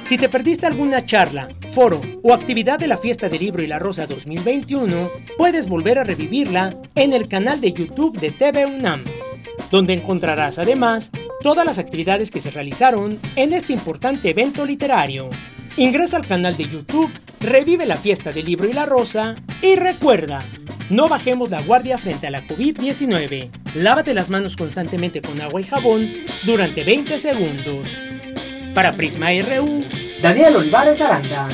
[0.05, 3.79] Si te perdiste alguna charla, foro o actividad de la Fiesta del Libro y la
[3.79, 9.05] Rosa 2021, puedes volver a revivirla en el canal de YouTube de TV UNAM,
[9.71, 11.11] donde encontrarás además
[11.43, 15.29] todas las actividades que se realizaron en este importante evento literario.
[15.77, 20.43] Ingresa al canal de YouTube, revive la Fiesta del Libro y la Rosa y recuerda,
[20.91, 23.51] no bajemos la guardia frente a la COVID-19.
[23.75, 26.09] Lávate las manos constantemente con agua y jabón
[26.45, 27.89] durante 20 segundos.
[28.75, 29.85] Para Prisma RU,
[30.23, 31.49] Daniel Olivares Aranda.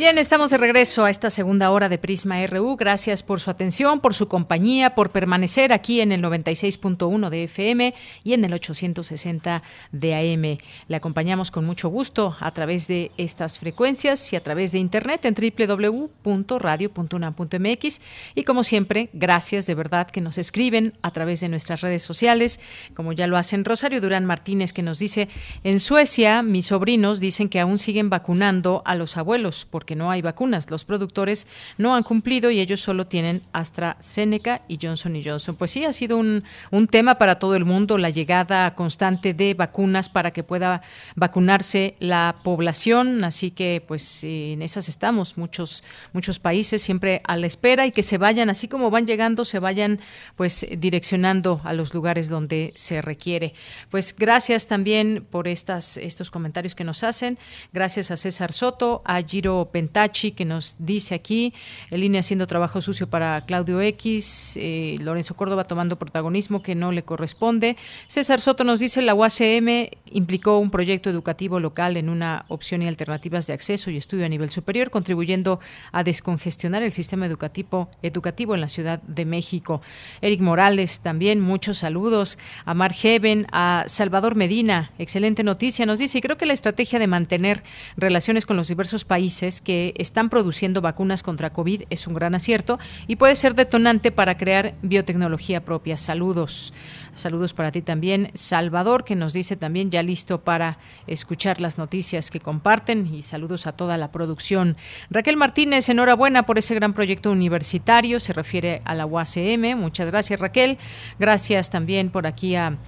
[0.00, 2.76] Bien, estamos de regreso a esta segunda hora de Prisma RU.
[2.76, 7.92] Gracias por su atención, por su compañía, por permanecer aquí en el 96.1 de FM
[8.24, 10.56] y en el 860 de AM.
[10.88, 15.26] Le acompañamos con mucho gusto a través de estas frecuencias y a través de internet
[15.26, 18.00] en www.radio.unam.mx.
[18.34, 22.58] Y como siempre, gracias de verdad que nos escriben a través de nuestras redes sociales,
[22.94, 25.28] como ya lo hacen Rosario Durán Martínez, que nos dice,
[25.62, 30.08] en Suecia mis sobrinos dicen que aún siguen vacunando a los abuelos porque que no
[30.08, 30.70] hay vacunas.
[30.70, 35.56] Los productores no han cumplido y ellos solo tienen AstraZeneca y Johnson Johnson.
[35.56, 39.54] Pues sí, ha sido un, un tema para todo el mundo la llegada constante de
[39.54, 40.82] vacunas para que pueda
[41.16, 43.24] vacunarse la población.
[43.24, 45.82] Así que, pues en esas estamos muchos
[46.12, 49.58] muchos países siempre a la espera y que se vayan así como van llegando, se
[49.58, 49.98] vayan
[50.36, 53.54] pues direccionando a los lugares donde se requiere.
[53.90, 57.40] Pues gracias también por estas estos comentarios que nos hacen.
[57.72, 61.54] Gracias a César Soto, a Giro Pentachi, que nos dice aquí,
[61.90, 66.92] en línea haciendo trabajo sucio para Claudio X, eh, Lorenzo Córdoba tomando protagonismo que no
[66.92, 67.78] le corresponde.
[68.06, 72.88] César Soto nos dice, la UACM implicó un proyecto educativo local en una opción y
[72.88, 75.60] alternativas de acceso y estudio a nivel superior, contribuyendo
[75.92, 79.80] a descongestionar el sistema educativo, educativo en la Ciudad de México.
[80.20, 82.38] Eric Morales también, muchos saludos.
[82.66, 86.98] A Mar Heaven, a Salvador Medina, excelente noticia, nos dice, y creo que la estrategia
[86.98, 87.62] de mantener
[87.96, 92.78] relaciones con los diversos países que están produciendo vacunas contra COVID es un gran acierto
[93.06, 95.96] y puede ser detonante para crear biotecnología propia.
[95.96, 96.72] Saludos.
[97.14, 102.30] Saludos para ti también, Salvador, que nos dice también ya listo para escuchar las noticias
[102.30, 104.76] que comparten y saludos a toda la producción.
[105.10, 109.76] Raquel Martínez, enhorabuena por ese gran proyecto universitario, se refiere a la UACM.
[109.76, 110.78] Muchas gracias, Raquel.
[111.18, 112.78] Gracias también por aquí a,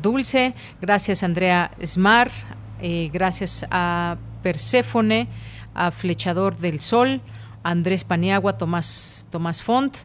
[0.00, 0.54] Dulce.
[0.80, 2.30] Gracias, Andrea Smar.
[2.80, 5.28] Eh, gracias a Perséfone
[5.86, 7.20] a Flechador del Sol,
[7.62, 9.96] Andrés Paniagua, Tomás, Tomás Font.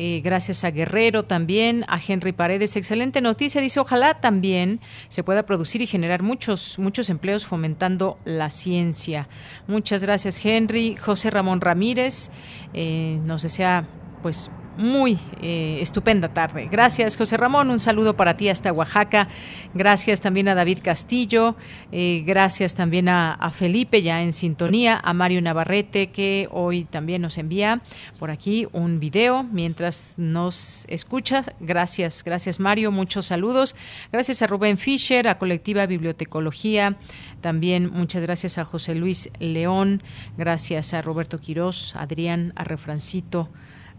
[0.00, 2.76] Eh, gracias a Guerrero también, a Henry Paredes.
[2.76, 8.48] Excelente noticia, dice, ojalá también se pueda producir y generar muchos, muchos empleos fomentando la
[8.48, 9.28] ciencia.
[9.66, 10.94] Muchas gracias, Henry.
[10.94, 12.30] José Ramón Ramírez
[12.74, 13.86] eh, nos desea
[14.22, 16.68] pues muy eh, estupenda tarde.
[16.70, 17.68] Gracias, José Ramón.
[17.68, 19.28] Un saludo para ti hasta Oaxaca.
[19.74, 21.56] Gracias también a David Castillo.
[21.90, 25.00] Eh, gracias también a, Felipe, ya en sintonía.
[25.02, 27.82] A Mario Navarrete, que hoy también nos envía
[28.20, 31.50] por aquí un video mientras nos escuchas.
[31.58, 32.92] Gracias, gracias, Mario.
[32.92, 33.74] Muchos saludos.
[34.12, 36.96] Gracias a Rubén Fischer, a Colectiva Bibliotecología.
[37.40, 40.04] También muchas gracias a José Luis León.
[40.36, 43.50] Gracias a Roberto Quirós, Adrián, a Refrancito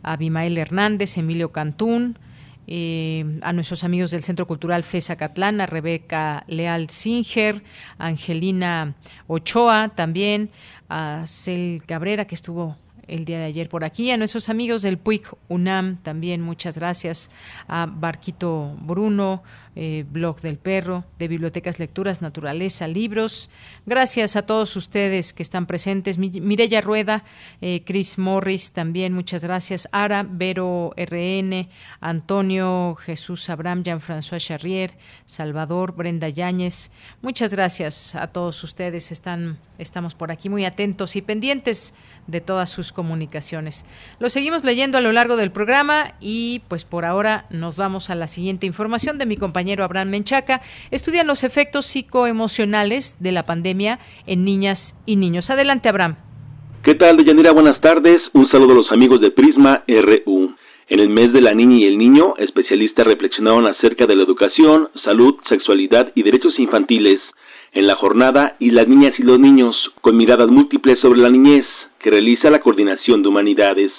[0.03, 2.17] a Abimael Hernández, Emilio Cantún,
[2.67, 7.63] eh, a nuestros amigos del Centro Cultural FESA Catlán, a Rebeca Leal Singer,
[7.97, 8.93] Angelina
[9.25, 10.51] Ochoa también,
[10.87, 12.77] a Cel Cabrera que estuvo
[13.07, 17.31] el día de ayer por aquí, a nuestros amigos del PUIC UNAM también muchas gracias,
[17.67, 19.41] a Barquito Bruno,
[19.81, 23.49] eh, Blog del Perro, de Bibliotecas Lecturas, Naturaleza, Libros.
[23.85, 26.17] Gracias a todos ustedes que están presentes.
[26.17, 27.23] Mirella Rueda,
[27.61, 29.87] eh, Chris Morris también, muchas gracias.
[29.93, 31.69] Ara, Vero RN,
[32.01, 36.91] Antonio, Jesús Abraham, Jean-François Charrier, Salvador, Brenda Yáñez.
[37.21, 39.13] Muchas gracias a todos ustedes.
[39.13, 41.93] Están, estamos por aquí muy atentos y pendientes
[42.27, 43.85] de todas sus comunicaciones.
[44.19, 48.15] Lo seguimos leyendo a lo largo del programa y pues por ahora nos vamos a
[48.15, 50.61] la siguiente información de mi compañero Abraham Menchaca,
[50.91, 55.49] estudian los efectos psicoemocionales de la pandemia en niñas y niños.
[55.49, 56.15] Adelante, Abraham.
[56.83, 57.51] ¿Qué tal, Deyanira?
[57.51, 58.17] Buenas tardes.
[58.33, 60.55] Un saludo a los amigos de Prisma RU.
[60.87, 64.89] En el mes de la niña y el niño, especialistas reflexionaron acerca de la educación,
[65.07, 67.17] salud, sexualidad y derechos infantiles
[67.73, 71.65] en la jornada y las niñas y los niños, con miradas múltiples sobre la niñez,
[71.99, 73.91] que realiza la Coordinación de Humanidades.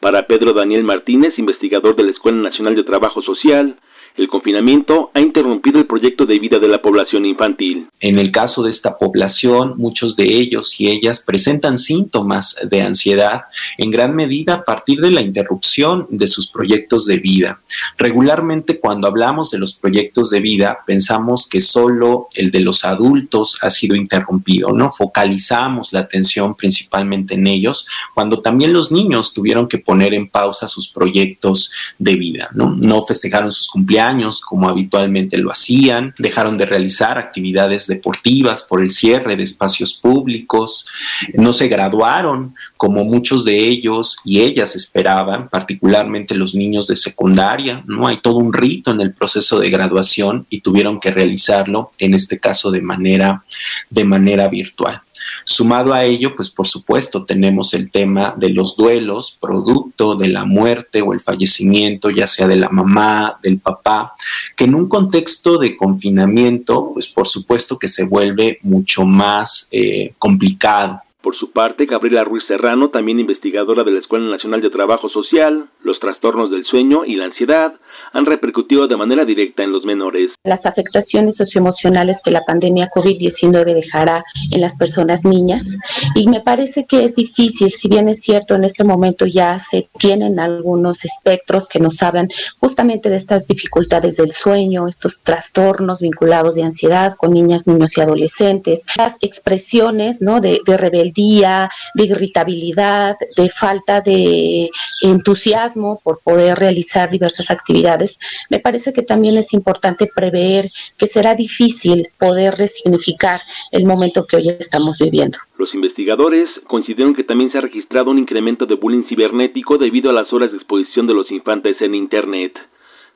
[0.00, 3.78] Para Pedro Daniel Martínez, investigador de la Escuela Nacional de Trabajo Social,
[4.16, 7.88] el confinamiento ha interrumpido el proyecto de vida de la población infantil.
[7.98, 13.42] En el caso de esta población, muchos de ellos y ellas presentan síntomas de ansiedad
[13.76, 17.60] en gran medida a partir de la interrupción de sus proyectos de vida.
[17.98, 23.58] Regularmente cuando hablamos de los proyectos de vida, pensamos que solo el de los adultos
[23.62, 24.92] ha sido interrumpido, ¿no?
[24.92, 30.68] Focalizamos la atención principalmente en ellos, cuando también los niños tuvieron que poner en pausa
[30.68, 32.70] sus proyectos de vida, ¿no?
[32.76, 38.82] No festejaron sus cumpleaños años como habitualmente lo hacían, dejaron de realizar actividades deportivas por
[38.82, 40.86] el cierre de espacios públicos,
[41.34, 47.82] no se graduaron como muchos de ellos y ellas esperaban, particularmente los niños de secundaria,
[47.86, 48.06] ¿no?
[48.06, 52.38] Hay todo un rito en el proceso de graduación y tuvieron que realizarlo, en este
[52.38, 53.44] caso de manera,
[53.90, 55.03] de manera virtual.
[55.44, 60.44] Sumado a ello, pues por supuesto tenemos el tema de los duelos, producto de la
[60.44, 64.12] muerte o el fallecimiento, ya sea de la mamá, del papá,
[64.56, 70.14] que en un contexto de confinamiento, pues por supuesto que se vuelve mucho más eh,
[70.18, 71.00] complicado.
[71.20, 75.66] Por su parte, Gabriela Ruiz Serrano, también investigadora de la Escuela Nacional de Trabajo Social,
[75.82, 77.74] los trastornos del sueño y la ansiedad,
[78.14, 80.30] han repercutido de manera directa en los menores.
[80.44, 85.76] Las afectaciones socioemocionales que la pandemia COVID-19 dejará en las personas niñas
[86.14, 89.88] y me parece que es difícil, si bien es cierto en este momento ya se
[89.98, 92.28] tienen algunos espectros que nos hablan
[92.60, 98.00] justamente de estas dificultades del sueño, estos trastornos vinculados de ansiedad con niñas, niños y
[98.00, 100.40] adolescentes, las expresiones ¿no?
[100.40, 104.70] de, de rebeldía, de irritabilidad, de falta de
[105.02, 108.03] entusiasmo por poder realizar diversas actividades
[108.50, 113.40] me parece que también es importante prever que será difícil poder resignificar
[113.70, 115.38] el momento que hoy estamos viviendo.
[115.58, 120.14] Los investigadores consideran que también se ha registrado un incremento de bullying cibernético debido a
[120.14, 122.52] las horas de exposición de los infantes en Internet.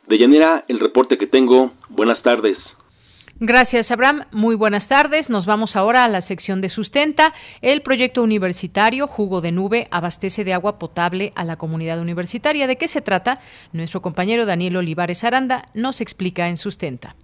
[0.07, 1.73] De llanera, el reporte que tengo.
[1.89, 2.57] Buenas tardes.
[3.41, 4.25] Gracias, Abraham.
[4.33, 5.31] Muy buenas tardes.
[5.31, 7.35] Nos vamos ahora a la sección de sustenta.
[7.63, 12.67] El proyecto universitario Jugo de Nube abastece de agua potable a la comunidad universitaria.
[12.67, 13.41] ¿De qué se trata?
[13.73, 17.15] Nuestro compañero Daniel Olivares Aranda nos explica en sustenta.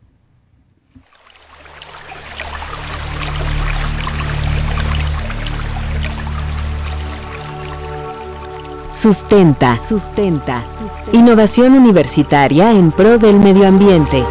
[8.92, 10.64] Sustenta, sustenta.
[11.12, 14.24] Innovación universitaria en pro del medio ambiente.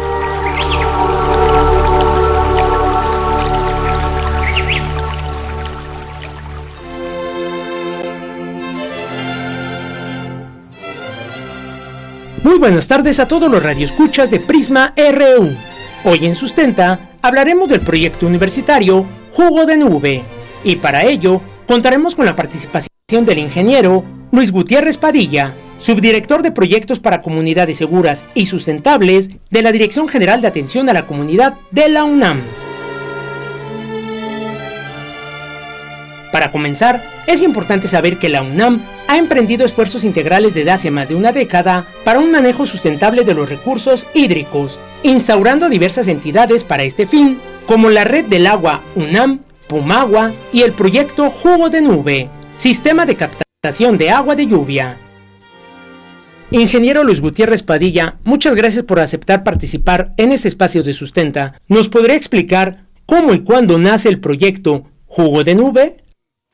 [12.44, 15.56] Muy buenas tardes a todos los radioescuchas de Prisma RU.
[16.04, 20.22] Hoy en Sustenta hablaremos del proyecto universitario Jugo de Nube
[20.62, 27.00] y para ello contaremos con la participación del ingeniero Luis Gutiérrez Padilla, subdirector de proyectos
[27.00, 31.88] para comunidades seguras y sustentables de la Dirección General de Atención a la Comunidad de
[31.88, 32.42] la UNAM.
[36.30, 41.08] Para comenzar, es importante saber que la UNAM ha emprendido esfuerzos integrales desde hace más
[41.08, 46.84] de una década para un manejo sustentable de los recursos hídricos, instaurando diversas entidades para
[46.84, 52.30] este fin, como la Red del Agua UNAM, Pumagua y el proyecto Jugo de Nube,
[52.56, 54.98] sistema de captación de agua de lluvia.
[56.50, 61.60] Ingeniero Luis Gutiérrez Padilla, muchas gracias por aceptar participar en este espacio de sustenta.
[61.68, 66.03] ¿Nos podría explicar cómo y cuándo nace el proyecto Jugo de Nube?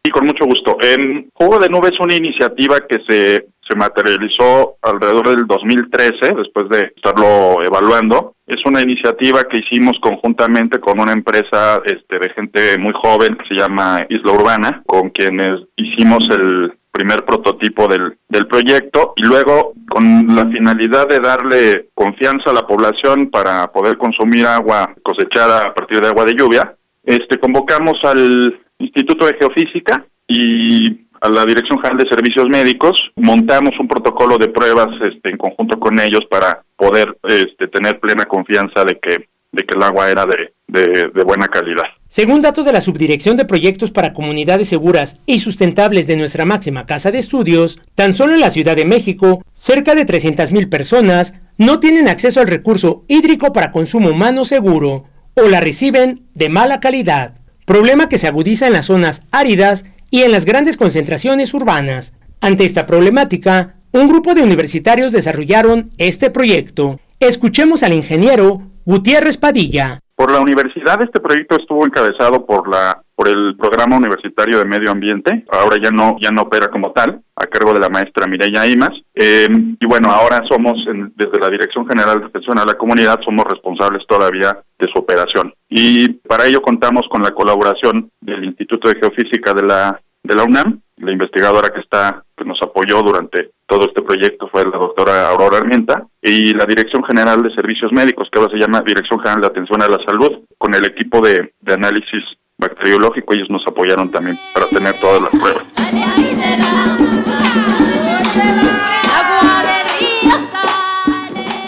[0.02, 0.78] Sí, con mucho gusto.
[0.80, 6.70] En Juego de Nube es una iniciativa que se, se materializó alrededor del 2013, después
[6.70, 8.34] de estarlo evaluando.
[8.46, 13.48] Es una iniciativa que hicimos conjuntamente con una empresa este, de gente muy joven que
[13.48, 19.74] se llama Isla Urbana, con quienes hicimos el primer prototipo del, del proyecto y luego
[19.88, 25.74] con la finalidad de darle confianza a la población para poder consumir agua cosechada a
[25.74, 26.74] partir de agua de lluvia,
[27.04, 33.72] este convocamos al Instituto de Geofísica y a la Dirección General de Servicios Médicos montamos
[33.78, 38.84] un protocolo de pruebas este, en conjunto con ellos para poder este, tener plena confianza
[38.84, 41.82] de que de que el agua era de, de, buena calidad.
[42.06, 46.86] Según datos de la Subdirección de Proyectos para Comunidades Seguras y Sustentables de nuestra máxima
[46.86, 51.80] casa de estudios, tan solo en la Ciudad de México, cerca de 300.000 personas no
[51.80, 55.04] tienen acceso al recurso hídrico para consumo humano seguro
[55.34, 57.39] o la reciben de mala calidad
[57.70, 62.14] problema que se agudiza en las zonas áridas y en las grandes concentraciones urbanas.
[62.40, 66.98] Ante esta problemática, un grupo de universitarios desarrollaron este proyecto.
[67.20, 70.00] Escuchemos al ingeniero Gutiérrez Padilla.
[70.20, 74.90] Por la universidad este proyecto estuvo encabezado por la por el programa universitario de medio
[74.90, 75.46] ambiente.
[75.50, 78.90] Ahora ya no ya no opera como tal, a cargo de la maestra Mireya Imas.
[79.14, 79.48] Eh,
[79.80, 80.76] y bueno, ahora somos
[81.16, 85.54] desde la Dirección General de Atención a la Comunidad somos responsables todavía de su operación.
[85.70, 90.44] Y para ello contamos con la colaboración del Instituto de Geofísica de la de la
[90.44, 95.28] UNAM, la investigadora que está que nos apoyó durante todo este proyecto fue la doctora
[95.28, 99.40] Aurora Armienta y la Dirección General de Servicios Médicos, que ahora se llama Dirección General
[99.40, 102.22] de Atención a la Salud, con el equipo de, de análisis
[102.58, 105.66] bacteriológico, ellos nos apoyaron también para tener todas las pruebas.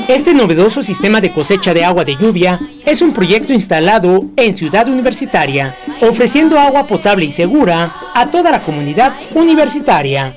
[0.08, 4.88] Este novedoso sistema de cosecha de agua de lluvia es un proyecto instalado en Ciudad
[4.88, 10.36] Universitaria, ofreciendo agua potable y segura a toda la comunidad universitaria.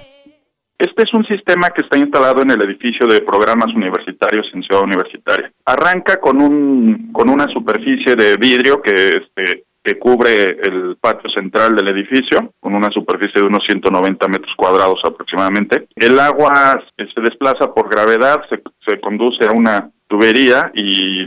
[0.78, 4.84] Este es un sistema que está instalado en el edificio de programas universitarios en Ciudad
[4.84, 5.52] Universitaria.
[5.66, 11.76] Arranca con un con una superficie de vidrio que este, que cubre el patio central
[11.76, 15.88] del edificio, con una superficie de unos 190 metros cuadrados aproximadamente.
[15.96, 21.26] El agua se desplaza por gravedad, se, se conduce a una tubería y,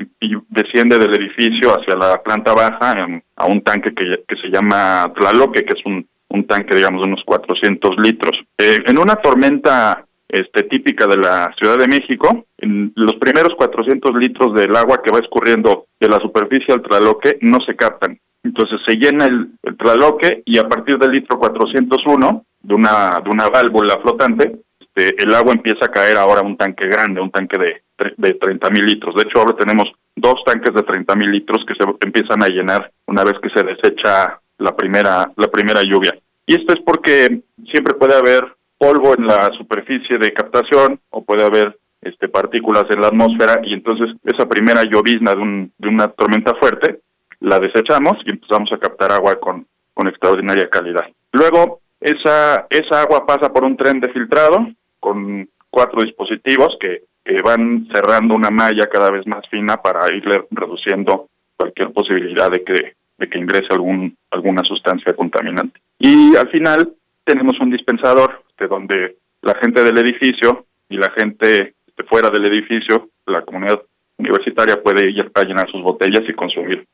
[0.49, 2.95] desciende del edificio hacia la planta baja
[3.37, 6.07] a un tanque que, se llama Tlaloque, que es un,
[6.47, 8.39] tanque, digamos, de unos 400 litros.
[8.57, 14.15] Eh, en una tormenta este, típica de la Ciudad de México, en los primeros 400
[14.17, 18.19] litros del agua que va escurriendo de la superficie al Tlaloque no se captan.
[18.43, 23.31] Entonces se llena el, el Tlaloque y a partir del litro 401 de una, de
[23.31, 24.61] una válvula flotante,
[24.99, 27.83] este, el agua empieza a caer ahora un tanque grande, un tanque de,
[28.17, 29.15] de 30 mil litros.
[29.15, 32.91] De hecho, ahora tenemos dos tanques de 30 mil litros que se empiezan a llenar
[33.07, 36.19] una vez que se desecha la primera, la primera lluvia.
[36.47, 41.45] Y esto es porque siempre puede haber polvo en la superficie de captación o puede
[41.45, 46.09] haber este, partículas en la atmósfera y entonces esa primera llovizna de, un, de una
[46.09, 47.01] tormenta fuerte
[47.41, 51.07] la desechamos y empezamos a captar agua con, con extraordinaria calidad.
[51.33, 54.69] Luego, esa, esa agua pasa por un tren de filtrado
[55.09, 57.07] con cuatro dispositivos que,
[57.45, 62.95] van cerrando una malla cada vez más fina para irle reduciendo cualquier posibilidad de que,
[63.19, 65.79] de que ingrese algún, alguna sustancia contaminante.
[65.99, 66.91] Y al final
[67.25, 72.47] tenemos un dispensador de donde la gente del edificio y la gente de fuera del
[72.47, 73.83] edificio, la comunidad
[74.17, 76.87] universitaria puede ir a llenar sus botellas y consumir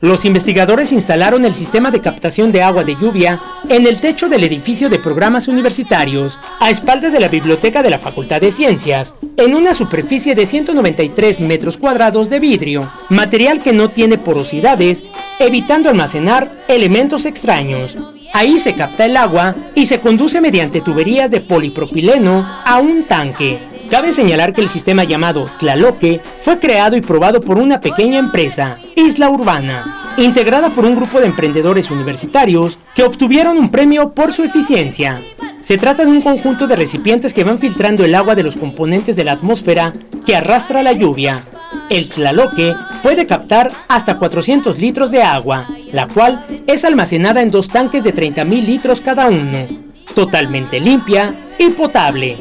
[0.00, 4.42] Los investigadores instalaron el sistema de captación de agua de lluvia en el techo del
[4.42, 9.54] edificio de programas universitarios, a espaldas de la biblioteca de la Facultad de Ciencias, en
[9.54, 15.04] una superficie de 193 metros cuadrados de vidrio, material que no tiene porosidades,
[15.38, 17.96] evitando almacenar elementos extraños.
[18.32, 23.71] Ahí se capta el agua y se conduce mediante tuberías de polipropileno a un tanque.
[23.92, 28.78] Cabe señalar que el sistema llamado Tlaloque fue creado y probado por una pequeña empresa,
[28.96, 34.44] Isla Urbana, integrada por un grupo de emprendedores universitarios que obtuvieron un premio por su
[34.44, 35.20] eficiencia.
[35.60, 39.14] Se trata de un conjunto de recipientes que van filtrando el agua de los componentes
[39.14, 39.92] de la atmósfera
[40.24, 41.42] que arrastra la lluvia.
[41.90, 47.68] El Tlaloque puede captar hasta 400 litros de agua, la cual es almacenada en dos
[47.68, 49.66] tanques de 30.000 litros cada uno,
[50.14, 52.38] totalmente limpia y potable.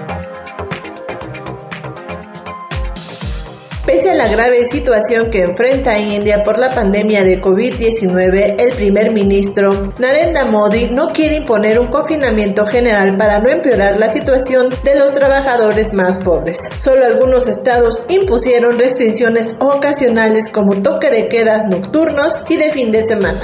[3.88, 9.14] Pese a la grave situación que enfrenta India por la pandemia de COVID-19, el primer
[9.14, 15.00] ministro Narendra Modi no quiere imponer un confinamiento general para no empeorar la situación de
[15.00, 16.70] los trabajadores más pobres.
[16.78, 23.04] Solo algunos estados impusieron restricciones ocasionales como toque de quedas nocturnos y de fin de
[23.04, 23.40] semana.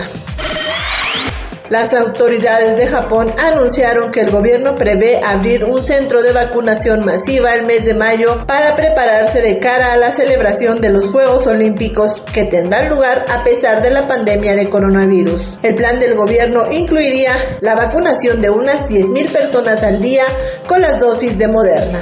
[1.74, 7.56] Las autoridades de Japón anunciaron que el gobierno prevé abrir un centro de vacunación masiva
[7.56, 12.22] el mes de mayo para prepararse de cara a la celebración de los Juegos Olímpicos
[12.32, 15.58] que tendrán lugar a pesar de la pandemia de coronavirus.
[15.64, 17.32] El plan del gobierno incluiría
[17.62, 20.26] la vacunación de unas 10.000 personas al día
[20.68, 22.02] con las dosis de Moderna.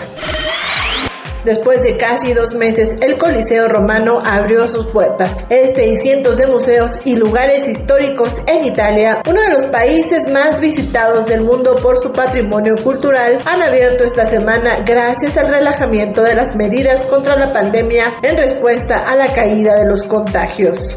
[1.46, 5.46] Después de casi dos meses, el Coliseo Romano abrió sus puertas.
[5.50, 10.60] Este y cientos de museos y lugares históricos en Italia, uno de los países más
[10.60, 16.36] visitados del mundo por su patrimonio cultural, han abierto esta semana gracias al relajamiento de
[16.36, 20.96] las medidas contra la pandemia en respuesta a la caída de los contagios.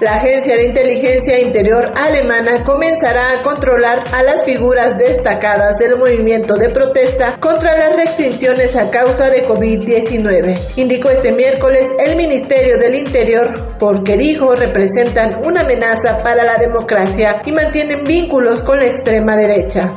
[0.00, 6.56] La Agencia de Inteligencia Interior alemana comenzará a controlar a las figuras destacadas del movimiento
[6.56, 12.94] de protesta contra las restricciones a causa de COVID-19, indicó este miércoles el Ministerio del
[12.94, 19.36] Interior, porque dijo representan una amenaza para la democracia y mantienen vínculos con la extrema
[19.36, 19.92] derecha.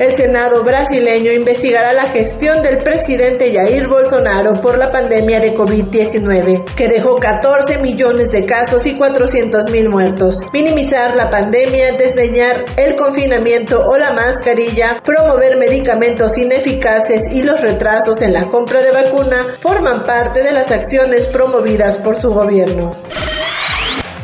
[0.00, 6.64] El Senado brasileño investigará la gestión del presidente Jair Bolsonaro por la pandemia de COVID-19,
[6.74, 10.38] que dejó 14 millones de casos y 400 mil muertos.
[10.54, 18.22] Minimizar la pandemia, desdeñar el confinamiento o la mascarilla, promover medicamentos ineficaces y los retrasos
[18.22, 22.90] en la compra de vacuna forman parte de las acciones promovidas por su gobierno.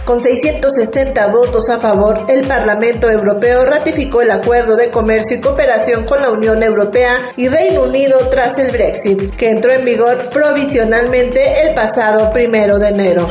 [0.07, 6.05] Con 660 votos a favor, el Parlamento Europeo ratificó el acuerdo de comercio y cooperación
[6.05, 11.62] con la Unión Europea y Reino Unido tras el Brexit, que entró en vigor provisionalmente
[11.62, 13.28] el pasado primero de enero.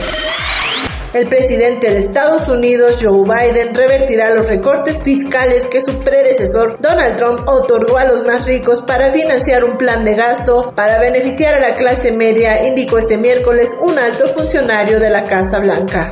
[1.14, 7.16] El presidente de Estados Unidos, Joe Biden, revertirá los recortes fiscales que su predecesor, Donald
[7.16, 11.62] Trump, otorgó a los más ricos para financiar un plan de gasto para beneficiar a
[11.62, 16.12] la clase media, indicó este miércoles un alto funcionario de la Casa Blanca.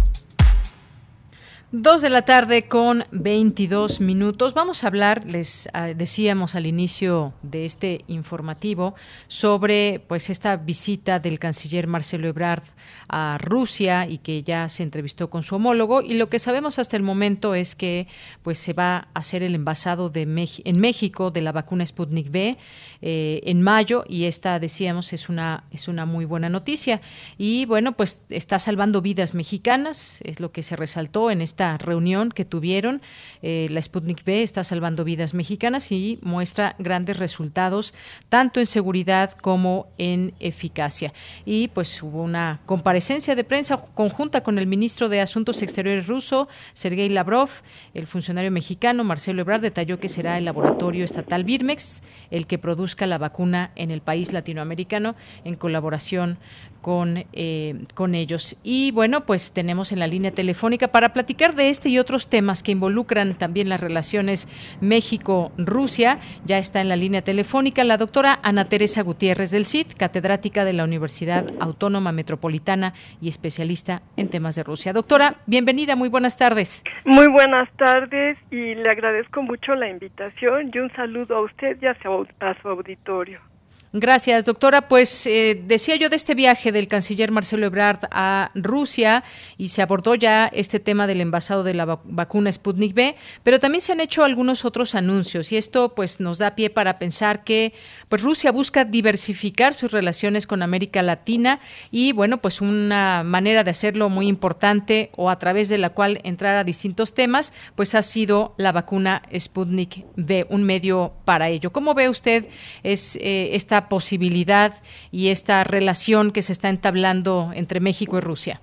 [1.73, 4.53] Dos de la tarde con 22 minutos.
[4.53, 8.93] Vamos a hablar, les ah, decíamos al inicio de este informativo,
[9.29, 12.63] sobre pues esta visita del canciller Marcelo Ebrard
[13.13, 16.01] a Rusia y que ya se entrevistó con su homólogo.
[16.01, 18.07] Y lo que sabemos hasta el momento es que
[18.41, 20.21] pues se va a hacer el envasado de
[20.63, 22.57] en México de la vacuna Sputnik V
[23.01, 24.05] eh, en mayo.
[24.07, 27.01] Y esta decíamos es una es una muy buena noticia.
[27.37, 32.29] Y bueno pues está salvando vidas mexicanas es lo que se resaltó en esta reunión
[32.29, 33.01] que tuvieron.
[33.41, 37.93] Eh, la Sputnik V está salvando vidas mexicanas y muestra grandes resultados
[38.29, 41.13] tanto en seguridad como en eficacia.
[41.45, 42.61] Y pues hubo una
[43.01, 47.49] comparecencia de prensa conjunta con el ministro de Asuntos Exteriores ruso Sergei Lavrov.
[47.95, 53.07] El funcionario mexicano Marcelo Ebrard detalló que será el laboratorio estatal Birmex el que produce
[53.07, 55.15] la vacuna en el país latinoamericano
[55.45, 56.37] en colaboración
[56.81, 58.57] con, eh, con ellos.
[58.63, 62.63] Y bueno, pues tenemos en la línea telefónica para platicar de este y otros temas
[62.63, 64.47] que involucran también las relaciones
[64.81, 66.19] México-Rusia.
[66.45, 70.73] Ya está en la línea telefónica la doctora Ana Teresa Gutiérrez del CID, catedrática de
[70.73, 74.93] la Universidad Autónoma Metropolitana y especialista en temas de Rusia.
[74.93, 76.83] Doctora, bienvenida, muy buenas tardes.
[77.05, 81.85] Muy buenas tardes y le agradezco mucho la invitación y un saludo a usted y
[81.85, 83.50] a su auditorio.
[83.93, 84.87] Gracias, doctora.
[84.87, 89.25] Pues eh, decía yo de este viaje del canciller Marcelo Ebrard a Rusia
[89.57, 93.81] y se abordó ya este tema del envasado de la vacuna Sputnik V, pero también
[93.81, 97.73] se han hecho algunos otros anuncios y esto pues nos da pie para pensar que
[98.07, 101.59] pues Rusia busca diversificar sus relaciones con América Latina
[101.91, 106.21] y bueno, pues una manera de hacerlo muy importante o a través de la cual
[106.23, 111.73] entrar a distintos temas, pues ha sido la vacuna Sputnik V, un medio para ello.
[111.73, 112.47] ¿Cómo ve usted
[112.83, 114.73] es eh, esta posibilidad
[115.11, 118.61] y esta relación que se está entablando entre México y Rusia?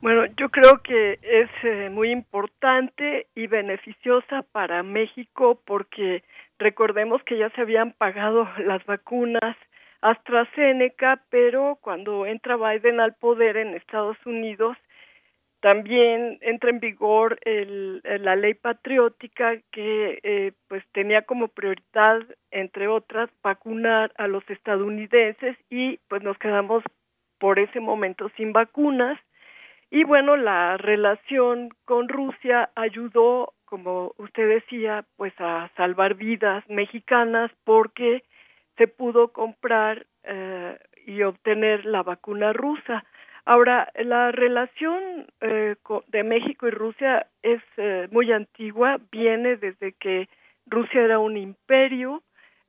[0.00, 6.22] Bueno, yo creo que es eh, muy importante y beneficiosa para México porque
[6.58, 9.56] recordemos que ya se habían pagado las vacunas
[10.00, 14.76] AstraZeneca, pero cuando entra Biden al poder en Estados Unidos,
[15.60, 22.86] también entra en vigor el, la ley patriótica que eh, pues tenía como prioridad, entre
[22.86, 26.84] otras, vacunar a los estadounidenses y pues nos quedamos
[27.38, 29.18] por ese momento sin vacunas.
[29.90, 37.50] Y bueno, la relación con Rusia ayudó, como usted decía, pues a salvar vidas mexicanas
[37.64, 38.22] porque
[38.76, 43.04] se pudo comprar eh, y obtener la vacuna rusa.
[43.50, 45.74] Ahora, la relación eh,
[46.08, 50.28] de México y Rusia es eh, muy antigua, viene desde que
[50.66, 52.22] Rusia era un imperio,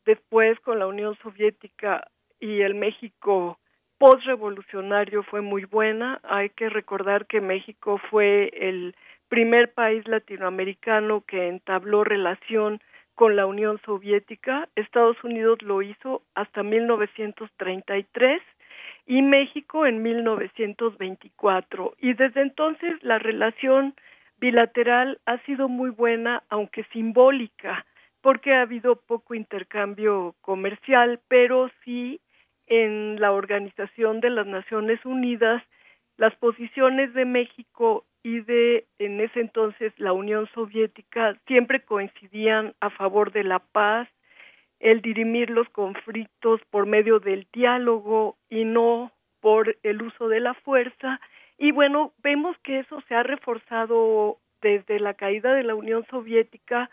[0.06, 2.08] después con la Unión Soviética
[2.40, 3.60] y el México
[3.98, 6.22] postrevolucionario fue muy buena.
[6.24, 8.96] Hay que recordar que México fue el
[9.28, 12.80] primer país latinoamericano que entabló relación
[13.16, 14.70] con la Unión Soviética.
[14.78, 18.42] Estados Unidos lo hizo hasta 1933
[19.10, 21.95] y México en 1924.
[21.99, 23.95] Y desde entonces la relación
[24.38, 27.88] bilateral ha sido muy buena, aunque simbólica,
[28.22, 32.22] porque ha habido poco intercambio comercial, pero sí
[32.68, 35.64] en la Organización de las Naciones Unidas
[36.18, 42.91] las posiciones de México y de en ese entonces la Unión Soviética siempre coincidían a
[42.91, 44.07] favor de la paz,
[44.80, 49.12] el dirimir los conflictos por medio del diálogo y no
[49.42, 51.20] por el uso de la fuerza.
[51.58, 56.90] Y bueno, vemos que eso se ha reforzado desde la caída de la Unión Soviética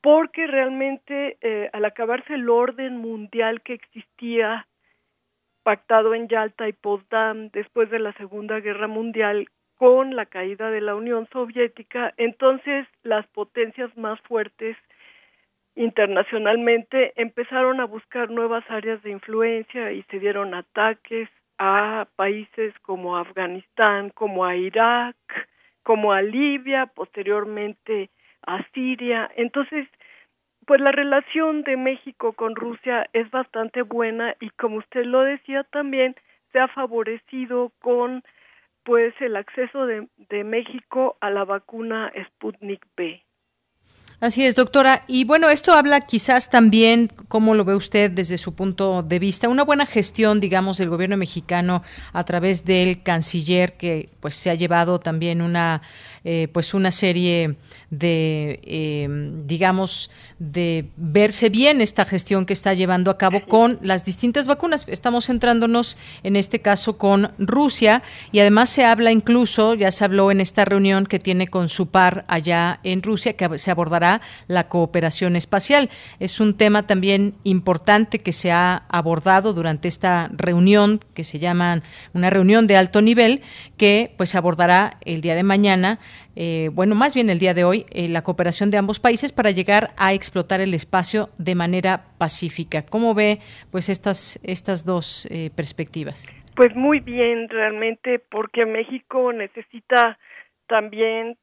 [0.00, 4.66] porque realmente eh, al acabarse el orden mundial que existía
[5.62, 10.82] pactado en Yalta y Potsdam después de la Segunda Guerra Mundial con la caída de
[10.82, 14.76] la Unión Soviética, entonces las potencias más fuertes
[15.76, 21.28] internacionalmente empezaron a buscar nuevas áreas de influencia y se dieron ataques
[21.58, 25.16] a países como Afganistán, como a Irak,
[25.82, 28.10] como a Libia, posteriormente
[28.46, 29.30] a Siria.
[29.36, 29.88] Entonces,
[30.66, 35.64] pues la relación de México con Rusia es bastante buena y como usted lo decía
[35.64, 36.14] también
[36.52, 38.22] se ha favorecido con
[38.84, 43.23] pues el acceso de, de México a la vacuna Sputnik B.
[44.24, 45.04] Así es, doctora.
[45.06, 49.50] Y bueno, esto habla quizás también, ¿cómo lo ve usted desde su punto de vista?
[49.50, 51.82] Una buena gestión, digamos, del gobierno mexicano
[52.14, 55.82] a través del canciller que pues se ha llevado también una
[56.24, 57.56] eh, pues una serie
[57.90, 59.06] de, eh,
[59.44, 64.84] digamos, de verse bien esta gestión que está llevando a cabo con las distintas vacunas.
[64.88, 68.02] Estamos centrándonos en este caso con Rusia
[68.32, 71.88] y además se habla incluso, ya se habló en esta reunión que tiene con su
[71.88, 75.90] par allá en Rusia, que se abordará la cooperación espacial.
[76.20, 81.82] Es un tema también importante que se ha abordado durante esta reunión que se llama
[82.12, 83.42] una reunión de alto nivel
[83.76, 85.98] que pues abordará el día de mañana
[86.36, 89.50] eh, bueno, más bien el día de hoy, eh, la cooperación de ambos países para
[89.50, 92.84] llegar a explotar el espacio de manera pacífica.
[92.86, 93.38] ¿Cómo ve
[93.70, 96.34] pues estas, estas dos eh, perspectivas?
[96.56, 100.18] Pues muy bien, realmente, porque México necesita
[100.66, 101.36] también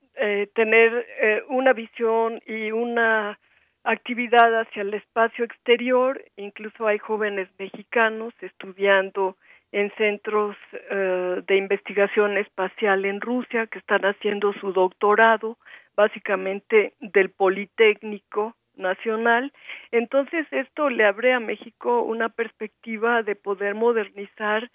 [0.53, 1.05] tener
[1.49, 3.39] una visión y una
[3.83, 6.23] actividad hacia el espacio exterior.
[6.37, 9.37] Incluso hay jóvenes mexicanos estudiando
[9.71, 15.57] en centros eh, de investigación espacial en Rusia que están haciendo su doctorado,
[15.95, 19.53] básicamente del Politécnico Nacional.
[19.91, 24.69] Entonces esto le abre a México una perspectiva de poder modernizar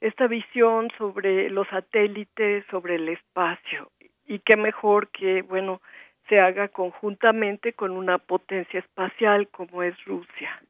[0.00, 3.90] esta visión sobre los satélites, sobre el espacio.
[4.26, 5.80] Y qué mejor que, bueno,
[6.28, 10.60] se haga conjuntamente con una potencia espacial como es Rusia.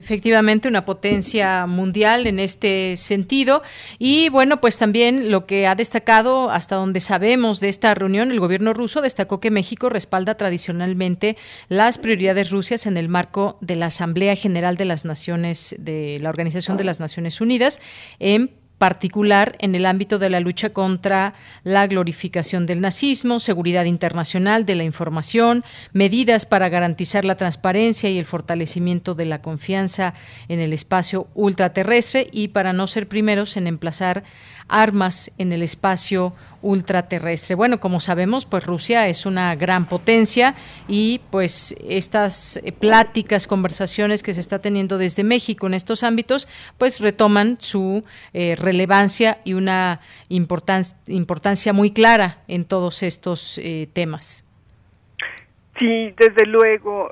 [0.00, 3.62] Efectivamente, una potencia mundial en este sentido.
[3.98, 8.40] Y bueno, pues también lo que ha destacado, hasta donde sabemos de esta reunión, el
[8.40, 11.36] gobierno ruso destacó que México respalda tradicionalmente
[11.68, 16.28] las prioridades rusias en el marco de la Asamblea General de las Naciones, de la
[16.28, 17.80] Organización de las Naciones Unidas,
[18.18, 18.50] en
[18.84, 21.32] particular en el ámbito de la lucha contra
[21.62, 28.18] la glorificación del nazismo, seguridad internacional de la información, medidas para garantizar la transparencia y
[28.18, 30.12] el fortalecimiento de la confianza
[30.48, 34.22] en el espacio ultraterrestre y para no ser primeros en emplazar
[34.68, 36.34] armas en el espacio
[36.64, 37.54] ultraterrestre.
[37.54, 40.54] Bueno, como sabemos, pues Rusia es una gran potencia
[40.88, 46.48] y pues estas eh, pláticas, conversaciones que se está teniendo desde México en estos ámbitos,
[46.78, 54.42] pues retoman su eh, relevancia y una importancia muy clara en todos estos eh, temas.
[55.78, 57.10] Sí, desde luego,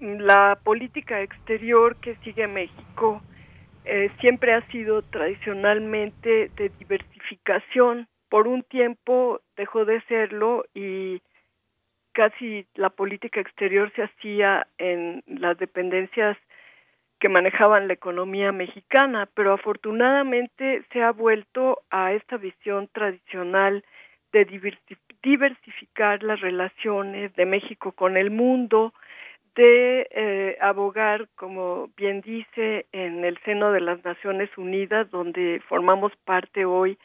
[0.00, 3.22] la política exterior que sigue México
[4.20, 11.22] siempre ha sido tradicionalmente de diversificación por un tiempo dejó de serlo y
[12.12, 16.36] casi la política exterior se hacía en las dependencias
[17.18, 23.84] que manejaban la economía mexicana, pero afortunadamente se ha vuelto a esta visión tradicional
[24.32, 24.44] de
[25.22, 28.92] diversificar las relaciones de México con el mundo,
[29.54, 36.12] de eh, abogar, como bien dice, en el seno de las Naciones Unidas, donde formamos
[36.26, 36.98] parte hoy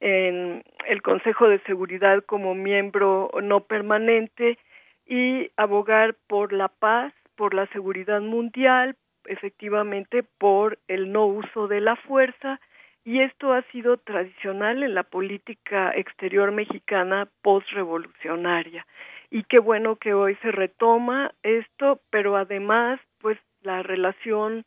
[0.00, 4.58] en el Consejo de Seguridad como miembro no permanente
[5.06, 11.80] y abogar por la paz, por la seguridad mundial, efectivamente por el no uso de
[11.80, 12.60] la fuerza.
[13.04, 18.86] Y esto ha sido tradicional en la política exterior mexicana postrevolucionaria.
[19.30, 24.64] Y qué bueno que hoy se retoma esto, pero además pues la relación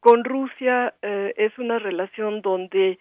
[0.00, 2.98] con Rusia eh, es una relación donde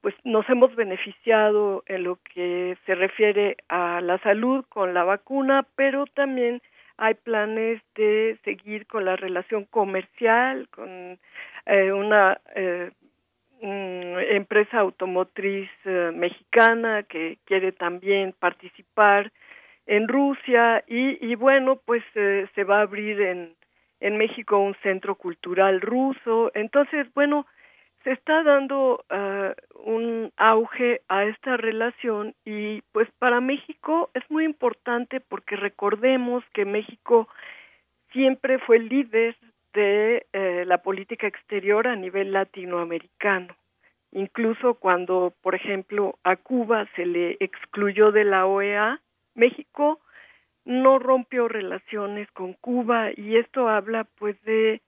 [0.00, 5.66] pues nos hemos beneficiado en lo que se refiere a la salud con la vacuna,
[5.76, 6.62] pero también
[6.96, 11.18] hay planes de seguir con la relación comercial con
[11.66, 12.90] eh, una eh,
[13.60, 19.32] empresa automotriz eh, mexicana que quiere también participar
[19.86, 23.58] en Rusia y, y bueno pues se va a abrir en
[24.00, 26.50] en México un centro cultural ruso.
[26.54, 27.46] Entonces bueno
[28.04, 34.44] se está dando uh, un auge a esta relación y pues para México es muy
[34.44, 37.28] importante porque recordemos que México
[38.12, 39.36] siempre fue líder
[39.74, 43.54] de eh, la política exterior a nivel latinoamericano.
[44.12, 49.00] Incluso cuando, por ejemplo, a Cuba se le excluyó de la OEA,
[49.34, 50.00] México
[50.64, 54.80] no rompió relaciones con Cuba y esto habla pues de,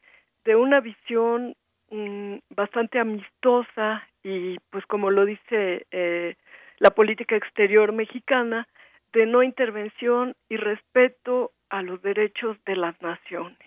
[0.45, 1.55] de una visión
[1.91, 6.37] mm, bastante amistosa y pues como lo dice eh,
[6.79, 8.67] la política exterior mexicana,
[9.13, 13.59] de no intervención y respeto a los derechos de las naciones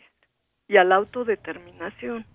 [0.68, 2.26] y a la autodeterminación.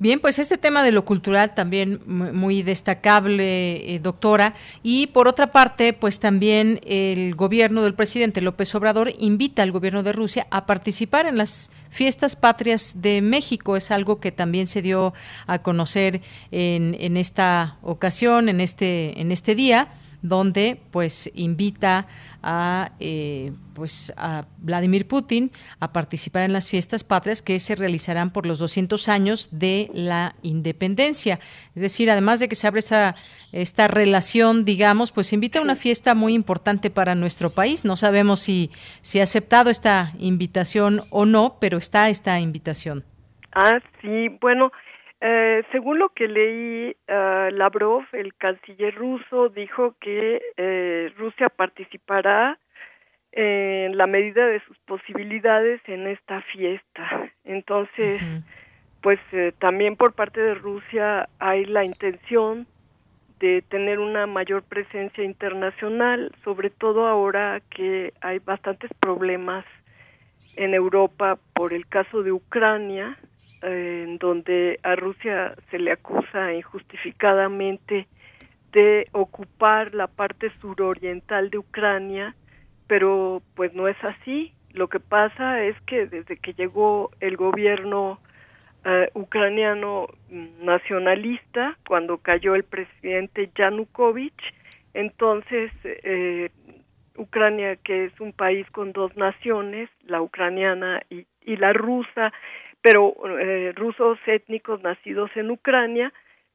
[0.00, 4.54] Bien, pues este tema de lo cultural también muy destacable, eh, doctora.
[4.84, 10.04] Y por otra parte, pues también el gobierno del presidente López Obrador invita al gobierno
[10.04, 13.76] de Rusia a participar en las fiestas patrias de México.
[13.76, 15.14] Es algo que también se dio
[15.48, 16.22] a conocer
[16.52, 19.88] en, en esta ocasión, en este, en este día
[20.22, 22.06] donde pues invita
[22.42, 25.50] a eh, pues a Vladimir Putin
[25.80, 30.34] a participar en las fiestas patrias que se realizarán por los 200 años de la
[30.42, 31.40] independencia.
[31.74, 33.16] Es decir, además de que se abre esa
[33.52, 37.84] esta relación, digamos, pues invita a una fiesta muy importante para nuestro país.
[37.84, 38.70] No sabemos si
[39.00, 43.04] si ha aceptado esta invitación o no, pero está esta invitación.
[43.52, 44.70] Ah, sí, bueno,
[45.20, 52.58] eh, según lo que leí, uh, Lavrov, el canciller ruso, dijo que eh, Rusia participará
[53.32, 57.30] en la medida de sus posibilidades en esta fiesta.
[57.44, 58.20] Entonces,
[59.02, 62.66] pues eh, también por parte de Rusia hay la intención
[63.38, 69.64] de tener una mayor presencia internacional, sobre todo ahora que hay bastantes problemas
[70.56, 73.16] en Europa por el caso de Ucrania
[73.62, 78.06] en donde a Rusia se le acusa injustificadamente
[78.72, 82.34] de ocupar la parte suroriental de Ucrania,
[82.86, 84.52] pero pues no es así.
[84.72, 88.20] Lo que pasa es que desde que llegó el gobierno
[88.84, 90.06] eh, ucraniano
[90.60, 94.40] nacionalista, cuando cayó el presidente Yanukovych,
[94.94, 96.50] entonces eh,
[97.16, 102.32] Ucrania, que es un país con dos naciones, la ucraniana y la rusa,
[102.82, 106.12] pero eh, rusos étnicos nacidos en Ucrania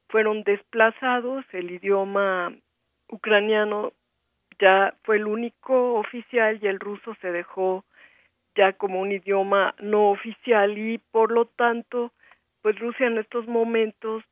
[0.08, 2.52] fueron desplazados, el idioma
[3.08, 3.92] ucraniano
[4.58, 7.84] ya fue el único oficial y el ruso se dejó
[8.54, 12.12] ya como un idioma no oficial y por lo tanto
[12.62, 14.22] pues Rusia en estos momentos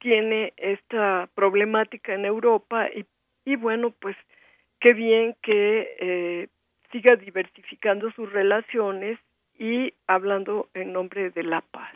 [0.00, 2.88] tiene esta problemática en Europa
[3.44, 4.16] y, bueno pues
[4.80, 6.48] qué bien que eh,
[6.92, 9.18] siga diversificando sus relaciones
[9.58, 11.92] y hablando en nombre de la paz.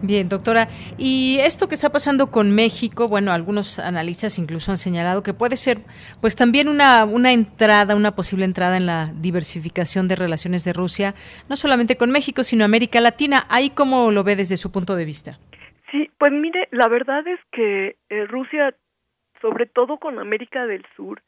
[0.00, 0.68] Bien, doctora.
[0.96, 5.56] Y esto que está pasando con México, bueno, algunos analistas incluso han señalado que puede
[5.56, 5.78] ser,
[6.20, 11.14] pues también una, una entrada, una posible entrada en la diversificación de relaciones de Rusia,
[11.48, 13.44] no solamente con México, sino América Latina.
[13.50, 15.32] ¿Ahí cómo lo ve desde su punto de vista?
[15.90, 18.74] Sí, pues mire, la verdad es que eh, Rusia,
[19.40, 21.22] sobre todo con América del Sur,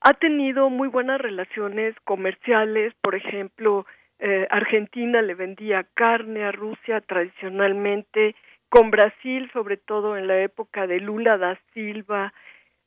[0.00, 3.86] ha tenido muy buenas relaciones comerciales, por ejemplo,
[4.24, 8.36] eh, Argentina le vendía carne a Rusia tradicionalmente,
[8.68, 12.32] con Brasil, sobre todo en la época de Lula da Silva,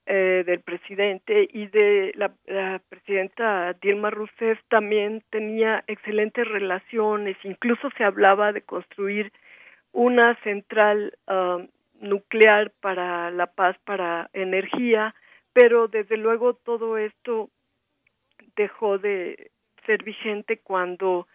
[0.06, 8.06] eh, del presidente y de la, presidenta Dilma Rousseff también tenía excelentes relaciones, incluso se
[8.06, 9.34] hablaba de construir
[9.91, 11.68] una central um,
[11.99, 15.14] nuclear para la paz, para energía,
[15.52, 17.49] pero desde luego todo esto
[18.56, 19.52] dejó de,
[19.86, 21.28] ser vigente cuando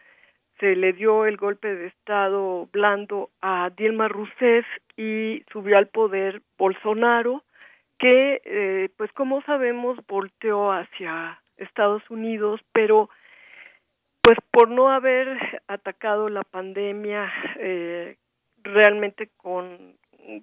[0.58, 4.66] se le dio el golpe de Estado blando a Dilma Rousseff
[4.96, 7.42] y subió al poder Bolsonaro,
[7.98, 13.08] que, eh, pues como sabemos, volteó hacia Estados Unidos, pero
[14.22, 18.16] pues por no haber atacado la pandemia eh,
[18.62, 19.96] realmente con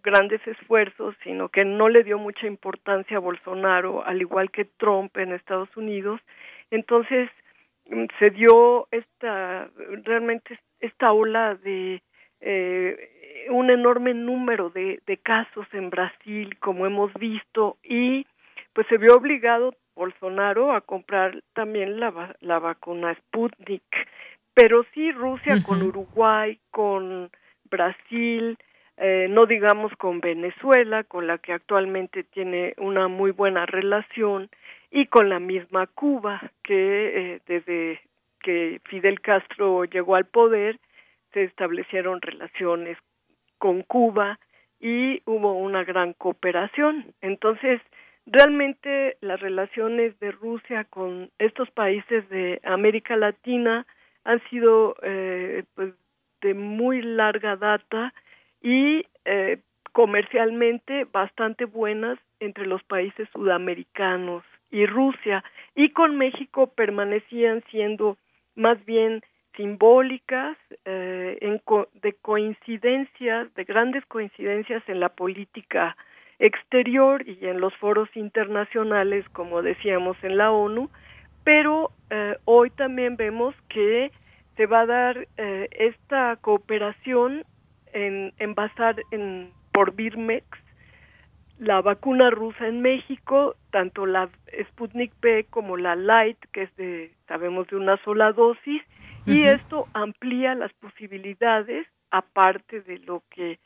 [0.03, 5.15] grandes esfuerzos, sino que no le dio mucha importancia a Bolsonaro, al igual que Trump
[5.17, 6.19] en Estados Unidos.
[6.71, 7.29] Entonces,
[8.19, 9.69] se dio esta
[10.03, 12.01] realmente esta ola de
[12.41, 18.25] eh, un enorme número de, de casos en Brasil como hemos visto y
[18.73, 23.83] pues se vio obligado Bolsonaro a comprar también la, la vacuna Sputnik.
[24.53, 27.31] Pero sí Rusia con Uruguay con
[27.69, 28.57] Brasil
[28.97, 34.49] eh, no digamos con Venezuela con la que actualmente tiene una muy buena relación
[34.91, 38.01] y con la misma Cuba, que eh, desde
[38.41, 40.79] que Fidel Castro llegó al poder
[41.33, 42.97] se establecieron relaciones
[43.57, 44.39] con Cuba
[44.79, 47.13] y hubo una gran cooperación.
[47.21, 47.81] Entonces,
[48.25, 53.85] realmente las relaciones de Rusia con estos países de América Latina
[54.23, 55.93] han sido eh, pues
[56.41, 58.13] de muy larga data
[58.61, 59.59] y eh,
[59.91, 65.43] comercialmente bastante buenas entre los países sudamericanos y Rusia
[65.75, 68.17] y con México permanecían siendo
[68.55, 69.21] más bien
[69.55, 71.59] simbólicas eh,
[72.01, 75.97] de coincidencias, de grandes coincidencias en la política
[76.39, 80.89] exterior y en los foros internacionales, como decíamos en la ONU,
[81.43, 84.11] pero eh, hoy también vemos que
[84.55, 87.43] se va a dar eh, esta cooperación
[87.93, 90.45] en, en basar en por Birmex
[91.59, 94.29] la vacuna rusa en México, tanto la
[94.69, 98.81] Sputnik B como la Light, que es de sabemos de una sola dosis,
[99.25, 103.59] y esto amplía las posibilidades, aparte de lo que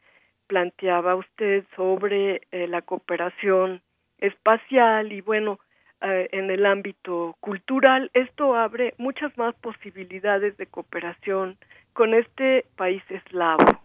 [0.47, 3.81] planteaba usted sobre eh, la cooperación
[4.17, 5.59] espacial y bueno,
[6.01, 11.57] eh, en el ámbito cultural, esto abre muchas más posibilidades de cooperación
[11.93, 13.80] con este país eslavo.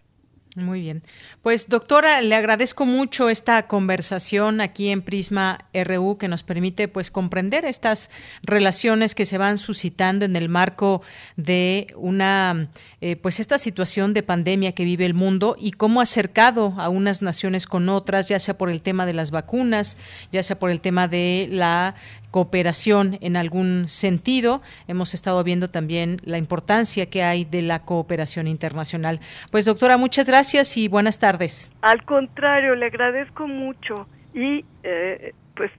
[0.57, 1.03] Muy bien.
[1.43, 7.11] Pues doctora, le agradezco mucho esta conversación aquí en Prisma RU que nos permite pues
[7.11, 8.11] comprender estas
[8.43, 11.03] relaciones que se van suscitando en el marco
[11.37, 12.69] de una
[13.03, 16.89] eh, pues esta situación de pandemia que vive el mundo y cómo ha acercado a
[16.89, 19.99] unas naciones con otras, ya sea por el tema de las vacunas,
[20.33, 21.97] ya sea por el tema de la
[22.31, 24.62] cooperación en algún sentido.
[24.89, 29.20] Hemos estado viendo también la importancia que hay de la cooperación internacional.
[29.51, 31.73] Pues doctora, muchas gracias y buenas tardes.
[31.82, 35.70] Al contrario, le agradezco mucho y eh, pues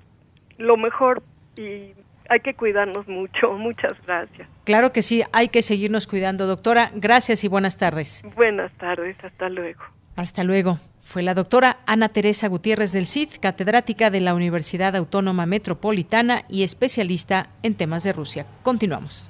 [0.58, 1.24] lo mejor
[1.58, 1.94] y
[2.30, 3.54] hay que cuidarnos mucho.
[3.58, 4.48] Muchas gracias.
[4.66, 6.92] Claro que sí, hay que seguirnos cuidando, doctora.
[6.94, 8.24] Gracias y buenas tardes.
[8.36, 9.82] Buenas tardes, hasta luego.
[10.16, 15.46] Hasta luego fue la doctora Ana Teresa Gutiérrez del CID, catedrática de la Universidad Autónoma
[15.46, 18.46] Metropolitana y especialista en temas de Rusia.
[18.62, 19.30] Continuamos.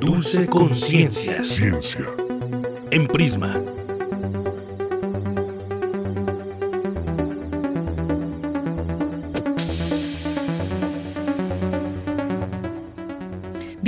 [0.00, 1.44] Dulce Conciencia.
[1.44, 2.06] Ciencia.
[2.90, 3.77] En Prisma.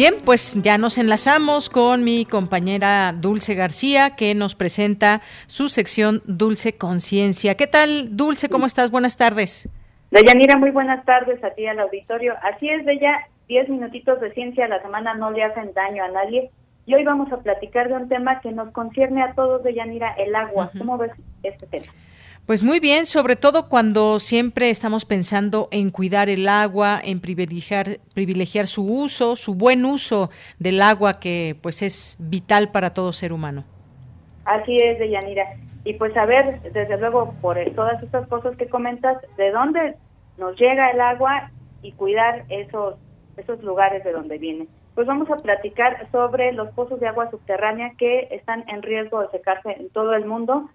[0.00, 6.22] Bien, pues ya nos enlazamos con mi compañera Dulce García, que nos presenta su sección
[6.24, 7.54] Dulce Conciencia.
[7.54, 8.48] ¿Qué tal, Dulce?
[8.48, 8.90] ¿Cómo estás?
[8.90, 9.68] Buenas tardes.
[10.10, 12.32] Deyanira, muy buenas tardes a ti al auditorio.
[12.42, 16.08] Así es, Bella, diez minutitos de ciencia a la semana no le hacen daño a
[16.08, 16.50] nadie.
[16.86, 20.34] Y hoy vamos a platicar de un tema que nos concierne a todos, Deyanira, el
[20.34, 20.70] agua.
[20.78, 21.12] ¿Cómo ves
[21.42, 21.92] este tema?
[22.50, 28.00] Pues muy bien, sobre todo cuando siempre estamos pensando en cuidar el agua, en privilegiar,
[28.12, 33.32] privilegiar su uso, su buen uso del agua que pues es vital para todo ser
[33.32, 33.62] humano.
[34.46, 35.44] Así es, Deyanira.
[35.84, 39.94] Y pues a ver, desde luego, por todas estas cosas que comentas, de dónde
[40.36, 41.52] nos llega el agua
[41.82, 42.96] y cuidar esos,
[43.36, 44.66] esos lugares de donde viene.
[44.96, 49.28] Pues vamos a platicar sobre los pozos de agua subterránea que están en riesgo de
[49.28, 50.68] secarse en todo el mundo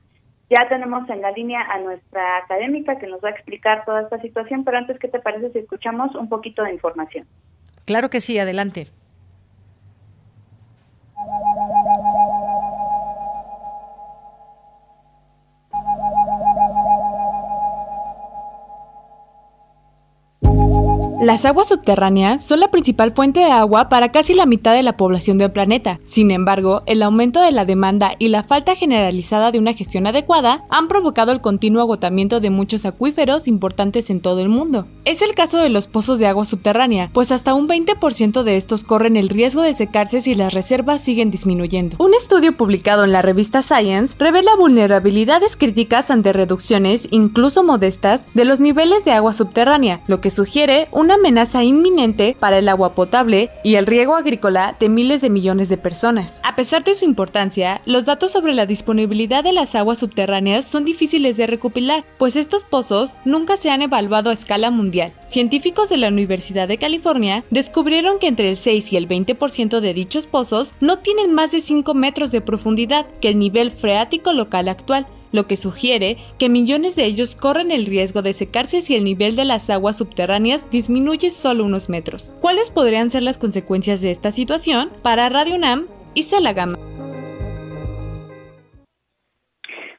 [0.50, 4.20] ya tenemos en la línea a nuestra académica que nos va a explicar toda esta
[4.22, 7.26] situación, pero antes, ¿qué te parece si escuchamos un poquito de información?
[7.86, 8.88] Claro que sí, adelante.
[21.26, 24.96] Las aguas subterráneas son la principal fuente de agua para casi la mitad de la
[24.96, 26.00] población del planeta.
[26.06, 30.66] Sin embargo, el aumento de la demanda y la falta generalizada de una gestión adecuada
[30.70, 34.86] han provocado el continuo agotamiento de muchos acuíferos importantes en todo el mundo.
[35.04, 38.84] Es el caso de los pozos de agua subterránea, pues hasta un 20% de estos
[38.84, 41.96] corren el riesgo de secarse si las reservas siguen disminuyendo.
[41.98, 48.46] Un estudio publicado en la revista Science revela vulnerabilidades críticas ante reducciones, incluso modestas, de
[48.46, 53.50] los niveles de agua subterránea, lo que sugiere una amenaza inminente para el agua potable
[53.64, 56.40] y el riego agrícola de miles de millones de personas.
[56.44, 60.86] A pesar de su importancia, los datos sobre la disponibilidad de las aguas subterráneas son
[60.86, 65.14] difíciles de recopilar, pues estos pozos nunca se han evaluado a escala mundial.
[65.28, 69.94] Científicos de la Universidad de California descubrieron que entre el 6 y el 20% de
[69.94, 74.68] dichos pozos no tienen más de 5 metros de profundidad que el nivel freático local
[74.68, 79.04] actual, lo que sugiere que millones de ellos corren el riesgo de secarse si el
[79.04, 82.34] nivel de las aguas subterráneas disminuye solo unos metros.
[82.42, 84.90] ¿Cuáles podrían ser las consecuencias de esta situación?
[85.04, 85.86] Para Radio UNAM,
[86.16, 86.78] Isela Gama.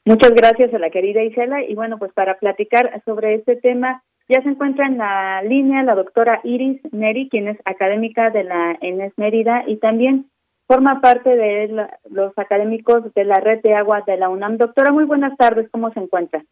[0.05, 4.43] Muchas gracias a la querida Isela y bueno, pues para platicar sobre este tema ya
[4.43, 9.13] se encuentra en la línea la doctora Iris Neri, quien es académica de la ENES
[9.17, 10.27] Mérida y también
[10.67, 14.57] forma parte de los académicos de la red de agua de la UNAM.
[14.57, 16.45] Doctora, muy buenas tardes, ¿cómo se encuentra?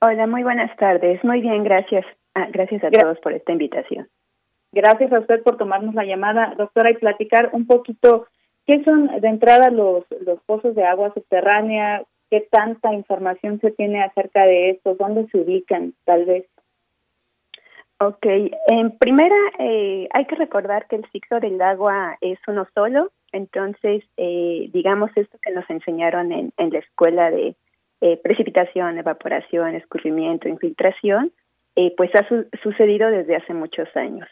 [0.00, 1.22] Hola, muy buenas tardes.
[1.24, 2.04] Muy bien, gracias.
[2.34, 4.08] Ah, gracias a todos por esta invitación.
[4.72, 8.26] Gracias a usted por tomarnos la llamada, doctora, y platicar un poquito
[8.66, 14.02] qué son de entrada los, los pozos de agua subterránea, qué tanta información se tiene
[14.02, 16.46] acerca de estos, dónde se ubican, tal vez.
[18.00, 18.24] Ok,
[18.68, 24.04] en primera eh, hay que recordar que el ciclo del agua es uno solo, entonces
[24.16, 27.54] eh, digamos esto que nos enseñaron en, en la escuela de
[28.00, 31.32] eh, precipitación, evaporación, escurrimiento, infiltración,
[31.96, 32.26] pues ha
[32.60, 34.28] sucedido desde hace muchos años.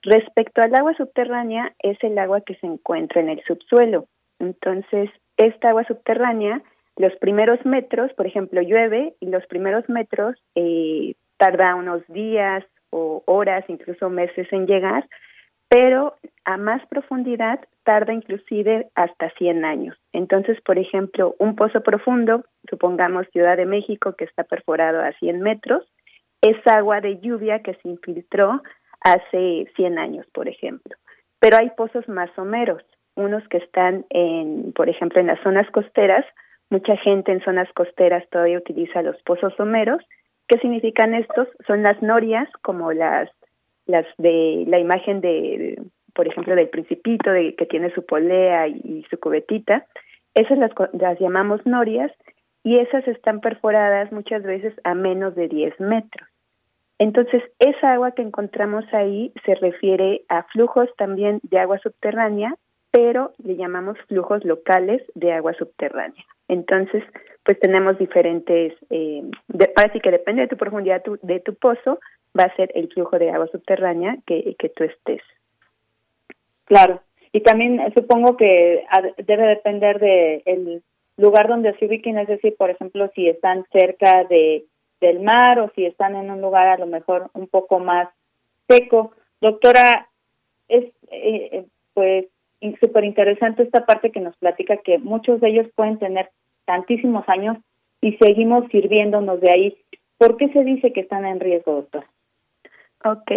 [0.00, 4.06] Respecto al agua subterránea, es el agua que se encuentra en el subsuelo.
[4.38, 6.62] Entonces, esta agua subterránea,
[6.96, 10.42] los primeros metros, por ejemplo, llueve y los primeros metros
[11.36, 15.08] tarda unos días, o horas, incluso meses en llegar,
[15.68, 16.14] pero
[16.44, 19.96] a más profundidad tarda inclusive hasta 100 años.
[20.12, 25.40] Entonces, por ejemplo, un pozo profundo, supongamos Ciudad de México, que está perforado a 100
[25.40, 25.90] metros,
[26.42, 28.60] es agua de lluvia que se infiltró
[29.00, 30.94] hace 100 años, por ejemplo.
[31.40, 32.82] Pero hay pozos más someros,
[33.14, 36.26] unos que están en, por ejemplo, en las zonas costeras,
[36.68, 40.02] mucha gente en zonas costeras todavía utiliza los pozos someros
[40.48, 41.48] ¿Qué significan estos?
[41.66, 43.28] Son las norias, como las,
[43.86, 45.82] las de la imagen de,
[46.16, 49.86] por ejemplo, del principito, de, que tiene su polea y, su cubetita.
[50.34, 52.10] Esas las, las llamamos norias
[52.64, 56.28] y esas están perforadas muchas veces a menos de 10 metros.
[56.98, 62.54] Entonces, esa agua que encontramos ahí se refiere a flujos también de agua subterránea,
[62.90, 66.24] pero le llamamos flujos locales de agua subterránea.
[66.48, 67.04] Entonces,
[67.44, 72.00] pues tenemos diferentes, eh, de, que depende de tu profundidad de tu pozo,
[72.38, 75.22] va a ser el flujo de agua subterránea que, que tú estés.
[76.66, 77.00] Claro,
[77.32, 78.84] y también supongo que
[79.18, 80.82] debe depender de el
[81.16, 84.64] lugar donde se ubiquen, es decir, por ejemplo, si están cerca de
[85.00, 88.08] del mar o si están en un lugar a lo mejor un poco más
[88.68, 89.12] seco.
[89.40, 90.08] Doctora,
[90.68, 91.64] es eh, eh
[91.94, 92.26] pues
[92.80, 96.30] súper interesante esta parte que nos platica que muchos de ellos pueden tener
[96.64, 97.58] tantísimos años
[98.00, 99.76] y seguimos sirviéndonos de ahí.
[100.18, 102.04] ¿Por qué se dice que están en riesgo, doctor?
[103.04, 103.30] Ok,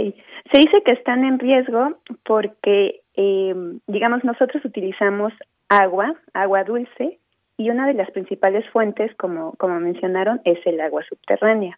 [0.51, 3.53] se dice que están en riesgo porque, eh,
[3.87, 5.33] digamos, nosotros utilizamos
[5.67, 7.19] agua, agua dulce,
[7.57, 11.77] y una de las principales fuentes, como, como mencionaron, es el agua subterránea.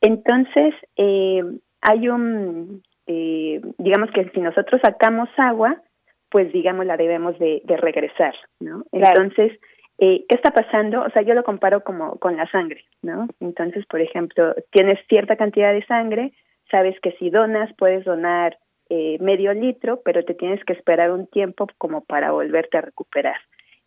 [0.00, 1.42] Entonces, eh,
[1.80, 5.82] hay un, eh, digamos que si nosotros sacamos agua,
[6.30, 8.84] pues digamos la debemos de, de regresar, ¿no?
[8.92, 9.58] Entonces,
[9.98, 11.02] eh, ¿Qué está pasando?
[11.02, 13.28] O sea, yo lo comparo como con la sangre, ¿no?
[13.40, 16.32] Entonces, por ejemplo, tienes cierta cantidad de sangre,
[16.70, 18.58] sabes que si donas puedes donar
[18.88, 23.36] eh, medio litro, pero te tienes que esperar un tiempo como para volverte a recuperar.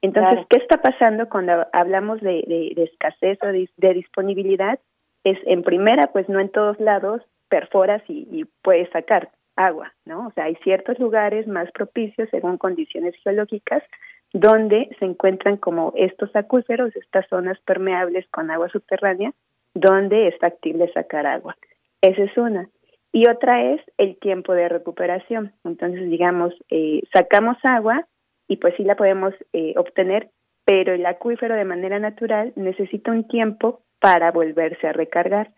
[0.01, 2.43] Entonces, ¿qué está pasando cuando hablamos de,
[2.76, 4.80] de, escasez o de, disponibilidad?
[5.26, 10.27] Es en primera, pues no en todos lados perforas y, y puedes sacar agua, ¿no?
[10.27, 13.84] O sea, hay ciertos lugares más propicios según condiciones geológicas
[14.31, 19.34] donde se encuentran como estos acuíferos, estas zonas permeables con agua subterránea,
[19.73, 21.57] donde es factible sacar agua.
[22.01, 22.69] Esa es una.
[23.11, 25.53] Y otra es el tiempo de recuperación.
[25.64, 28.06] Entonces, digamos, eh, sacamos agua
[28.48, 30.30] y pues sí la podemos eh, obtener,
[30.65, 35.52] pero el acuífero de manera natural necesita un tiempo para volverse a recargar.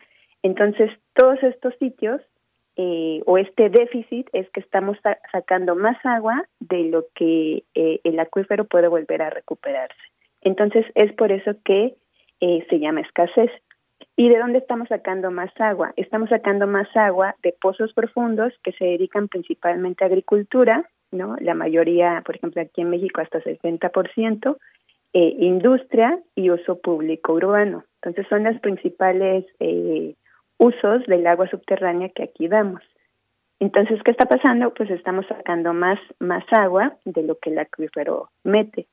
[0.44, 2.22] Entonces, todos estos sitios
[2.78, 4.98] eh, o este déficit es que estamos
[5.32, 10.00] sacando más agua de lo que eh, el acuífero puede volver a recuperarse.
[10.42, 11.96] Entonces es por eso que
[12.40, 13.52] eh, se llama escasez.
[14.16, 15.94] ¿Y de dónde estamos sacando más agua?
[15.96, 21.36] Estamos sacando más agua de pozos profundos que se dedican principalmente a agricultura, ¿no?
[21.40, 24.58] La mayoría, por ejemplo, aquí en México hasta 60%,
[25.14, 27.84] eh, industria y uso público urbano.
[27.96, 30.16] Entonces son las principales eh,
[30.58, 32.82] usos del agua subterránea que aquí damos.
[33.60, 34.74] Entonces, ¿qué está pasando?
[34.74, 38.88] Pues estamos sacando más, más agua de lo que el acuífero mete.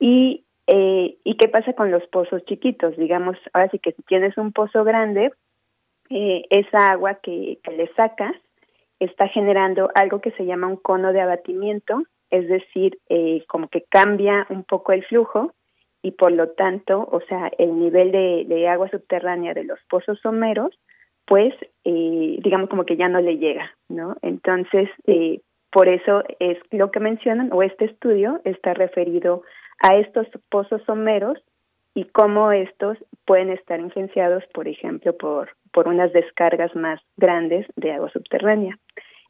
[0.00, 0.44] Y,
[0.74, 2.96] eh, ¿Y qué pasa con los pozos chiquitos?
[2.96, 5.32] Digamos, ahora sí que si tienes un pozo grande,
[6.08, 8.32] eh, esa agua que, que le sacas
[8.98, 13.82] está generando algo que se llama un cono de abatimiento, es decir, eh, como que
[13.82, 15.52] cambia un poco el flujo
[16.02, 20.78] y por lo tanto, o sea, el nivel de, agua subterránea de los pozos someros
[21.26, 21.54] pues
[21.84, 24.16] eh, digamos como que ya no le llega, ¿no?
[24.22, 25.40] Entonces, eh,
[25.70, 29.42] por eso es lo que mencionan, o este estudio está referido
[29.82, 31.38] a estos pozos someros
[31.94, 32.96] y cómo estos
[33.26, 38.78] pueden estar influenciados, por ejemplo, por, por unas descargas más grandes de agua subterránea.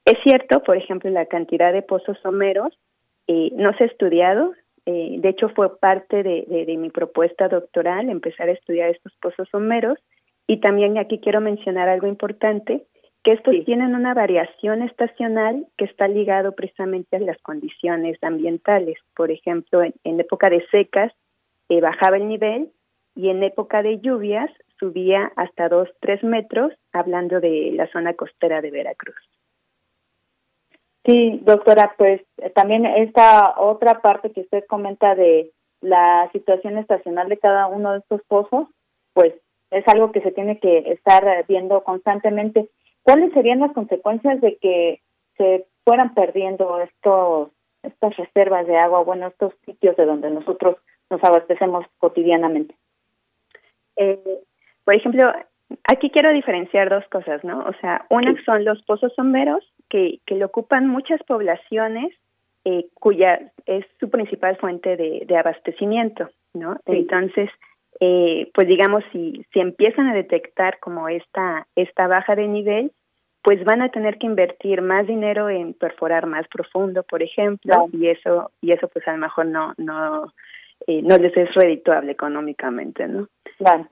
[0.04, 2.78] Es cierto, por ejemplo, la cantidad de pozos someros
[3.26, 4.52] eh, no se ha estudiado.
[4.84, 9.48] Eh, de hecho, fue parte de, de, mi propuesta doctoral empezar a estudiar estos pozos
[9.50, 9.98] someros.
[10.46, 12.84] Y también aquí quiero mencionar algo importante,
[13.22, 18.98] que estos tienen una variación estacional que está ligado precisamente a las condiciones ambientales.
[19.14, 21.12] Por ejemplo, en, época de secas
[21.68, 22.72] eh, bajaba el nivel
[23.14, 28.60] y en época de lluvias subía hasta 2, 3 metros, hablando de la zona costera
[28.60, 29.14] de Veracruz.
[31.04, 37.28] Sí, doctora, pues eh, también esta otra parte que usted comenta de la situación estacional
[37.28, 38.68] de cada uno de estos pozos,
[39.12, 39.34] pues
[39.70, 42.68] es algo que se tiene que estar viendo constantemente.
[43.02, 45.00] ¿Cuáles serían las consecuencias de que
[45.36, 47.50] se fueran perdiendo estos
[47.82, 50.76] estas reservas de agua, bueno, estos sitios de donde nosotros
[51.10, 52.76] nos abastecemos cotidianamente?
[53.96, 54.38] Eh,
[54.84, 55.32] por ejemplo,
[55.84, 57.64] aquí quiero diferenciar dos cosas, ¿no?
[57.64, 62.14] O sea, una son los pozos sombreros, que, que le ocupan muchas poblaciones
[62.64, 66.76] eh, cuya es su principal fuente de, de abastecimiento, ¿no?
[66.86, 67.50] Entonces,
[68.00, 72.92] eh, pues digamos, si, si empiezan a detectar como esta, esta baja de nivel,
[73.42, 78.08] pues van a tener que invertir más dinero en perforar más profundo, por ejemplo, y
[78.08, 80.32] eso, y eso pues a lo mejor no, no,
[80.86, 83.28] eh, no les es redituable económicamente, ¿no?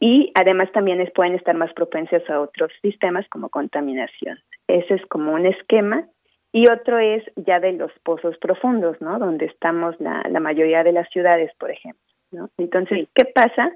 [0.01, 4.39] Y además también es, pueden estar más propensas a otros sistemas como contaminación.
[4.67, 6.07] Ese es como un esquema.
[6.53, 9.21] Y otro es ya de los pozos profundos, ¿no?
[9.21, 12.51] Donde estamos la, la mayoría de las ciudades, por ejemplo, ¿no?
[12.59, 13.73] Entonces, ¿qué pasa?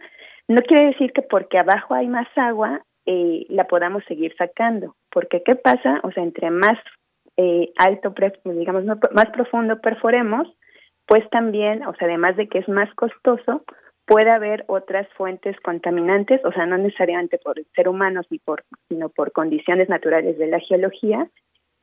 [0.49, 4.97] No quiere decir que porque abajo hay más agua, eh, la podamos seguir sacando.
[5.11, 6.01] Porque, ¿qué pasa?
[6.03, 6.79] O sea, entre más
[7.37, 8.15] eh, alto,
[8.45, 10.49] digamos, más profundo perforemos,
[11.07, 13.65] pues también, o sea, además de que es más costoso,
[14.07, 19.09] puede haber otras fuentes contaminantes, o sea, no necesariamente por ser humanos ni por, sino
[19.09, 21.29] por condiciones naturales de la geología,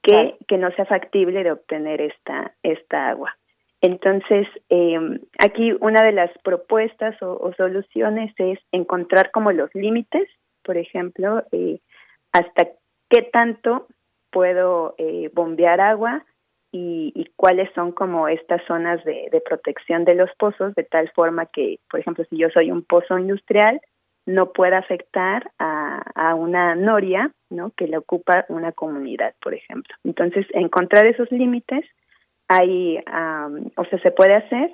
[0.03, 3.35] que, que no sea factible de obtener esta, esta agua.
[3.82, 10.28] Entonces, eh, aquí una de las propuestas o, soluciones es encontrar como los límites,
[10.64, 11.80] por ejemplo, eh,
[12.32, 12.70] hasta
[13.10, 13.88] qué tanto
[14.32, 16.24] puedo eh, bombear agua,
[16.72, 21.80] y, cuáles son como estas zonas de, protección de los pozos, de tal forma que,
[21.90, 23.82] por ejemplo, si yo soy un pozo industrial,
[24.26, 27.72] no pueda afectar a, una noria, ¿no?
[27.72, 29.94] Que le ocupa una comunidad, por ejemplo.
[30.03, 31.84] Entonces, encontrar esos límites,
[32.52, 32.98] hay,
[33.78, 34.72] o sea, se puede hacer,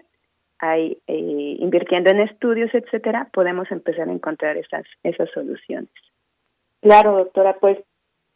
[0.58, 5.92] hay, eh, invirtiendo en estudios, etcétera, podemos empezar a encontrar esas, esas soluciones.
[6.82, 7.78] Claro, doctora, pues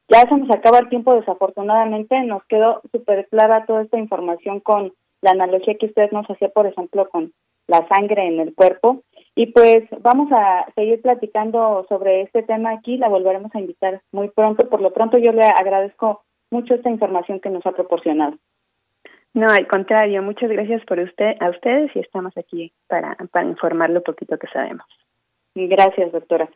[0.07, 2.21] ya se nos acaba el tiempo, desafortunadamente.
[2.21, 6.67] Nos quedó súper clara toda esta información con la analogía que usted nos hacía, por
[6.67, 7.33] ejemplo, con
[7.67, 9.01] la sangre en el cuerpo.
[9.33, 12.97] Y pues vamos a seguir platicando sobre este tema aquí.
[12.97, 14.69] La volveremos a invitar muy pronto.
[14.69, 18.37] Por lo pronto, yo le agradezco mucho esta información que nos ha proporcionado.
[19.33, 23.89] No, al contrario, muchas gracias por usted, a ustedes y estamos aquí para, para informar
[23.89, 24.85] lo poquito que sabemos.
[25.55, 26.49] Gracias, doctora.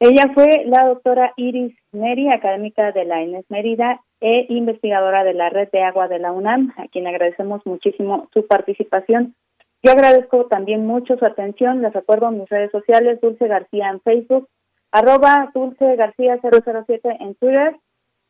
[0.00, 5.50] Ella fue la doctora Iris Neri, académica de la Inés Mérida e investigadora de la
[5.50, 9.34] Red de Agua de la UNAM, a quien agradecemos muchísimo su participación.
[9.82, 11.82] Yo agradezco también mucho su atención.
[11.82, 14.48] Les acuerdo en mis redes sociales, Dulce García en Facebook,
[14.92, 17.76] arroba Dulce García 007 en Twitter.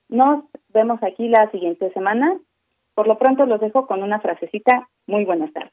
[0.09, 2.39] Nos vemos aquí la siguiente semana.
[2.99, 4.89] Por lo pronto los dejo con una frasecita.
[5.07, 5.70] Muy buenas tardes.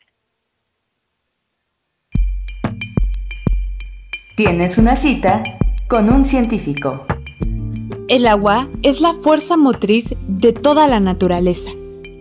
[4.37, 5.41] Tienes una cita
[5.87, 7.07] con un científico.
[8.09, 11.71] El agua es la fuerza motriz de toda la naturaleza.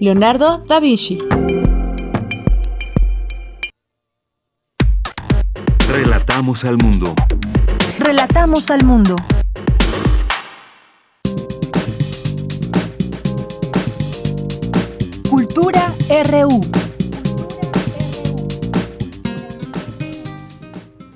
[0.00, 1.18] Leonardo da Vinci.
[5.86, 7.14] Relatamos al mundo.
[7.98, 9.16] Relatamos al mundo.
[16.22, 16.60] RU.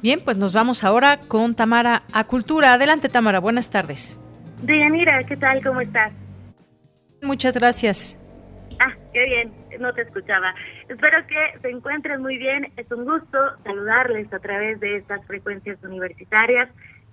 [0.02, 2.72] Bien, pues nos vamos ahora con Tamara a Cultura.
[2.72, 4.18] Adelante, Tamara, buenas tardes.
[4.62, 5.62] Deyanira, ¿qué tal?
[5.62, 6.12] ¿Cómo estás?
[7.22, 8.18] Muchas gracias.
[8.80, 10.52] Ah, qué bien, no te escuchaba.
[10.88, 12.72] Espero que se encuentren muy bien.
[12.76, 16.68] Es un gusto saludarles a través de estas frecuencias universitarias.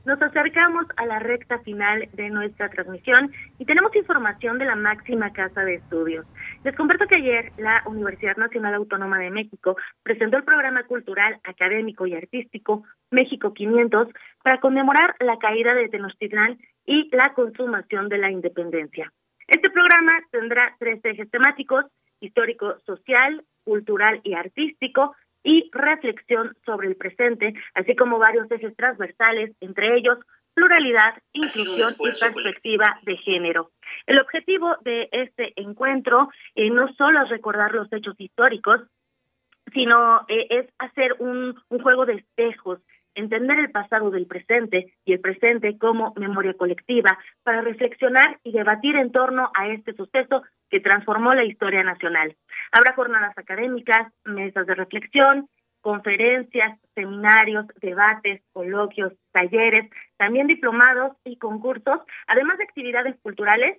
[0.05, 5.33] Nos acercamos a la recta final de nuestra transmisión y tenemos información de la máxima
[5.33, 6.27] casa de estudios.
[6.63, 12.05] Les comparto que ayer la Universidad Nacional Autónoma de México presentó el programa cultural, académico
[12.05, 14.09] y artístico México 500
[14.43, 19.11] para conmemorar la caída de Tenochtitlán y la consumación de la independencia.
[19.47, 21.85] Este programa tendrá tres ejes temáticos,
[22.19, 25.15] histórico, social, cultural y artístico,
[25.45, 30.17] y reflexión sobre el presente, así como varios ejes transversales, entre ellos
[30.55, 33.71] pluralidad, inclusión y perspectiva de género.
[34.07, 38.81] El objetivo de este encuentro eh, no solo es recordar los hechos históricos,
[39.73, 42.79] sino eh, es hacer un, un juego de espejos
[43.15, 48.95] entender el pasado del presente y el presente como memoria colectiva para reflexionar y debatir
[48.97, 52.35] en torno a este suceso que transformó la historia nacional.
[52.71, 55.49] Habrá jornadas académicas, mesas de reflexión,
[55.81, 63.77] conferencias, seminarios, debates, coloquios, talleres, también diplomados y concursos, además de actividades culturales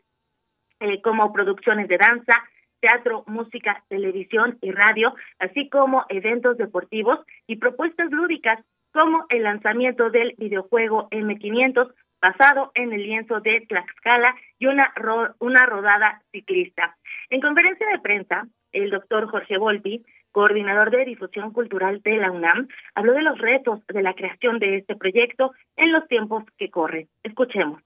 [0.78, 2.34] eh, como producciones de danza,
[2.80, 8.60] teatro, música, televisión y radio, así como eventos deportivos y propuestas lúdicas
[8.97, 14.93] como el lanzamiento del videojuego M500 basado en el lienzo de Tlaxcala y una,
[15.39, 16.97] una rodada ciclista.
[17.28, 20.02] En conferencia de prensa, el doctor Jorge Volpi,
[20.32, 24.78] coordinador de difusión cultural de la UNAM, habló de los retos de la creación de
[24.78, 27.06] este proyecto en los tiempos que corren.
[27.23, 27.82] Escuchemos.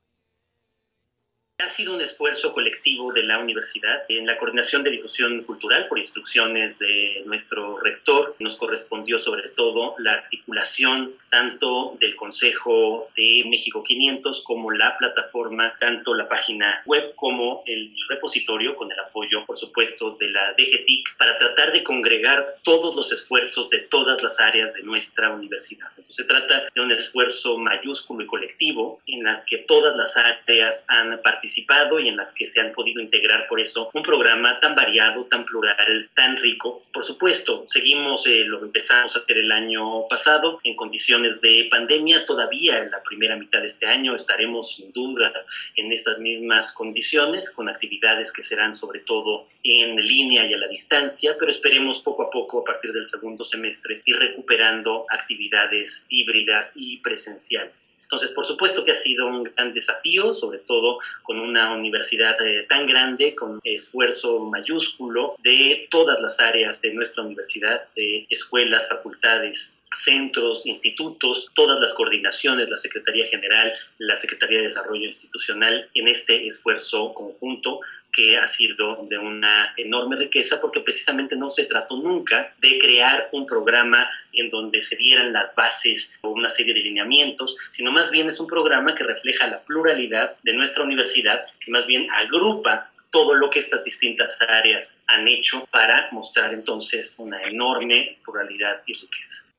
[1.62, 5.98] Ha sido un esfuerzo colectivo de la universidad en la coordinación de difusión cultural por
[5.98, 8.34] instrucciones de nuestro rector.
[8.38, 15.74] Nos correspondió sobre todo la articulación tanto del Consejo de México 500 como la plataforma,
[15.78, 21.16] tanto la página web como el repositorio con el apoyo, por supuesto, de la DGTIC
[21.16, 25.88] para tratar de congregar todos los esfuerzos de todas las áreas de nuestra universidad.
[25.90, 30.84] Entonces se trata de un esfuerzo mayúsculo y colectivo en las que todas las áreas
[30.88, 34.74] han participado y en las que se han podido integrar por eso un programa tan
[34.74, 36.84] variado, tan plural, tan rico.
[36.92, 41.68] Por supuesto, seguimos eh, lo que empezamos a hacer el año pasado en condiciones de
[41.70, 42.24] pandemia.
[42.24, 45.32] Todavía en la primera mitad de este año estaremos sin duda
[45.76, 50.68] en estas mismas condiciones, con actividades que serán sobre todo en línea y a la
[50.68, 56.72] distancia, pero esperemos poco a poco a partir del segundo semestre ir recuperando actividades híbridas
[56.76, 58.00] y presenciales.
[58.02, 62.66] Entonces, por supuesto que ha sido un gran desafío, sobre todo con una universidad eh,
[62.68, 69.80] tan grande, con esfuerzo mayúsculo de todas las áreas de nuestra universidad, de escuelas, facultades,
[69.92, 76.46] centros, institutos, todas las coordinaciones, la Secretaría General, la Secretaría de Desarrollo Institucional, en este
[76.46, 77.80] esfuerzo conjunto
[78.12, 83.28] que ha sido de una enorme riqueza porque precisamente no se trató nunca de crear
[83.32, 88.10] un programa en donde se dieran las bases o una serie de lineamientos, sino más
[88.10, 92.90] bien es un programa que refleja la pluralidad de nuestra universidad, que más bien agrupa
[93.10, 98.92] todo lo que estas distintas áreas han hecho para mostrar entonces una enorme pluralidad y
[98.94, 99.50] riqueza.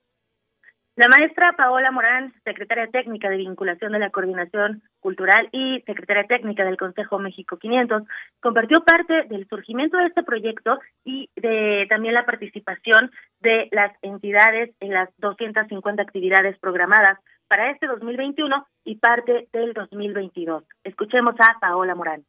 [0.95, 6.63] La maestra Paola Morán, secretaria técnica de vinculación de la Coordinación Cultural y secretaria técnica
[6.63, 8.03] del Consejo México 500,
[8.39, 13.11] compartió parte del surgimiento de este proyecto y de también la participación
[13.41, 20.63] de las entidades en las 250 actividades programadas para este 2021 y parte del 2022.
[20.85, 22.23] Escuchemos a Paola Morán.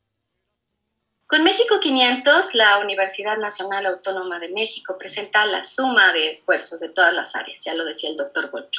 [1.33, 6.91] Con México 500, la Universidad Nacional Autónoma de México presenta la suma de esfuerzos de
[6.91, 8.77] todas las áreas, ya lo decía el doctor Volpi,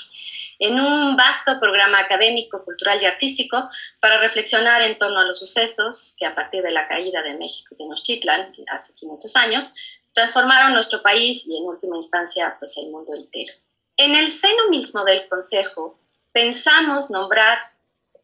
[0.64, 3.70] en un vasto programa académico, cultural y artístico
[4.00, 7.76] para reflexionar en torno a los sucesos que a partir de la caída de México
[7.76, 9.76] Tenochtitlan hace 500 años
[10.14, 13.54] transformaron nuestro país y en última instancia pues el mundo entero.
[13.98, 16.00] En el seno mismo del Consejo
[16.32, 17.74] pensamos nombrar,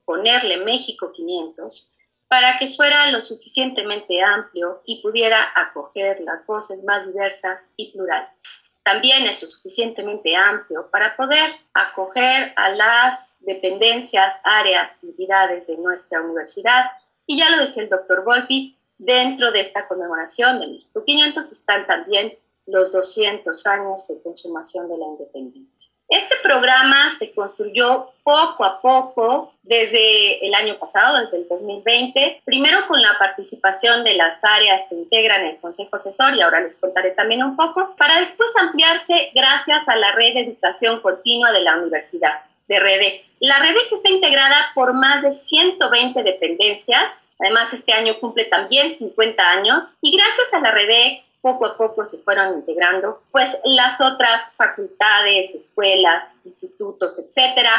[0.06, 1.89] ponerle México 500
[2.30, 8.78] para que fuera lo suficientemente amplio y pudiera acoger las voces más diversas y plurales.
[8.84, 16.22] También es lo suficientemente amplio para poder acoger a las dependencias, áreas, entidades de nuestra
[16.22, 16.86] universidad.
[17.26, 21.86] Y ya lo decía el doctor Volpi, dentro de esta conmemoración de México 500 están
[21.86, 22.38] también
[22.68, 25.99] los 200 años de consumación de la independencia.
[26.10, 32.88] Este programa se construyó poco a poco desde el año pasado, desde el 2020, primero
[32.88, 37.12] con la participación de las áreas que integran el Consejo Asesor, y ahora les contaré
[37.12, 41.78] también un poco, para después ampliarse gracias a la red de educación continua de la
[41.78, 42.34] universidad
[42.68, 43.26] de REDEC.
[43.40, 49.52] La REDEC está integrada por más de 120 dependencias, además este año cumple también 50
[49.52, 54.54] años, y gracias a la REDEC poco a poco se fueron integrando, pues las otras
[54.56, 57.72] facultades, escuelas, institutos, etcétera,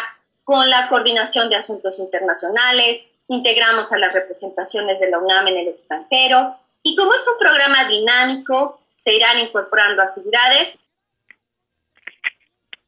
[0.45, 5.69] con la coordinación de asuntos internacionales, integramos a las representaciones de la UNAM en el
[5.69, 10.79] extranjero y como es un programa dinámico, se irán incorporando actividades.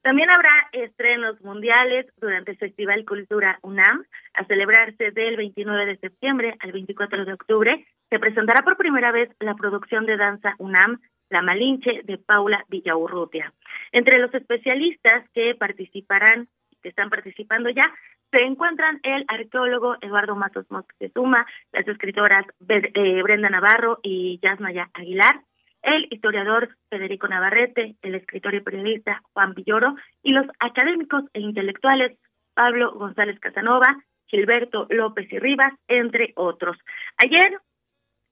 [0.03, 4.05] También habrá estrenos mundiales durante el Festival Cultura UNAM,
[4.35, 9.31] a celebrarse del 29 de septiembre al 24 de octubre se presentará por primera vez
[9.41, 13.55] la producción de danza UNAM, La Malinche, de Paula Villaurrutia.
[13.91, 16.47] Entre los especialistas que participarán
[16.83, 17.85] que están participando ya.
[18.31, 25.41] Se encuentran el arqueólogo Eduardo Matos Moctezuma, las escritoras eh, Brenda Navarro y Yasnaya Aguilar,
[25.81, 32.19] el historiador Federico Navarrete, el escritor y periodista Juan Villoro y los académicos e intelectuales
[32.53, 36.77] Pablo González Casanova, Gilberto López y Rivas, entre otros.
[37.25, 37.59] Ayer,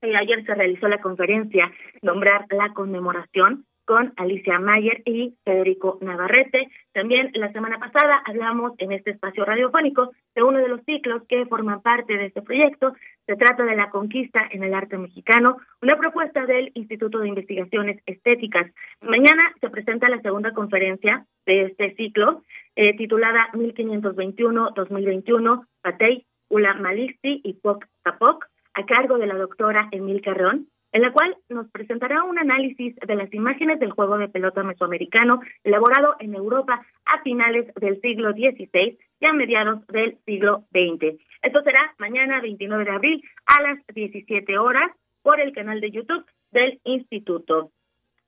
[0.02, 1.70] eh, ayer se realizó la conferencia
[2.02, 6.68] Nombrar la conmemoración con Alicia Mayer y Federico Navarrete.
[6.92, 11.44] También la semana pasada hablamos en este espacio radiofónico de uno de los ciclos que
[11.46, 12.94] forman parte de este proyecto.
[13.26, 18.00] Se trata de la conquista en el arte mexicano, una propuesta del Instituto de Investigaciones
[18.06, 18.70] Estéticas.
[19.00, 22.44] Mañana se presenta la segunda conferencia de este ciclo,
[22.76, 28.46] eh, titulada 1521-2021, Patey, Ula Malisti y Poc Tapoc,
[28.80, 33.14] a cargo de la doctora Emil Carrón en la cual nos presentará un análisis de
[33.14, 38.98] las imágenes del juego de pelota mesoamericano elaborado en Europa a finales del siglo XVI
[39.20, 41.20] y a mediados del siglo XX.
[41.42, 44.90] Esto será mañana 29 de abril a las 17 horas
[45.22, 47.70] por el canal de YouTube del Instituto.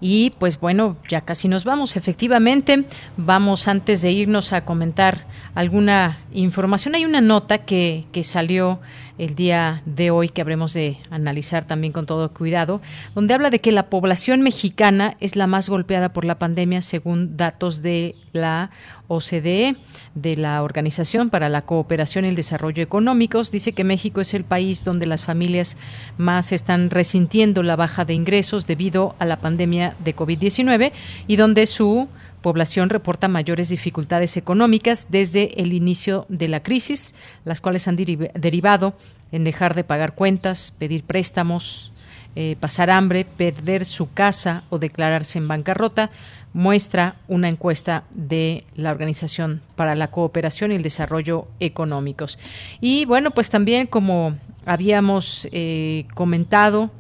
[0.02, 2.86] Y pues bueno, ya casi nos vamos, efectivamente.
[3.18, 6.96] Vamos antes de irnos a comentar alguna información.
[6.96, 8.80] Hay una nota que, que salió
[9.20, 12.82] el día de hoy que habremos de analizar también con todo cuidado,
[13.14, 17.36] donde habla de que la población mexicana es la más golpeada por la pandemia según
[17.36, 18.72] datos de la
[19.10, 19.76] OCDE,
[20.16, 23.52] de la Organización para la Cooperación y el Desarrollo Económicos.
[23.52, 25.78] Dice que México es el país donde las familias
[26.18, 30.94] más están resintiendo la baja de ingresos debido a la pandemia de COVID-19
[31.28, 32.08] y donde su
[32.42, 38.94] población reporta mayores dificultades económicas desde el inicio de la crisis, las cuales han derivado
[39.32, 41.92] en dejar de pagar cuentas, pedir préstamos,
[42.36, 46.10] eh, pasar hambre, perder su casa o declararse en bancarrota,
[46.54, 52.40] muestra una encuesta de la Organización para la Cooperación y el Desarrollo Económicos.
[52.82, 56.92] Y bueno, pues también como habíamos eh, comentado,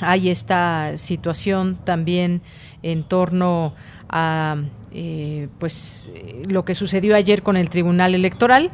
[0.00, 2.40] hay esta situación también
[2.82, 3.72] en torno a
[4.12, 6.10] eh, pues
[6.48, 8.70] lo que sucedió ayer con el Tribunal Electoral.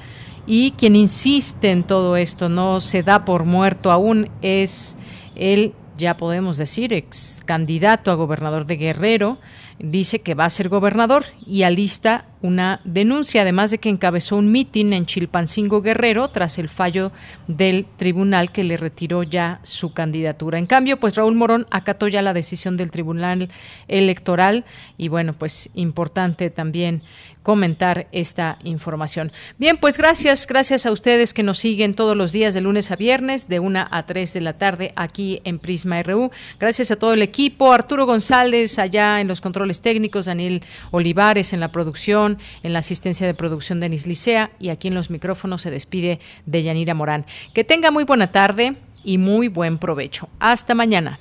[0.47, 4.99] Y quien insiste en todo esto no se da por muerto aún es
[5.37, 9.39] el ya podemos decir ex candidato a gobernador de Guerrero
[9.79, 14.53] dice que va a ser gobernador y alista una denuncia, además de que encabezó un
[14.53, 17.11] mitin en Chilpancingo Guerrero tras el fallo
[17.49, 20.59] del tribunal que le retiró ya su candidatura.
[20.59, 23.49] En cambio, pues Raúl Morón acató ya la decisión del tribunal
[23.89, 24.65] electoral
[24.99, 27.03] y bueno, pues importante también
[27.45, 29.31] comentar esta información.
[29.59, 32.97] Bien, pues gracias, gracias a ustedes que nos siguen todos los días de lunes a
[32.97, 36.33] viernes de 1 a 3 de la tarde aquí en Prisma RU.
[36.59, 41.61] Gracias a todo el equipo, Arturo González allá en los controles técnicos, Daniel Olivares en
[41.61, 45.71] la producción, en la asistencia de producción Denis Licea y aquí en los micrófonos se
[45.71, 47.27] despide de Yanira Morán.
[47.53, 50.31] Que tenga muy buena tarde y muy buen provecho.
[50.41, 51.21] Hasta mañana.